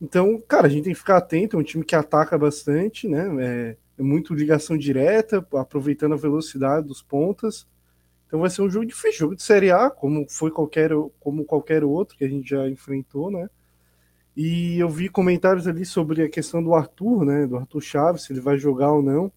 [0.02, 3.24] Então, cara, a gente tem que ficar atento, é um time que ataca bastante, né?
[3.40, 7.68] É, é muito ligação direta, aproveitando a velocidade dos pontas.
[8.26, 11.84] Então vai ser um jogo difícil, jogo de Série A, como foi qualquer, como qualquer
[11.84, 13.48] outro que a gente já enfrentou, né?
[14.36, 17.46] E eu vi comentários ali sobre a questão do Arthur, né?
[17.46, 19.30] Do Arthur Chaves, se ele vai jogar ou não.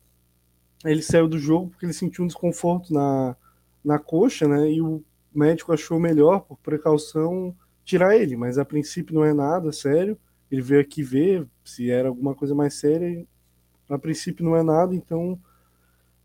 [0.83, 3.35] Ele saiu do jogo porque ele sentiu um desconforto na,
[3.83, 4.71] na coxa, né?
[4.71, 8.35] E o médico achou melhor, por precaução, tirar ele.
[8.35, 10.17] Mas a princípio não é nada sério.
[10.55, 13.25] Ele veio aqui ver se era alguma coisa mais séria.
[13.89, 15.37] A princípio não é nada, então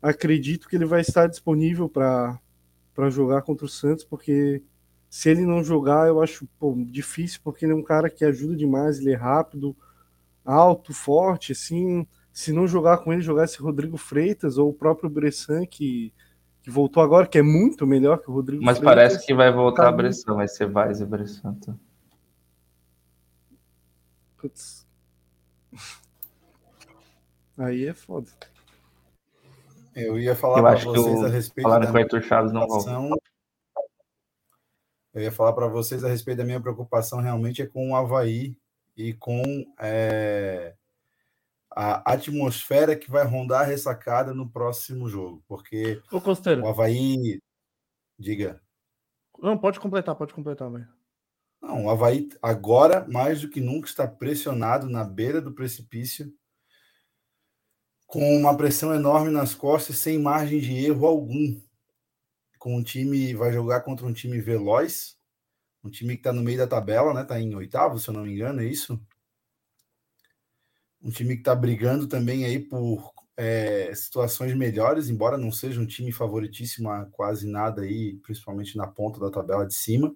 [0.01, 2.39] acredito que ele vai estar disponível para
[2.93, 4.61] para jogar contra o Santos, porque
[5.09, 8.55] se ele não jogar, eu acho pô, difícil, porque ele é um cara que ajuda
[8.55, 9.75] demais, ele é rápido,
[10.43, 12.05] alto, forte, assim.
[12.33, 16.13] Se não jogar com ele, jogar esse Rodrigo Freitas ou o próprio Bressan, que,
[16.61, 18.95] que voltou agora, que é muito melhor que o Rodrigo Mas Freitas.
[18.95, 21.53] parece que vai voltar tá a Bressan, vai ser Vaz e Bressan.
[21.55, 21.73] tá?
[24.41, 24.87] Putz.
[27.57, 28.29] Aí é foda.
[29.95, 32.01] Eu ia falar Eu para acho que vocês o- a respeito falaram da que o
[32.01, 32.89] Arthur Chaves não volta.
[35.13, 38.57] Eu ia falar para vocês a respeito da minha preocupação realmente é com o Havaí
[38.95, 39.41] e com
[39.77, 40.73] é,
[41.69, 46.63] a atmosfera que vai rondar a ressacada no próximo jogo, porque Ô, Costeiro.
[46.63, 47.41] o Havaí,
[48.17, 48.61] diga,
[49.37, 50.87] Não, pode completar, pode completar, velho.
[51.61, 56.33] Não, o Havaí agora mais do que nunca está pressionado na beira do precipício,
[58.07, 61.61] com uma pressão enorme nas costas, sem margem de erro algum.
[62.57, 65.17] Com um time, vai jogar contra um time veloz,
[65.83, 67.21] um time que está no meio da tabela, né?
[67.21, 68.99] Está em oitavo, se eu não me engano, é isso?
[71.01, 75.87] Um time que está brigando também aí por é, situações melhores, embora não seja um
[75.87, 80.15] time favoritíssimo a quase nada aí, principalmente na ponta da tabela de cima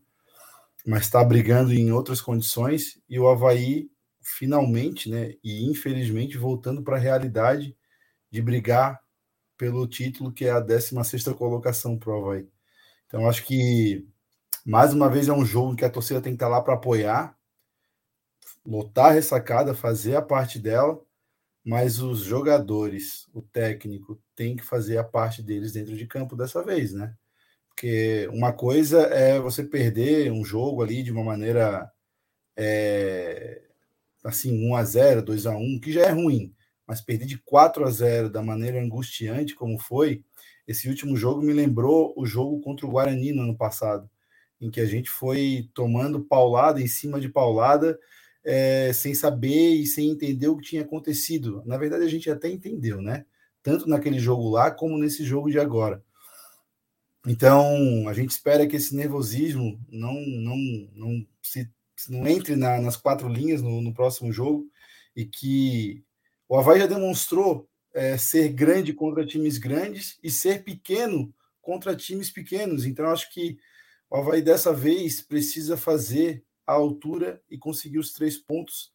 [0.86, 3.90] mas está brigando em outras condições e o Havaí
[4.22, 7.76] finalmente, né, e infelizmente voltando para a realidade
[8.32, 9.00] de brigar
[9.58, 12.48] pelo título que é a 16ª colocação para o Havaí.
[13.08, 14.08] Então acho que
[14.66, 17.38] mais uma vez é um jogo que a torcida tem que estar lá para apoiar,
[18.66, 21.00] lotar a ressacada, fazer a parte dela,
[21.64, 26.64] mas os jogadores, o técnico tem que fazer a parte deles dentro de campo dessa
[26.64, 27.16] vez, né?
[27.76, 31.92] Porque uma coisa é você perder um jogo ali de uma maneira
[32.58, 33.64] é,
[34.24, 36.54] assim, 1 a 0 2 a 1 que já é ruim,
[36.88, 40.24] mas perder de 4 a 0 da maneira angustiante como foi,
[40.68, 44.10] esse último jogo me lembrou o jogo contra o Guarani no ano passado,
[44.62, 48.00] em que a gente foi tomando paulada em cima de paulada,
[48.44, 51.62] é, sem saber e sem entender o que tinha acontecido.
[51.66, 53.26] Na verdade, a gente até entendeu, né?
[53.62, 56.02] Tanto naquele jogo lá como nesse jogo de agora.
[57.28, 60.58] Então, a gente espera que esse nervosismo não, não,
[60.94, 61.70] não, se,
[62.08, 64.70] não entre na, nas quatro linhas no, no, próximo jogo
[65.16, 66.04] e que
[66.48, 72.30] o Havaí já demonstrou é, ser grande contra times grandes e ser pequeno contra times
[72.30, 72.86] pequenos.
[72.86, 73.58] Então, acho que
[74.10, 78.94] o Havaí dessa vez precisa fazer a altura e conseguir os três pontos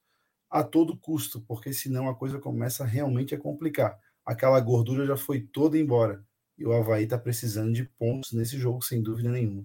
[0.48, 3.98] a todo custo, porque senão a coisa começa realmente a complicar.
[4.24, 6.24] Aquela gordura já foi toda embora.
[6.60, 9.64] E o Havaí está precisando de pontos nesse jogo, sem dúvida nenhuma.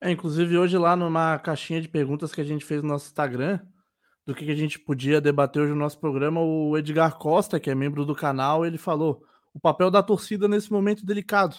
[0.00, 3.60] É, inclusive, hoje lá numa caixinha de perguntas que a gente fez no nosso Instagram,
[4.26, 7.70] do que, que a gente podia debater hoje no nosso programa, o Edgar Costa, que
[7.70, 9.22] é membro do canal, ele falou
[9.54, 11.56] o papel da torcida nesse momento delicado.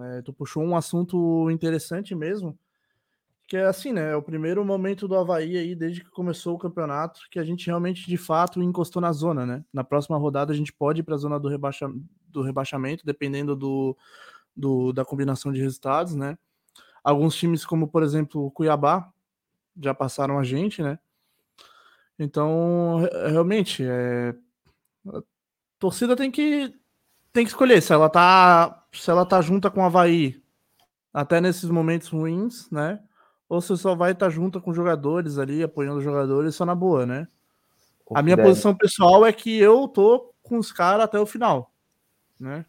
[0.00, 2.58] É, tu puxou um assunto interessante mesmo,
[3.46, 4.12] que é assim, né?
[4.12, 7.66] É o primeiro momento do Havaí aí, desde que começou o campeonato, que a gente
[7.66, 9.62] realmente, de fato, encostou na zona, né?
[9.70, 11.86] Na próxima rodada a gente pode ir para a zona do, rebaixa,
[12.34, 13.96] do rebaixamento, dependendo do,
[14.54, 16.36] do, da combinação de resultados, né?
[17.02, 19.10] Alguns times, como por exemplo o Cuiabá,
[19.80, 20.98] já passaram a gente, né?
[22.18, 24.34] Então, realmente, é...
[25.08, 25.22] a
[25.78, 26.74] torcida tem que
[27.32, 30.40] tem que escolher se ela tá se ela tá junta com o Havaí
[31.12, 33.00] até nesses momentos ruins, né?
[33.48, 36.74] Ou se só vai estar tá junto com jogadores ali, apoiando os jogadores, só na
[36.74, 37.28] boa, né?
[38.14, 41.73] A minha posição pessoal é que eu tô com os caras até o final,
[42.40, 42.64] né?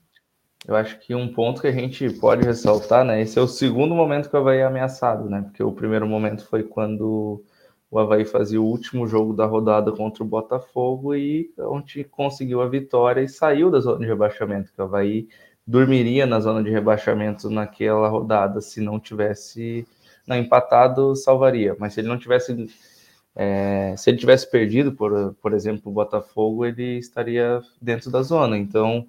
[0.68, 3.22] Eu acho que um ponto que a gente pode ressaltar, né?
[3.22, 5.42] Esse é o segundo momento que o Havaí é ameaçado, né?
[5.44, 7.44] Porque o primeiro momento foi quando
[7.92, 12.68] o Havaí fazia o último jogo da rodada contra o Botafogo e onde conseguiu a
[12.68, 14.74] vitória e saiu da zona de rebaixamento.
[14.74, 15.28] Que o Havaí
[15.68, 19.88] dormiria na zona de rebaixamento naquela rodada se não tivesse
[20.28, 22.68] não, empatado salvaria, mas se ele não tivesse
[23.36, 28.58] É, se ele tivesse perdido, por, por exemplo, o Botafogo, ele estaria dentro da zona.
[28.58, 29.06] Então,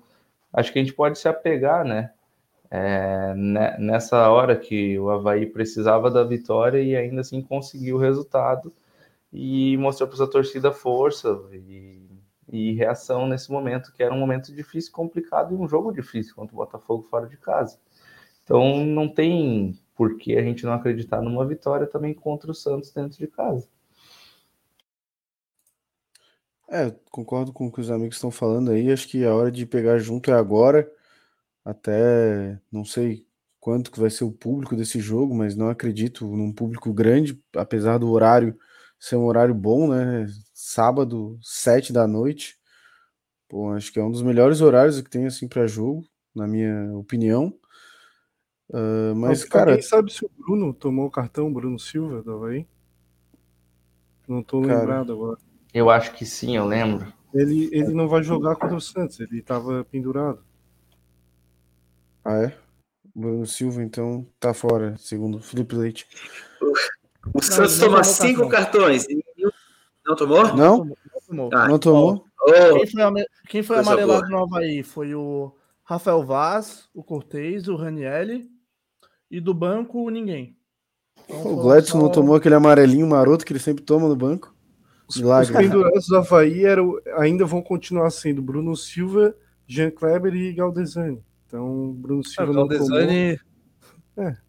[0.57, 2.13] acho que a gente pode se apegar, né?
[2.71, 8.01] É, ne- nessa hora que o Havaí precisava da vitória e ainda assim conseguiu o
[8.01, 8.73] resultado
[9.33, 12.03] e mostrou para a torcida força e,
[12.53, 16.55] e reação nesse momento, que era um momento difícil, complicado e um jogo difícil contra
[16.55, 17.79] o Botafogo fora de casa.
[18.45, 22.93] Então não tem por que a gente não acreditar numa vitória também contra o Santos
[22.93, 23.69] dentro de casa.
[26.69, 28.91] É, concordo com o que os amigos estão falando aí.
[28.91, 30.91] Acho que a hora de pegar junto é agora.
[31.65, 33.27] Até não sei
[33.61, 37.99] quanto que vai ser o público desse jogo, mas não acredito num público grande, apesar
[37.99, 38.57] do horário
[38.99, 40.27] ser um horário bom, né?
[40.55, 42.59] Sábado, sete da noite.
[43.49, 46.93] Pô, acho que é um dos melhores horários que tem assim para jogo, na minha
[46.97, 47.53] opinião.
[48.73, 52.67] Ah, mas, cara, sabe se o Bruno tomou o cartão, Bruno Silva, do Havaí?
[54.27, 55.39] Não tô Cara, lembrado agora.
[55.77, 57.13] Eu acho que sim, eu lembro.
[57.35, 60.43] Ele, ele não vai jogar contra o Santos, ele tava pendurado.
[62.25, 62.57] ah, é?
[63.15, 66.07] Bruno Silva, então, tá fora, segundo o Felipe Leite.
[67.35, 69.07] O Santos toma cinco cartões.
[70.07, 70.47] Não tomou?
[70.57, 70.79] Não?
[70.87, 70.97] Não
[71.27, 71.51] tomou.
[71.53, 72.25] Ah, Não tomou?
[72.41, 75.55] ô, Quem foi, quem foi amarelado no Havaí foi o
[75.85, 78.49] Rafael Vaz, o Cortez, o Ranielli
[79.31, 80.57] e do banco ninguém.
[81.29, 84.56] Então O Gladson não só- tomou aquele amarelinho maroto que ele sempre toma no banco?
[85.09, 85.53] Os, Milagre.
[85.53, 89.35] os pendurados do Havaí eram, ainda vão continuar sendo Bruno Silva,
[89.67, 91.23] Jean Kleber e Galdesani.
[91.47, 93.39] Então, Bruno Ah, Silva o não Galdesani
[94.17, 94.27] tomou.
[94.29, 94.33] É.
[94.33, 94.41] Tá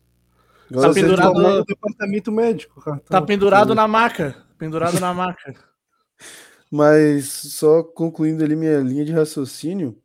[0.72, 2.82] Galdesani pendurado- no departamento médico.
[2.82, 2.98] cara.
[2.98, 4.36] Tá Então, pendurado na maca.
[4.58, 5.54] Pendurado na maca.
[6.72, 9.98] Mas só concluindo ali minha linha de raciocínio,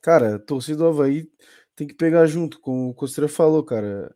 [0.00, 1.26] cara, a torcida do Havaí
[1.74, 4.14] tem que pegar junto, como o Costeira falou, cara.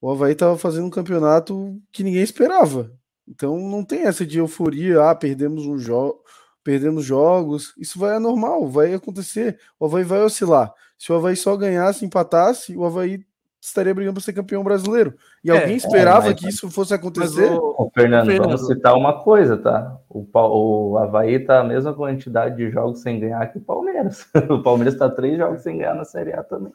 [0.00, 2.90] O Havaí tava fazendo um campeonato que ninguém esperava.
[3.28, 6.20] Então não tem essa de euforia, ah, perdemos um jogo,
[6.62, 7.72] perdemos jogos.
[7.78, 9.58] Isso vai é normal, vai acontecer.
[9.78, 10.72] O Havaí vai oscilar.
[10.98, 13.24] Se o Havaí só ganhasse, empatasse, o Havaí
[13.60, 15.14] estaria brigando para ser campeão brasileiro.
[15.42, 17.50] E É, alguém esperava é, mas- que isso fosse acontecer?
[17.50, 18.46] Ô, Fernando, Fernando.
[18.50, 19.98] vamos citar uma coisa, tá?
[20.08, 24.26] O, o Havaí tá a mesma quantidade de jogos sem ganhar que o Palmeiras.
[24.50, 26.74] O Palmeiras tá três jogos sem ganhar na Série A também.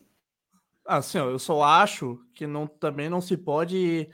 [0.84, 4.10] Assim, ó, eu só acho que não, também não se pode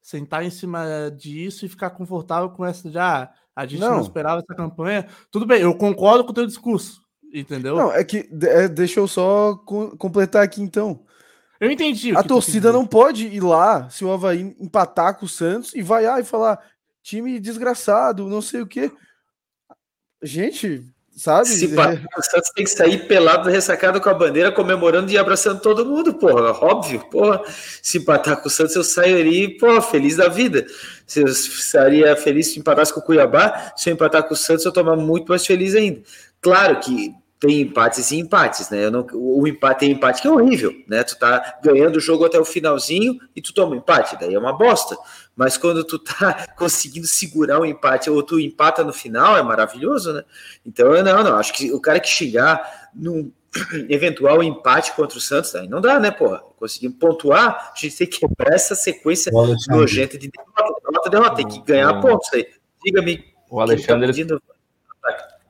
[0.00, 4.00] sentar em cima disso e ficar confortável com essa de ah, a gente não, Não.
[4.00, 5.06] esperava essa campanha.
[5.30, 7.02] Tudo bem, eu concordo com o teu discurso,
[7.32, 7.76] entendeu?
[7.76, 11.04] Não, é que é, deixa eu só co- completar aqui então.
[11.60, 12.16] eu entendi.
[12.16, 16.20] A torcida não pode ir lá se o Havaí empatar com o Santos e vaiar
[16.20, 16.58] e falar
[17.02, 18.90] time desgraçado, não sei o quê.
[20.22, 20.84] Gente,
[21.20, 21.48] sabe?
[21.48, 25.60] Se empatar, o Santos tem que sair pelado, ressacado com a bandeira, comemorando e abraçando
[25.60, 26.52] todo mundo, porra.
[26.52, 27.42] Óbvio, porra.
[27.82, 30.66] Se empatar com o Santos, eu sairia, porra, feliz da vida.
[31.06, 34.64] Se eu estaria feliz se empatasse com o Cuiabá, se eu empatar com o Santos,
[34.64, 36.00] eu tomar muito mais feliz ainda.
[36.40, 38.84] Claro que tem empates e empates, né?
[38.84, 41.02] Eu não, o empate tem empate que é horrível, né?
[41.02, 44.38] Tu tá ganhando o jogo até o finalzinho e tu toma um empate, daí é
[44.38, 44.96] uma bosta.
[45.40, 50.12] Mas quando tu tá conseguindo segurar o empate ou tu empata no final, é maravilhoso,
[50.12, 50.22] né?
[50.66, 51.36] Então, eu não, não.
[51.38, 53.32] Acho que o cara que chegar num
[53.88, 56.42] eventual empate contra o Santos, aí não dá, né, porra?
[56.58, 59.32] Conseguimos pontuar, a gente tem que quebrar essa sequência
[59.70, 61.36] nojenta de derrota, derrota, derrota.
[61.36, 62.46] Tem que ganhar pontos aí.
[62.84, 63.24] Diga-me.
[63.48, 64.12] O Alexandre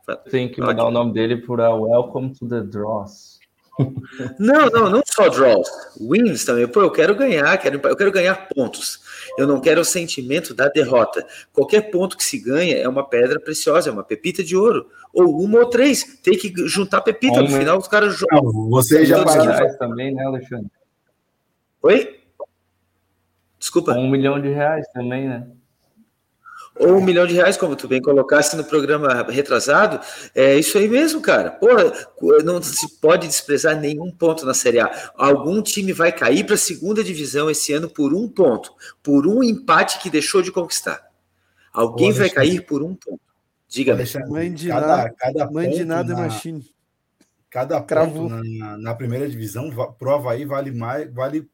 [0.07, 3.30] tá tem que mudar o nome dele para Welcome to the Dross.
[4.39, 5.69] Não, não, não só draws,
[6.01, 6.66] wins também.
[6.66, 9.01] Pô, eu quero ganhar, quero, eu quero ganhar pontos.
[9.39, 11.27] Eu não quero o sentimento da derrota.
[11.52, 14.89] Qualquer ponto que se ganha é uma pedra preciosa, é uma pepita de ouro.
[15.12, 16.20] Ou uma ou três.
[16.23, 17.40] Tem que juntar pepita.
[17.40, 18.70] No final, os caras jogam.
[18.70, 20.70] Você já reais também, né, Alexandre?
[21.82, 22.20] Oi?
[23.59, 23.93] Desculpa.
[23.93, 25.47] Um milhão de reais também, né?
[26.81, 30.01] Ou um milhão de reais, como tu bem colocaste no programa retrasado,
[30.35, 31.51] é isso aí mesmo, cara.
[31.51, 31.93] Porra,
[32.44, 35.12] não se pode desprezar nenhum ponto na Série A.
[35.16, 39.43] Algum time vai cair para a segunda divisão esse ano por um ponto, por um
[39.43, 41.02] empate que deixou de conquistar.
[41.73, 43.20] Alguém vai cair por um ponto.
[44.28, 46.65] Mãe de cada, nada, cada mãe de ponto nada é na- machine.
[47.51, 48.28] Cada ponto
[48.59, 51.48] na, na primeira divisão va- pro Havaí vale mais, vale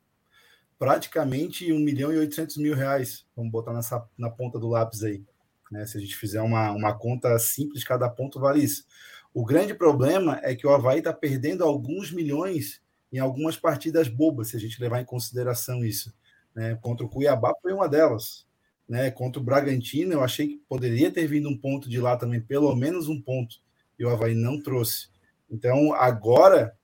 [0.78, 3.26] praticamente 1 milhão e 800 mil reais.
[3.34, 5.22] Vamos botar nessa, na ponta do lápis aí.
[5.70, 5.86] Né?
[5.86, 8.84] Se a gente fizer uma, uma conta simples, cada ponto vale isso.
[9.32, 12.80] O grande problema é que o Havaí está perdendo alguns milhões
[13.12, 16.12] em algumas partidas bobas, se a gente levar em consideração isso.
[16.54, 16.74] Né?
[16.80, 18.46] Contra o Cuiabá foi uma delas.
[18.88, 19.10] Né?
[19.10, 22.74] Contra o Bragantino, eu achei que poderia ter vindo um ponto de lá também, pelo
[22.74, 23.56] menos um ponto,
[23.98, 25.08] e o Havaí não trouxe.
[25.50, 26.76] Então, agora,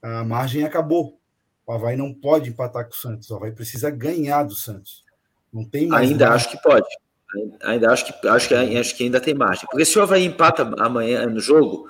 [0.00, 1.20] a margem acabou.
[1.66, 3.30] O Havaí não pode empatar com o Santos.
[3.30, 5.04] O Havaí precisa ganhar do Santos.
[5.52, 6.10] Não tem mais.
[6.10, 6.46] Ainda margem.
[6.46, 6.86] acho que pode.
[7.62, 9.66] Ainda acho que, acho, que, acho que ainda tem margem.
[9.70, 11.88] Porque se o Havaí empata amanhã no jogo,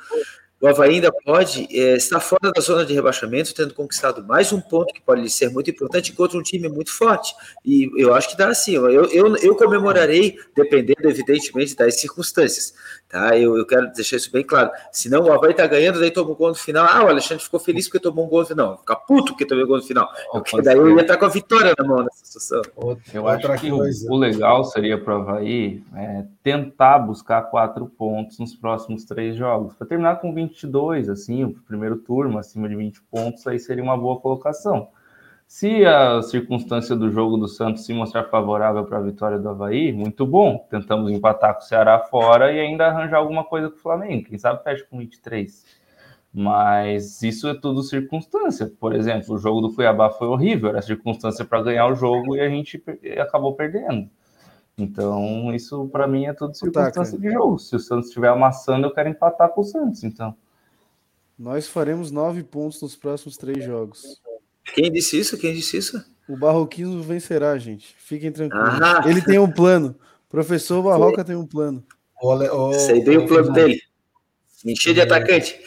[0.63, 4.61] o Havaí ainda pode é, estar fora da zona de rebaixamento, tendo conquistado mais um
[4.61, 7.35] ponto que pode ser muito importante contra um time muito forte.
[7.65, 8.77] E eu acho que dá assim.
[8.77, 12.75] Eu, eu, eu comemorarei, dependendo, evidentemente, das circunstâncias.
[13.09, 13.37] Tá?
[13.37, 14.71] Eu, eu quero deixar isso bem claro.
[14.93, 16.87] Senão o Havaí está ganhando, daí toma um gol no final.
[16.89, 18.79] Ah, o Alexandre ficou feliz porque tomou um gol no final.
[18.79, 20.09] Fica puto porque tomou um gol no final.
[20.31, 22.63] Porque daí eu ia estar com a vitória na mão nessa situação.
[23.13, 28.39] Eu acho que o, o legal seria para o Havaí é, tentar buscar quatro pontos
[28.39, 29.75] nos próximos três jogos.
[29.75, 33.97] Para terminar com 22, assim, o primeiro turno, acima de 20 pontos, aí seria uma
[33.97, 34.89] boa colocação.
[35.47, 39.93] Se a circunstância do jogo do Santos se mostrar favorável para a vitória do Havaí,
[39.93, 40.67] muito bom.
[40.71, 44.29] Tentamos empatar com o Ceará fora e ainda arranjar alguma coisa com o Flamengo.
[44.29, 45.65] Quem sabe fecha com 23.
[46.33, 48.73] Mas isso é tudo circunstância.
[48.81, 52.41] Por exemplo, o jogo do Cuiabá foi horrível, era circunstância para ganhar o jogo e
[52.41, 52.83] a gente
[53.21, 54.09] acabou perdendo.
[54.79, 57.59] Então, isso para mim é tudo circunstância de jogo.
[57.59, 60.03] Se o Santos estiver amassando, eu quero empatar com o Santos.
[60.03, 60.35] Então,
[61.43, 64.23] nós faremos nove pontos nos próximos três jogos.
[64.77, 65.37] Quem disse isso?
[65.37, 66.01] Quem disse isso?
[66.29, 67.97] O Barroquismo vencerá, gente.
[67.99, 68.81] Fiquem tranquilos.
[68.81, 69.03] Ah.
[69.07, 69.97] Ele tem um plano.
[70.29, 71.85] Professor Barroca tem um plano.
[72.87, 73.83] Sei bem o plano dele.
[74.65, 75.61] Encher de o, atacante.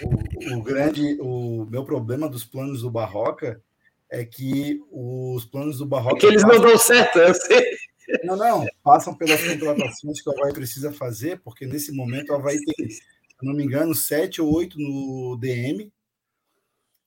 [0.00, 3.60] O, o, grande, o meu problema dos planos do Barroca
[4.08, 6.18] é que os planos do Barroca.
[6.18, 6.60] É que eles passam...
[6.60, 7.64] não dão certo, eu sei.
[8.22, 12.56] Não, não, passam pelas contratações que o Havaí precisa fazer, porque nesse momento o Havaí
[12.64, 12.88] tem,
[13.44, 15.92] não me engano, sete ou oito no DM,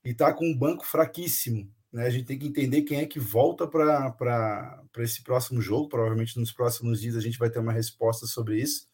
[0.04, 1.70] e está com um banco fraquíssimo.
[1.92, 2.06] Né?
[2.06, 5.88] A gente tem que entender quem é que volta para esse próximo jogo.
[5.88, 8.88] Provavelmente nos próximos dias a gente vai ter uma resposta sobre isso,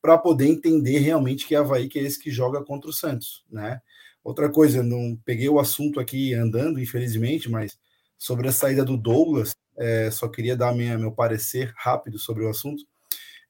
[0.00, 3.44] para poder entender realmente que é Havaí que é esse que joga contra o Santos.
[3.50, 3.80] Né?
[4.24, 7.78] Outra coisa, não peguei o assunto aqui andando, infelizmente, mas
[8.16, 12.48] sobre a saída do Douglas, é, só queria dar minha, meu parecer rápido sobre o
[12.48, 12.84] assunto.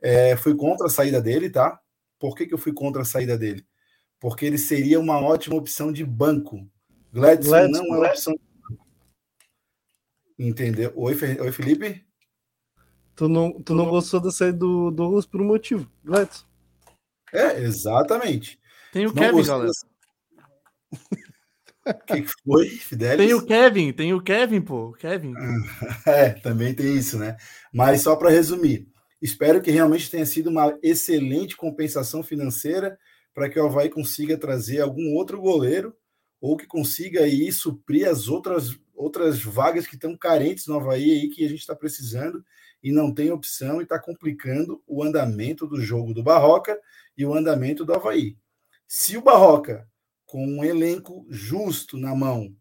[0.01, 1.79] É, fui contra a saída dele, tá?
[2.23, 3.67] Por que, que eu fui contra a saída dele?
[4.21, 6.71] Porque ele seria uma ótima opção de banco
[7.13, 8.35] Gladson, Gladson não é opção.
[10.39, 10.93] Entendeu?
[10.95, 12.07] Oi, Oi, Felipe?
[13.17, 16.47] Tu não, tu não gostou da saída do Douglas por um motivo, Gladson.
[17.33, 18.57] É, exatamente.
[18.93, 19.71] Tem o não Kevin, galera.
[20.93, 23.27] O que, que foi, Fidelis?
[23.27, 24.93] Tem o Kevin, tem o Kevin, pô.
[24.93, 25.35] Kevin.
[26.07, 27.37] É, também tem isso, né?
[27.75, 28.92] Mas só para resumir,
[29.23, 32.99] espero que realmente tenha sido uma excelente compensação financeira
[33.33, 35.97] para que o Havaí consiga trazer algum outro goleiro
[36.41, 41.29] ou que consiga aí suprir as outras, outras vagas que estão carentes no Havaí aí,
[41.29, 42.45] que a gente está precisando
[42.83, 46.77] e não tem opção e está complicando o andamento do jogo do Barroca
[47.17, 48.37] e o andamento do Havaí.
[48.89, 49.89] Se o Barroca,
[50.27, 52.55] com um elenco justo na mão,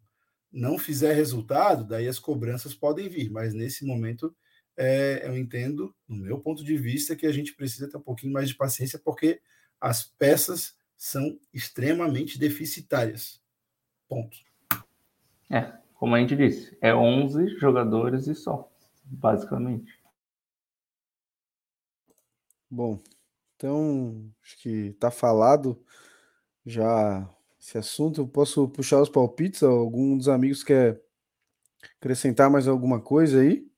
[0.52, 4.34] não fizer resultado, daí as cobranças podem vir, mas nesse momento
[4.76, 8.32] é, eu entendo, no meu ponto de vista, que a gente precisa ter um pouquinho
[8.32, 9.40] mais de paciência, porque
[9.80, 13.42] as peças são extremamente deficitárias.
[14.08, 14.36] Ponto.
[15.50, 18.70] É, como a gente disse, é 11 jogadores e só,
[19.04, 20.00] basicamente.
[22.70, 23.02] Bom,
[23.56, 25.78] então acho que tá falado
[26.64, 27.28] já
[27.60, 28.20] esse assunto.
[28.22, 29.62] Eu posso puxar os palpites?
[29.62, 31.00] Algum dos amigos quer
[32.00, 33.71] acrescentar mais alguma coisa aí?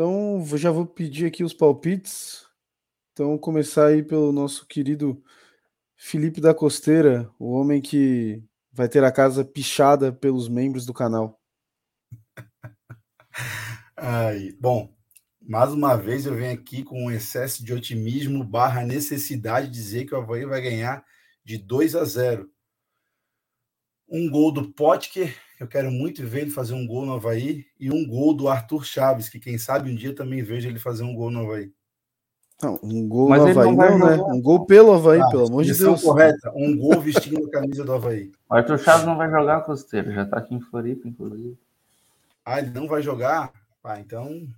[0.00, 2.46] Então, já vou pedir aqui os palpites.
[3.12, 5.22] Então, começar aí pelo nosso querido
[5.94, 11.38] Felipe da Costeira, o homem que vai ter a casa pichada pelos membros do canal.
[13.94, 14.90] Ai, bom,
[15.38, 20.06] mais uma vez eu venho aqui com um excesso de otimismo barra necessidade de dizer
[20.06, 21.04] que o Havaí vai ganhar
[21.44, 22.50] de 2 a 0.
[24.08, 27.90] Um gol do Potker, eu quero muito ver ele fazer um gol no Havaí, e
[27.92, 31.14] um gol do Arthur Chaves, que quem sabe um dia também vejo ele fazer um
[31.14, 31.70] gol no Havaí.
[32.62, 34.22] Não, um gol Mas no Havaí não, não né?
[34.22, 36.02] Um gol pelo Havaí, ah, pelo amor de Deus.
[36.02, 38.32] correta, um gol vestindo a camisa do Havaí.
[38.48, 41.58] O Arthur Chaves não vai jogar costeiro, já tá aqui em Floripa, inclusive.
[42.42, 43.52] Ah, ele não vai jogar?
[43.84, 44.48] Ah, então.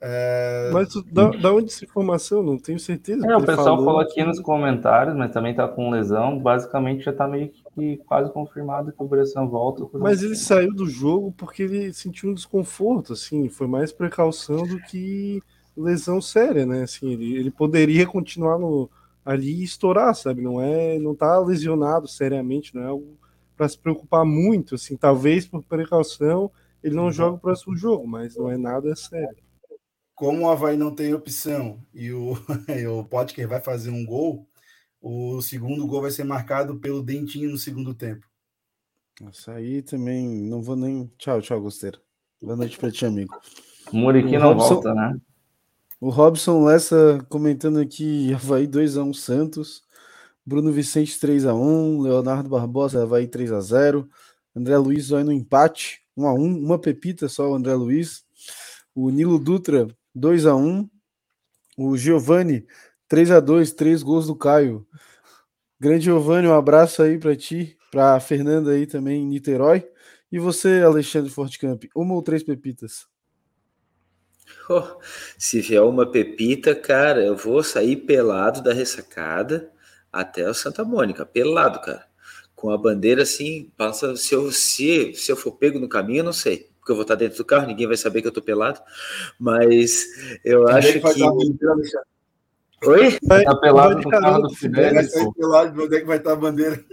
[0.00, 0.70] É...
[0.72, 2.40] Mas da, da onde essa informação?
[2.40, 3.26] Não tenho certeza.
[3.26, 6.38] É, o pessoal falou, falou aqui nos comentários, mas também tá com lesão.
[6.38, 7.62] Basicamente já tá meio que
[8.06, 9.86] quase confirmado que o Bressan volta.
[9.98, 13.48] Mas ele saiu do jogo porque ele sentiu um desconforto, assim.
[13.48, 15.42] Foi mais precaução do que
[15.76, 16.82] lesão séria, né?
[16.82, 18.90] Assim, ele, ele poderia continuar no,
[19.24, 20.42] ali e estourar, sabe?
[20.42, 23.18] Não é, não tá lesionado seriamente, não é algo
[23.56, 26.50] para se preocupar muito, assim, talvez por precaução
[26.82, 29.42] ele não joga o próximo jogo, mas não é nada sério.
[30.14, 32.32] Como o Havaí não tem opção e o,
[32.98, 34.47] o Potker vai fazer um gol,
[35.00, 38.26] o segundo gol vai ser marcado pelo Dentinho no segundo tempo.
[39.30, 41.10] Isso aí também não vou nem.
[41.18, 42.00] Tchau, tchau, Gosteira.
[42.40, 43.34] Boa noite pra ti, amigo.
[43.92, 44.74] O Muriqui não Robson...
[44.74, 45.20] volta, né?
[46.00, 49.82] O Robson Lessa comentando aqui, Havaí 2x1 Santos.
[50.46, 52.02] Bruno Vicente 3x1.
[52.02, 54.08] Leonardo Barbosa, Havaí 3x0.
[54.54, 56.64] André Luiz vai no empate, 1x1.
[56.64, 58.24] Uma pepita só o André Luiz.
[58.94, 60.88] O Nilo Dutra, 2x1.
[61.76, 62.66] O Giovanni,
[63.08, 64.86] 3x2, 3 gols do Caio.
[65.80, 69.88] Grande Giovanni, um abraço aí para ti, para Fernanda aí também em Niterói.
[70.30, 73.06] E você, Alexandre Fortcamp, uma ou três pepitas?
[74.68, 74.82] Oh,
[75.38, 79.70] se vier uma pepita, cara, eu vou sair pelado da ressacada
[80.12, 82.06] até o Santa Mônica, pelado, cara.
[82.54, 84.16] Com a bandeira assim, passa.
[84.16, 86.68] Se eu, se, se eu for pego no caminho, eu não sei.
[86.78, 88.80] Porque eu vou estar dentro do carro, ninguém vai saber que eu tô pelado.
[89.38, 90.06] Mas
[90.44, 91.00] eu é acho que
[92.84, 93.00] vai?
[93.00, 93.18] Oi?
[93.44, 96.16] Tá pelado de no carona carro do com Fidelis, Vai pelado, onde é que vai
[96.18, 96.84] estar a bandeira?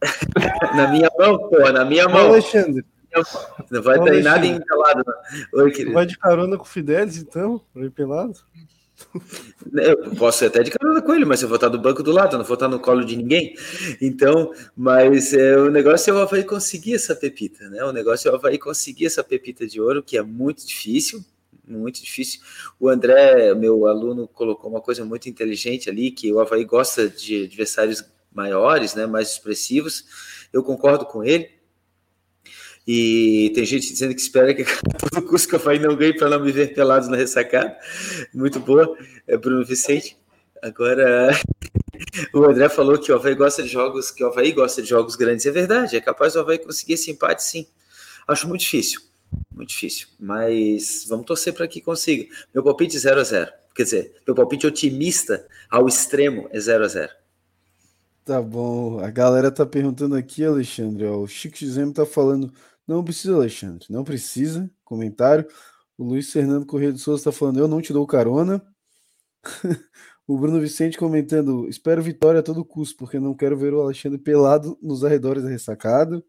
[0.74, 2.26] Na minha mão, pô, na minha mão.
[2.28, 2.84] Alexandre,
[3.70, 5.62] Não vai ter nada empelado, não.
[5.62, 5.92] Oi, querido.
[5.92, 7.60] vai de carona com o Fidelis, então?
[7.74, 8.40] Vai pelado?
[9.72, 12.12] Eu posso ir até de carona com ele, mas eu vou estar do banco do
[12.12, 13.54] lado, eu não vou estar no colo de ninguém.
[14.00, 17.84] Então, mas é, o negócio é o Havaí conseguir essa pepita, né?
[17.84, 21.24] O negócio é o Havaí conseguir essa pepita de ouro, que é muito difícil,
[21.78, 22.40] muito difícil.
[22.78, 27.44] O André, meu aluno, colocou uma coisa muito inteligente ali, que o Havaí gosta de
[27.44, 30.04] adversários maiores, né, mais expressivos.
[30.52, 31.50] Eu concordo com ele.
[32.86, 34.64] E tem gente dizendo que espera que
[35.10, 37.76] todo custo que o Havaí não ganhe para não me ver pelados na ressacada.
[38.34, 38.96] Muito boa,
[39.26, 40.16] é Bruno Vicente.
[40.60, 41.30] Agora,
[42.34, 45.14] o André falou que o Havaí gosta de jogos, que o Havaí gosta de jogos
[45.14, 45.46] grandes.
[45.46, 47.66] É verdade, é capaz do Havaí conseguir esse empate, sim.
[48.26, 49.00] Acho muito difícil,
[49.50, 50.08] muito difícil.
[50.18, 52.26] Mas vamos torcer para que consiga.
[52.52, 56.88] Meu palpite 0 a 0 Quer dizer, meu palpite otimista ao extremo é 0 a
[56.88, 57.12] 0
[58.24, 59.00] Tá bom.
[59.00, 61.04] A galera tá perguntando aqui, Alexandre.
[61.06, 62.52] Ó, o Chico Xizemo tá falando.
[62.86, 63.86] Não precisa, Alexandre.
[63.90, 64.70] Não precisa.
[64.84, 65.46] Comentário.
[65.98, 67.58] O Luiz Fernando Corrêa de Souza tá falando.
[67.58, 68.62] Eu não te dou carona.
[70.26, 71.68] o Bruno Vicente comentando.
[71.68, 75.48] Espero vitória a todo custo, porque não quero ver o Alexandre pelado nos arredores da
[75.48, 76.22] ressacada.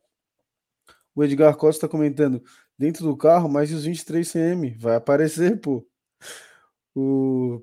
[1.16, 2.44] O Edgar Costa tá comentando.
[2.78, 4.78] Dentro do carro, mais os 23 cm.
[4.80, 5.86] Vai aparecer, pô.
[6.96, 7.62] O,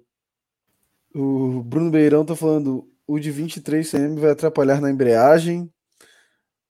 [1.15, 2.89] o Bruno Beirão tá falando.
[3.07, 5.71] O de 23 cm vai atrapalhar na embreagem.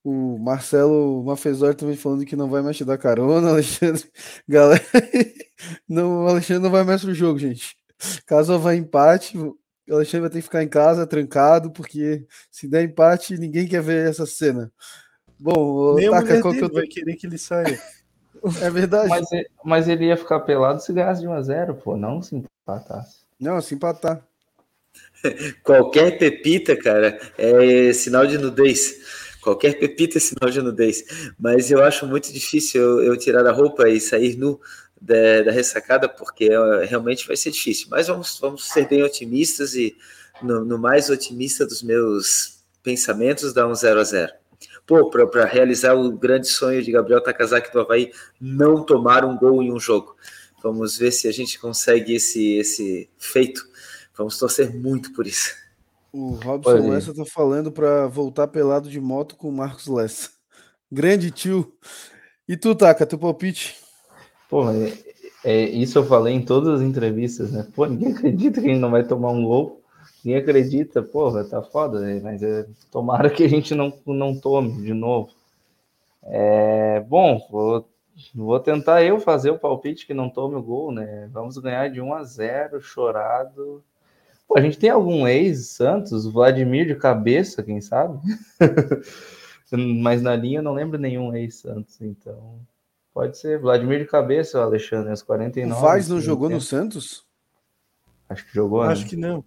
[0.03, 4.11] O Marcelo Mafezori também falando que não vai mais te dar carona, Alexandre.
[4.49, 4.83] Galera,
[5.89, 7.77] não, o Alexandre não vai mais pro jogo, gente.
[8.27, 9.59] Caso vá empate, o
[9.91, 14.09] Alexandre vai ter que ficar em casa, trancado, porque se der empate, ninguém quer ver
[14.09, 14.73] essa cena.
[15.41, 17.81] Bom, Nem a Taka, mulher qual que vai querer que ele saia.
[18.63, 19.09] É verdade.
[19.09, 23.19] Mas, ele- mas ele ia ficar pelado se ganhasse de 1x0, pô, não se empatasse.
[23.39, 24.25] Não, se empatar.
[25.63, 29.35] Qualquer pepita, cara, é sinal de nudez.
[29.43, 31.05] Qualquer pepita é sinal de nudez.
[31.39, 34.59] Mas eu acho muito difícil eu, eu tirar a roupa e sair nu
[35.01, 37.89] da, da ressacada, porque é, realmente vai ser difícil.
[37.91, 39.97] Mas vamos, vamos ser bem otimistas e
[40.43, 44.33] no, no mais otimista dos meus pensamentos, dá um 0 a 0
[44.91, 48.11] Pô, para realizar o grande sonho de Gabriel Takazaki do Havaí,
[48.41, 50.17] não tomar um gol em um jogo.
[50.61, 53.65] Vamos ver se a gente consegue esse, esse feito.
[54.19, 55.55] Vamos torcer muito por isso.
[56.13, 56.91] O Robson Olha.
[56.91, 60.31] Lessa tá falando para voltar pelado de moto com o Marcos Lessa.
[60.91, 61.73] Grande tio.
[62.49, 63.77] E tu, Taka, teu palpite?
[64.49, 64.93] Pô, é,
[65.45, 67.65] é, isso eu falei em todas as entrevistas, né?
[67.77, 69.80] Pô, ninguém acredita que a gente não vai tomar um gol.
[70.25, 72.21] Ninguém acredita, porra, tá foda, né?
[72.23, 75.31] mas é, tomara que a gente não, não tome de novo.
[76.23, 77.89] É, bom, vou,
[78.35, 81.29] vou tentar eu fazer o palpite que não tome o gol, né?
[81.33, 83.83] Vamos ganhar de 1 a 0 chorado.
[84.47, 88.19] Pô, a gente tem algum ex-Santos, Vladimir de cabeça, quem sabe?
[90.03, 92.61] mas na linha eu não lembro nenhum ex-Santos, então
[93.15, 93.59] pode ser.
[93.59, 95.81] Vladimir de cabeça, Alexandre, aos 49.
[95.81, 96.65] O Vaz não segundo jogou no tempo.
[96.65, 97.25] Santos?
[98.29, 99.09] Acho que jogou, Acho né?
[99.09, 99.45] que não.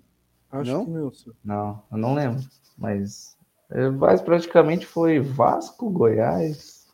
[0.53, 0.85] Acho Não?
[0.85, 1.13] que não.
[1.13, 1.35] senhor.
[1.43, 2.41] Não, eu não lembro.
[2.77, 3.35] Mas
[3.71, 6.87] é, Vaz praticamente foi Vasco, Goiás.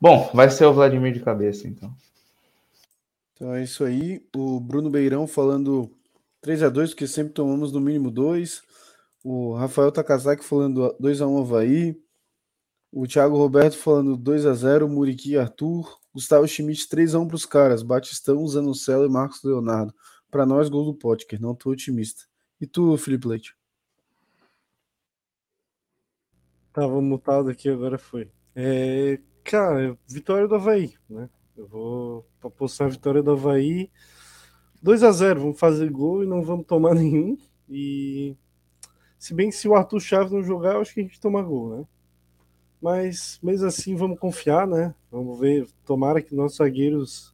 [0.00, 1.94] Bom, vai ser o Vladimir de cabeça, então.
[3.34, 4.24] Então é isso aí.
[4.34, 5.90] O Bruno Beirão falando
[6.40, 8.62] 3 a 2 porque sempre tomamos no mínimo 2.
[9.24, 11.96] O Rafael Takazaki falando 2 a 1 Havaí.
[12.90, 15.98] O Thiago Roberto falando 2 a 0 Muriqui e Arthur.
[16.12, 17.82] Gustavo Schmidt 3 a 1 para os caras.
[17.82, 19.94] Batistão, Zanocelo e Marcos Leonardo.
[20.32, 21.38] Para nós, gol do Potker.
[21.38, 22.24] Não tô otimista.
[22.58, 23.54] E tu, Felipe Leite?
[26.72, 28.30] Tava mutado aqui, agora foi.
[28.56, 31.28] É, cara, vitória do Havaí, né?
[31.54, 33.90] Eu vou apostar a vitória do Havaí
[34.82, 37.36] 2 a 0 Vamos fazer gol e não vamos tomar nenhum.
[37.68, 38.34] E
[39.18, 41.42] se bem que se o Arthur Chaves não jogar, eu acho que a gente toma
[41.42, 41.86] gol, né?
[42.80, 44.94] Mas mesmo assim, vamos confiar, né?
[45.10, 45.68] Vamos ver.
[45.84, 47.31] Tomara que nossos zagueiros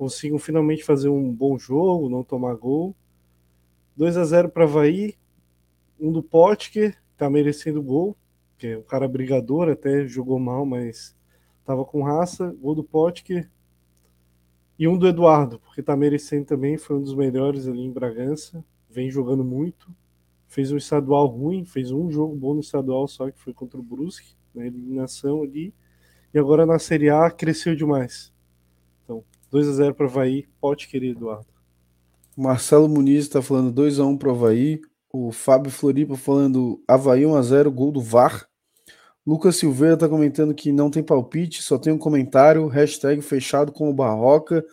[0.00, 2.96] consigam finalmente fazer um bom jogo, não tomar gol.
[3.94, 5.14] 2 a 0 para Havaí,
[6.00, 8.16] um do Potker, tá merecendo gol,
[8.56, 11.14] que é um cara brigador, até jogou mal, mas
[11.66, 12.50] tava com raça.
[12.62, 13.50] Gol do Potker.
[14.78, 18.64] E um do Eduardo, porque tá merecendo também, foi um dos melhores ali em Bragança,
[18.88, 19.94] vem jogando muito.
[20.48, 23.82] Fez um estadual ruim, fez um jogo bom no estadual só que foi contra o
[23.82, 25.74] Brusque, na eliminação ali.
[26.32, 28.32] E agora na Série A cresceu demais.
[29.04, 31.46] Então, 2 a 0 para Havaí, Pote querido Eduardo.
[32.36, 34.80] Marcelo Muniz está falando 2x1 pro Havaí.
[35.12, 38.48] O Fábio Floripa falando Havaí 1x0, gol do VAR.
[39.26, 42.66] Lucas Silveira está comentando que não tem palpite, só tem um comentário.
[42.68, 44.64] Hashtag fechado como Barroca.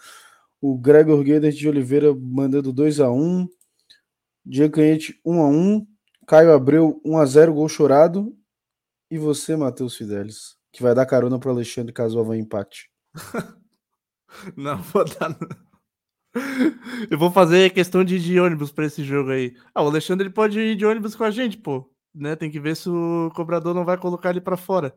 [0.62, 3.48] O Gregor Guedes de Oliveira mandando 2x1.
[4.46, 5.86] Diego Canhete 1x1.
[6.28, 8.36] Caio Abreu 1x0, gol chorado.
[9.10, 12.92] E você, Matheus Fidelis, que vai dar carona pro Alexandre caso o Havaí empate.
[14.56, 15.38] Não, vou dar.
[17.10, 19.56] Eu vou fazer questão de ir de ônibus para esse jogo aí.
[19.74, 21.90] Ah, o Alexandre ele pode ir de ônibus com a gente, pô.
[22.14, 22.36] Né?
[22.36, 24.96] Tem que ver se o cobrador não vai colocar ele para fora.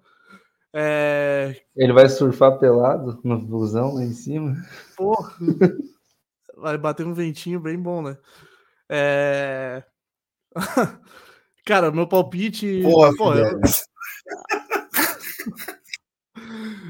[0.73, 1.57] É...
[1.77, 4.55] Ele vai surfar pelado no busão lá em cima.
[4.97, 5.35] Porra.
[6.57, 8.19] Vai bater um ventinho bem bom, né?
[8.87, 9.83] É...
[11.65, 12.83] Cara, meu palpite.
[12.83, 13.59] Porra, Pô, eu...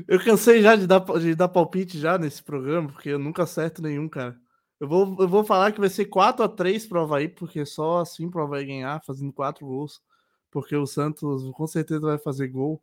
[0.07, 3.83] Eu cansei já de dar, de dar palpite já nesse programa, porque eu nunca acerto
[3.83, 4.39] nenhum, cara.
[4.79, 7.99] Eu vou, eu vou falar que vai ser 4 a 3 pro Havaí, porque só
[7.99, 10.01] assim pro Havaí ganhar, fazendo 4 gols.
[10.51, 12.83] Porque o Santos com certeza vai fazer gol.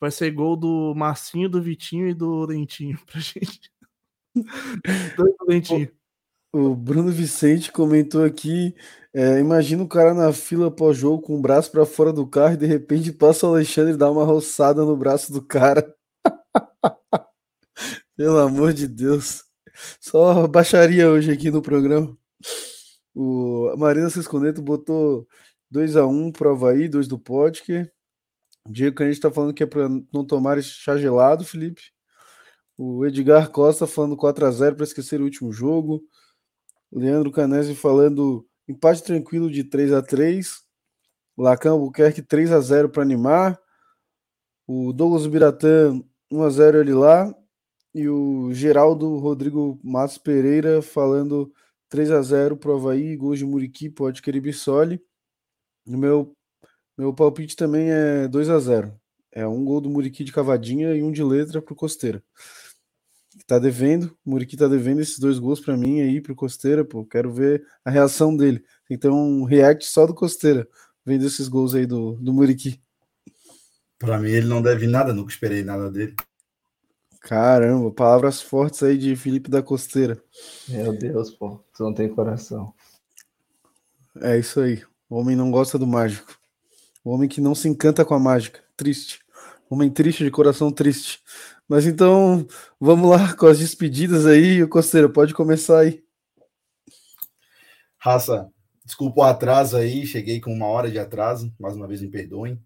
[0.00, 3.72] Vai ser gol do Marcinho, do Vitinho e do Dentinho pra gente.
[4.34, 5.90] Do Dentinho.
[6.52, 8.74] O Bruno Vicente comentou aqui:
[9.14, 12.58] é, imagina o cara na fila pós-jogo com o braço para fora do carro e
[12.58, 15.94] de repente passa o Alexandre e dá uma roçada no braço do cara.
[18.16, 19.44] Pelo amor de Deus.
[20.00, 22.16] Só baixaria hoje aqui no programa.
[23.14, 25.26] O Marina Sesconeto botou
[25.72, 27.92] 2x1 pro Havaí, 2 do Podker.
[28.68, 31.82] Diego Canete tá falando que é para não tomar chá gelado, Felipe.
[32.76, 36.02] O Edgar Costa falando 4x0 para esquecer o último jogo.
[36.90, 40.62] Leandro Canese falando empate tranquilo de 3 a 3
[41.36, 43.58] Lacan Albuquerque 3 a 0 para animar.
[44.66, 46.00] O Douglas Biratã
[46.32, 47.34] 1 a 0 ele lá.
[47.94, 51.52] E o Geraldo Rodrigo Matos Pereira falando
[51.90, 54.98] 3 a 0 pro Havaí, gols de Muriqui, pode querer Bissoli.
[55.84, 56.34] No meu,
[56.96, 58.98] meu palpite também é 2 a 0
[59.30, 62.22] É um gol do Muriqui de cavadinha e um de letra pro Costeira.
[63.46, 67.04] Tá devendo, o Muriqui tá devendo esses dois gols para mim aí pro Costeira, pô.
[67.04, 68.64] Quero ver a reação dele.
[68.88, 70.66] Então, um react só do Costeira,
[71.04, 72.80] vendo esses gols aí do, do Muriqui.
[74.02, 76.16] Para mim, ele não deve nada, nunca esperei nada dele.
[77.20, 80.20] Caramba, palavras fortes aí de Felipe da Costeira.
[80.68, 82.74] Meu Deus, pô, tu não tem coração.
[84.20, 84.82] É isso aí.
[85.08, 86.36] O homem não gosta do mágico.
[87.04, 88.58] O homem que não se encanta com a mágica.
[88.76, 89.20] Triste.
[89.70, 91.22] Homem triste de coração triste.
[91.68, 92.44] Mas então,
[92.80, 94.64] vamos lá com as despedidas aí.
[94.64, 96.02] O Costeira, pode começar aí.
[97.98, 98.50] Raça,
[98.84, 102.60] desculpa o atraso aí, cheguei com uma hora de atraso, mais uma vez me perdoem.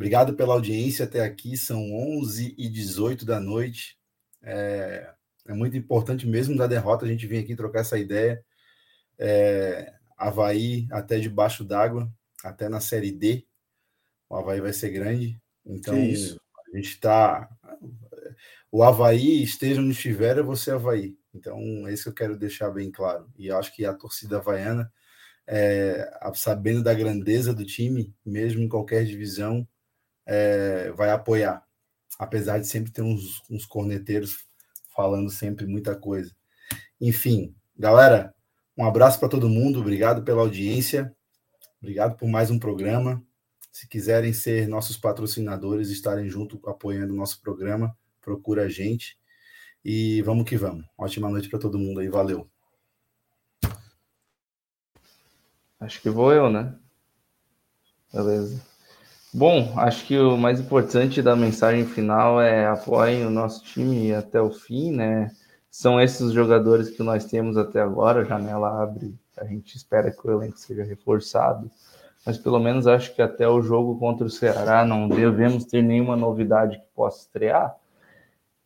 [0.00, 3.98] Obrigado pela audiência até aqui, são 11 e 18 da noite.
[4.42, 5.12] É,
[5.46, 8.42] é muito importante mesmo da derrota a gente vir aqui trocar essa ideia.
[9.18, 12.10] É, Havaí até debaixo d'água,
[12.42, 13.46] até na Série D.
[14.26, 15.38] O Havaí vai ser grande.
[15.66, 17.50] Então, a gente está.
[18.72, 21.14] O Havaí, esteja onde estiver, é você Havaí.
[21.34, 23.30] Então, é isso que eu quero deixar bem claro.
[23.36, 24.90] E eu acho que a torcida havaiana,
[25.46, 29.68] é, sabendo da grandeza do time, mesmo em qualquer divisão,
[30.30, 31.66] é, vai apoiar.
[32.16, 34.46] Apesar de sempre ter uns, uns corneteiros
[34.94, 36.32] falando sempre muita coisa.
[37.00, 38.32] Enfim, galera,
[38.78, 41.12] um abraço para todo mundo, obrigado pela audiência,
[41.82, 43.20] obrigado por mais um programa.
[43.72, 49.18] Se quiserem ser nossos patrocinadores, estarem junto apoiando o nosso programa, procura a gente.
[49.84, 50.84] E vamos que vamos.
[50.96, 52.48] Ótima noite para todo mundo aí, valeu.
[55.80, 56.78] Acho que vou eu, né?
[58.12, 58.69] Beleza.
[59.32, 64.40] Bom, acho que o mais importante da mensagem final é apoiem o nosso time até
[64.40, 65.30] o fim, né?
[65.70, 70.10] São esses os jogadores que nós temos até agora, a janela abre, a gente espera
[70.10, 71.70] que o elenco seja reforçado,
[72.26, 76.16] mas pelo menos acho que até o jogo contra o Ceará não devemos ter nenhuma
[76.16, 77.76] novidade que possa estrear.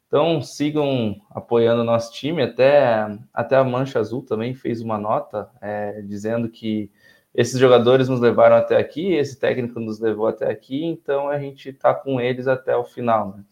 [0.07, 5.51] Então sigam apoiando o nosso time, até, até a Mancha Azul também fez uma nota
[5.61, 6.91] é, dizendo que
[7.35, 11.71] esses jogadores nos levaram até aqui, esse técnico nos levou até aqui, então a gente
[11.71, 13.37] está com eles até o final.
[13.37, 13.45] Né?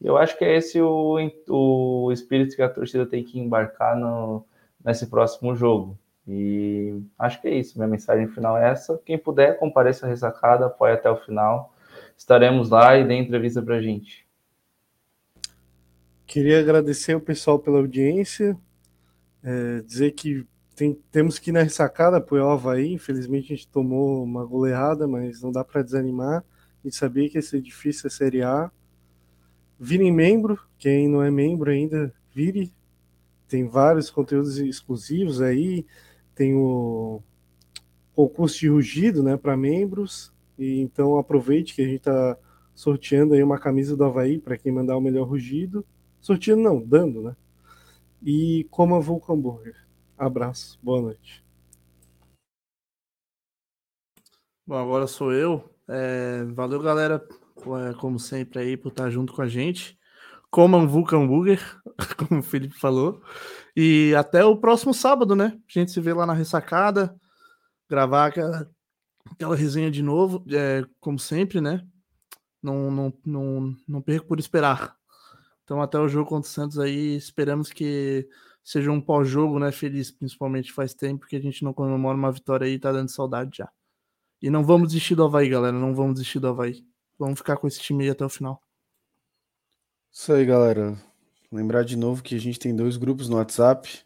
[0.00, 4.44] Eu acho que é esse o, o espírito que a torcida tem que embarcar no,
[4.82, 5.98] nesse próximo jogo.
[6.26, 7.78] E acho que é isso.
[7.78, 9.00] Minha mensagem final é essa.
[9.04, 11.74] Quem puder, compareça a ressacada, apoie até o final.
[12.16, 14.26] Estaremos lá e dê entrevista pra gente.
[16.26, 18.56] Queria agradecer o pessoal pela audiência,
[19.44, 20.44] é, dizer que
[20.76, 22.92] tem, temos que ir na ressacada apoiar o Havaí.
[22.92, 26.44] Infelizmente a gente tomou uma goleada, mas não dá para desanimar.
[26.84, 28.70] A gente sabia que ia ser difícil a Série A.
[29.80, 32.72] Virem membro, quem não é membro ainda, vire.
[33.48, 35.86] Tem vários conteúdos exclusivos aí.
[36.34, 37.22] Tem o
[38.14, 40.30] concurso de rugido né, para membros.
[40.58, 42.36] E então aproveite que a gente está
[42.74, 45.86] sorteando aí uma camisa do Havaí para quem mandar o melhor rugido.
[46.20, 47.36] Sorteando não, dando, né?
[48.22, 49.85] E coma Vulcan Burger.
[50.18, 51.44] Abraço, boa noite.
[54.66, 55.70] Bom, agora sou eu.
[55.86, 57.22] É, valeu, galera,
[57.58, 59.98] é, como sempre aí, por estar junto com a gente.
[60.50, 61.60] Comam Vulcan Burger,
[62.16, 63.22] como o Felipe falou.
[63.76, 65.52] E até o próximo sábado, né?
[65.68, 67.14] A gente se vê lá na ressacada,
[67.88, 68.70] gravar aquela,
[69.30, 71.86] aquela resenha de novo, é, como sempre, né?
[72.62, 74.96] Não, não, não, não perco por esperar.
[75.62, 78.26] Então, até o jogo contra o Santos aí, esperamos que
[78.66, 79.70] seja um pós-jogo, né?
[79.70, 83.58] Feliz, principalmente faz tempo que a gente não comemora uma vitória aí, tá dando saudade
[83.58, 83.70] já.
[84.42, 85.78] E não vamos desistir do Havaí, galera.
[85.78, 86.84] Não vamos desistir do Havaí.
[87.16, 88.60] Vamos ficar com esse time aí até o final.
[90.12, 91.00] Isso aí, galera.
[91.50, 94.00] Lembrar de novo que a gente tem dois grupos no WhatsApp.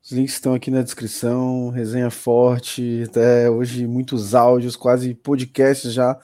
[0.00, 1.68] Os links estão aqui na descrição.
[1.70, 6.16] Resenha forte, até hoje muitos áudios, quase podcasts já,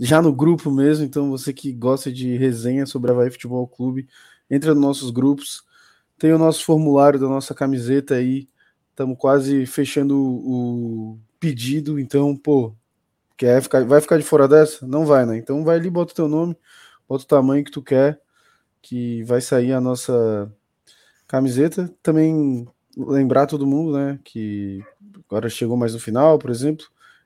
[0.00, 1.04] já no grupo mesmo.
[1.04, 4.08] Então você que gosta de resenha sobre Havaí Futebol Clube,
[4.50, 5.69] entra nos nossos grupos.
[6.20, 8.46] Tem o nosso formulário da nossa camiseta aí.
[8.90, 11.98] Estamos quase fechando o pedido.
[11.98, 12.74] Então, pô,
[13.38, 14.86] quer ficar, vai ficar de fora dessa?
[14.86, 15.38] Não vai, né?
[15.38, 16.54] Então vai ali, bota o teu nome,
[17.08, 18.20] bota o tamanho que tu quer,
[18.82, 20.52] que vai sair a nossa
[21.26, 21.90] camiseta.
[22.02, 24.84] Também lembrar todo mundo, né, que
[25.26, 26.84] agora chegou mais no final, por exemplo,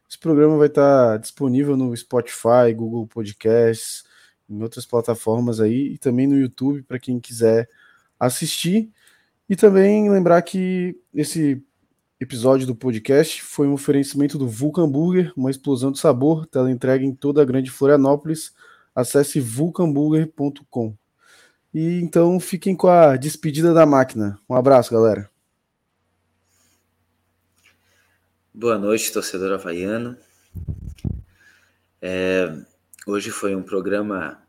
[0.09, 4.05] esse programa vai estar disponível no Spotify, Google Podcasts,
[4.49, 7.69] em outras plataformas aí e também no YouTube para quem quiser
[8.19, 8.91] assistir.
[9.49, 11.63] E também lembrar que esse
[12.19, 17.05] episódio do podcast foi um oferecimento do Vulcan Burger, uma explosão de sabor, tela entrega
[17.05, 18.55] em toda a grande Florianópolis.
[18.95, 20.97] Acesse vulcanburger.com.
[21.75, 24.39] E então fiquem com a despedida da máquina.
[24.49, 25.29] Um abraço, galera.
[28.53, 30.17] Boa noite, torcedor havaiano.
[32.01, 32.57] É,
[33.05, 34.44] hoje foi um programa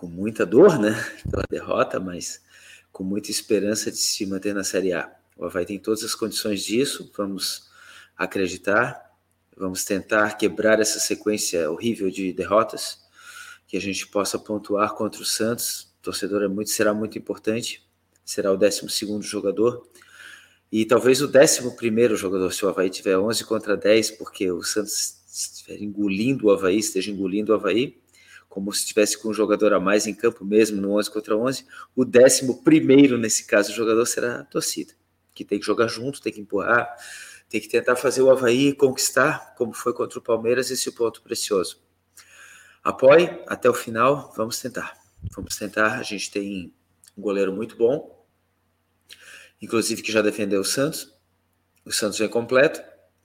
[0.00, 0.92] com muita dor, né,
[1.30, 2.40] pela derrota, mas
[2.90, 5.14] com muita esperança de se manter na Série A.
[5.36, 7.68] O Havaí tem todas as condições disso, vamos
[8.16, 8.98] acreditar,
[9.54, 12.98] vamos tentar quebrar essa sequência horrível de derrotas,
[13.66, 15.92] que a gente possa pontuar contra o Santos.
[16.00, 17.86] O torcedor é muito, será muito importante,
[18.24, 18.86] será o 12
[19.20, 19.86] jogador,
[20.72, 25.20] e talvez o 11 jogador, se o Havaí tiver 11 contra 10, porque o Santos
[25.30, 27.99] estiver engolindo o Havaí, esteja engolindo o Havaí,
[28.50, 31.64] como se estivesse com um jogador a mais em campo mesmo, no 11 contra 11,
[31.94, 34.92] o décimo primeiro, nesse caso, o jogador será a torcida,
[35.32, 36.92] que tem que jogar junto, tem que empurrar,
[37.48, 41.80] tem que tentar fazer o Havaí conquistar, como foi contra o Palmeiras, esse ponto precioso.
[42.82, 44.98] Apoie até o final, vamos tentar.
[45.32, 46.74] Vamos tentar, a gente tem
[47.16, 48.26] um goleiro muito bom,
[49.62, 51.14] inclusive que já defendeu o Santos.
[51.84, 52.82] O Santos vem completo,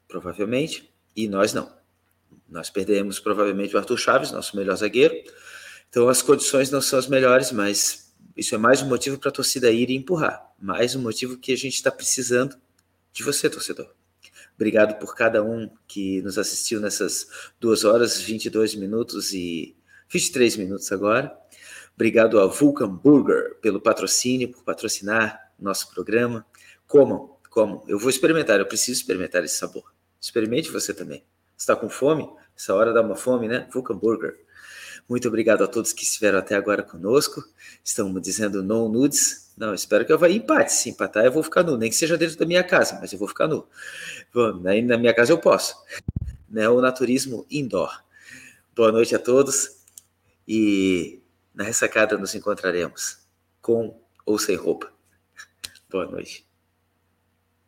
[0.08, 1.74] provavelmente, e nós não.
[2.48, 5.16] Nós perdemos provavelmente o Arthur Chaves, nosso melhor zagueiro.
[5.90, 9.34] Então as condições não são as melhores, mas isso é mais um motivo para a
[9.34, 10.52] torcida ir e empurrar.
[10.60, 12.56] Mais um motivo que a gente está precisando
[13.12, 13.90] de você, torcedor.
[14.56, 17.28] Obrigado por cada um que nos assistiu nessas
[17.60, 19.76] duas horas, 22 minutos e
[20.10, 21.36] 23 minutos agora.
[21.94, 26.46] Obrigado ao Vulcan Burger pelo patrocínio, por patrocinar nosso programa.
[26.88, 27.84] Comam, comam.
[27.88, 29.94] Eu vou experimentar, eu preciso experimentar esse sabor.
[30.20, 31.24] Experimente você também
[31.58, 32.30] está com fome?
[32.56, 33.68] Essa hora dá uma fome, né?
[33.72, 34.46] Vulcan Burger.
[35.08, 37.44] Muito obrigado a todos que estiveram até agora conosco.
[37.84, 39.52] Estamos dizendo no nudes.
[39.56, 40.74] Não, espero que eu vá empate.
[40.74, 41.78] Se empatar, eu vou ficar nu.
[41.78, 43.68] Nem que seja dentro da minha casa, mas eu vou ficar nu.
[44.34, 45.76] Bom, aí na minha casa eu posso.
[46.50, 46.68] Né?
[46.68, 48.04] O naturismo indoor.
[48.76, 49.84] Boa noite a todos.
[50.48, 51.22] E
[51.54, 53.20] na ressacada nos encontraremos.
[53.62, 54.92] Com ou sem roupa.
[55.90, 56.46] Boa noite.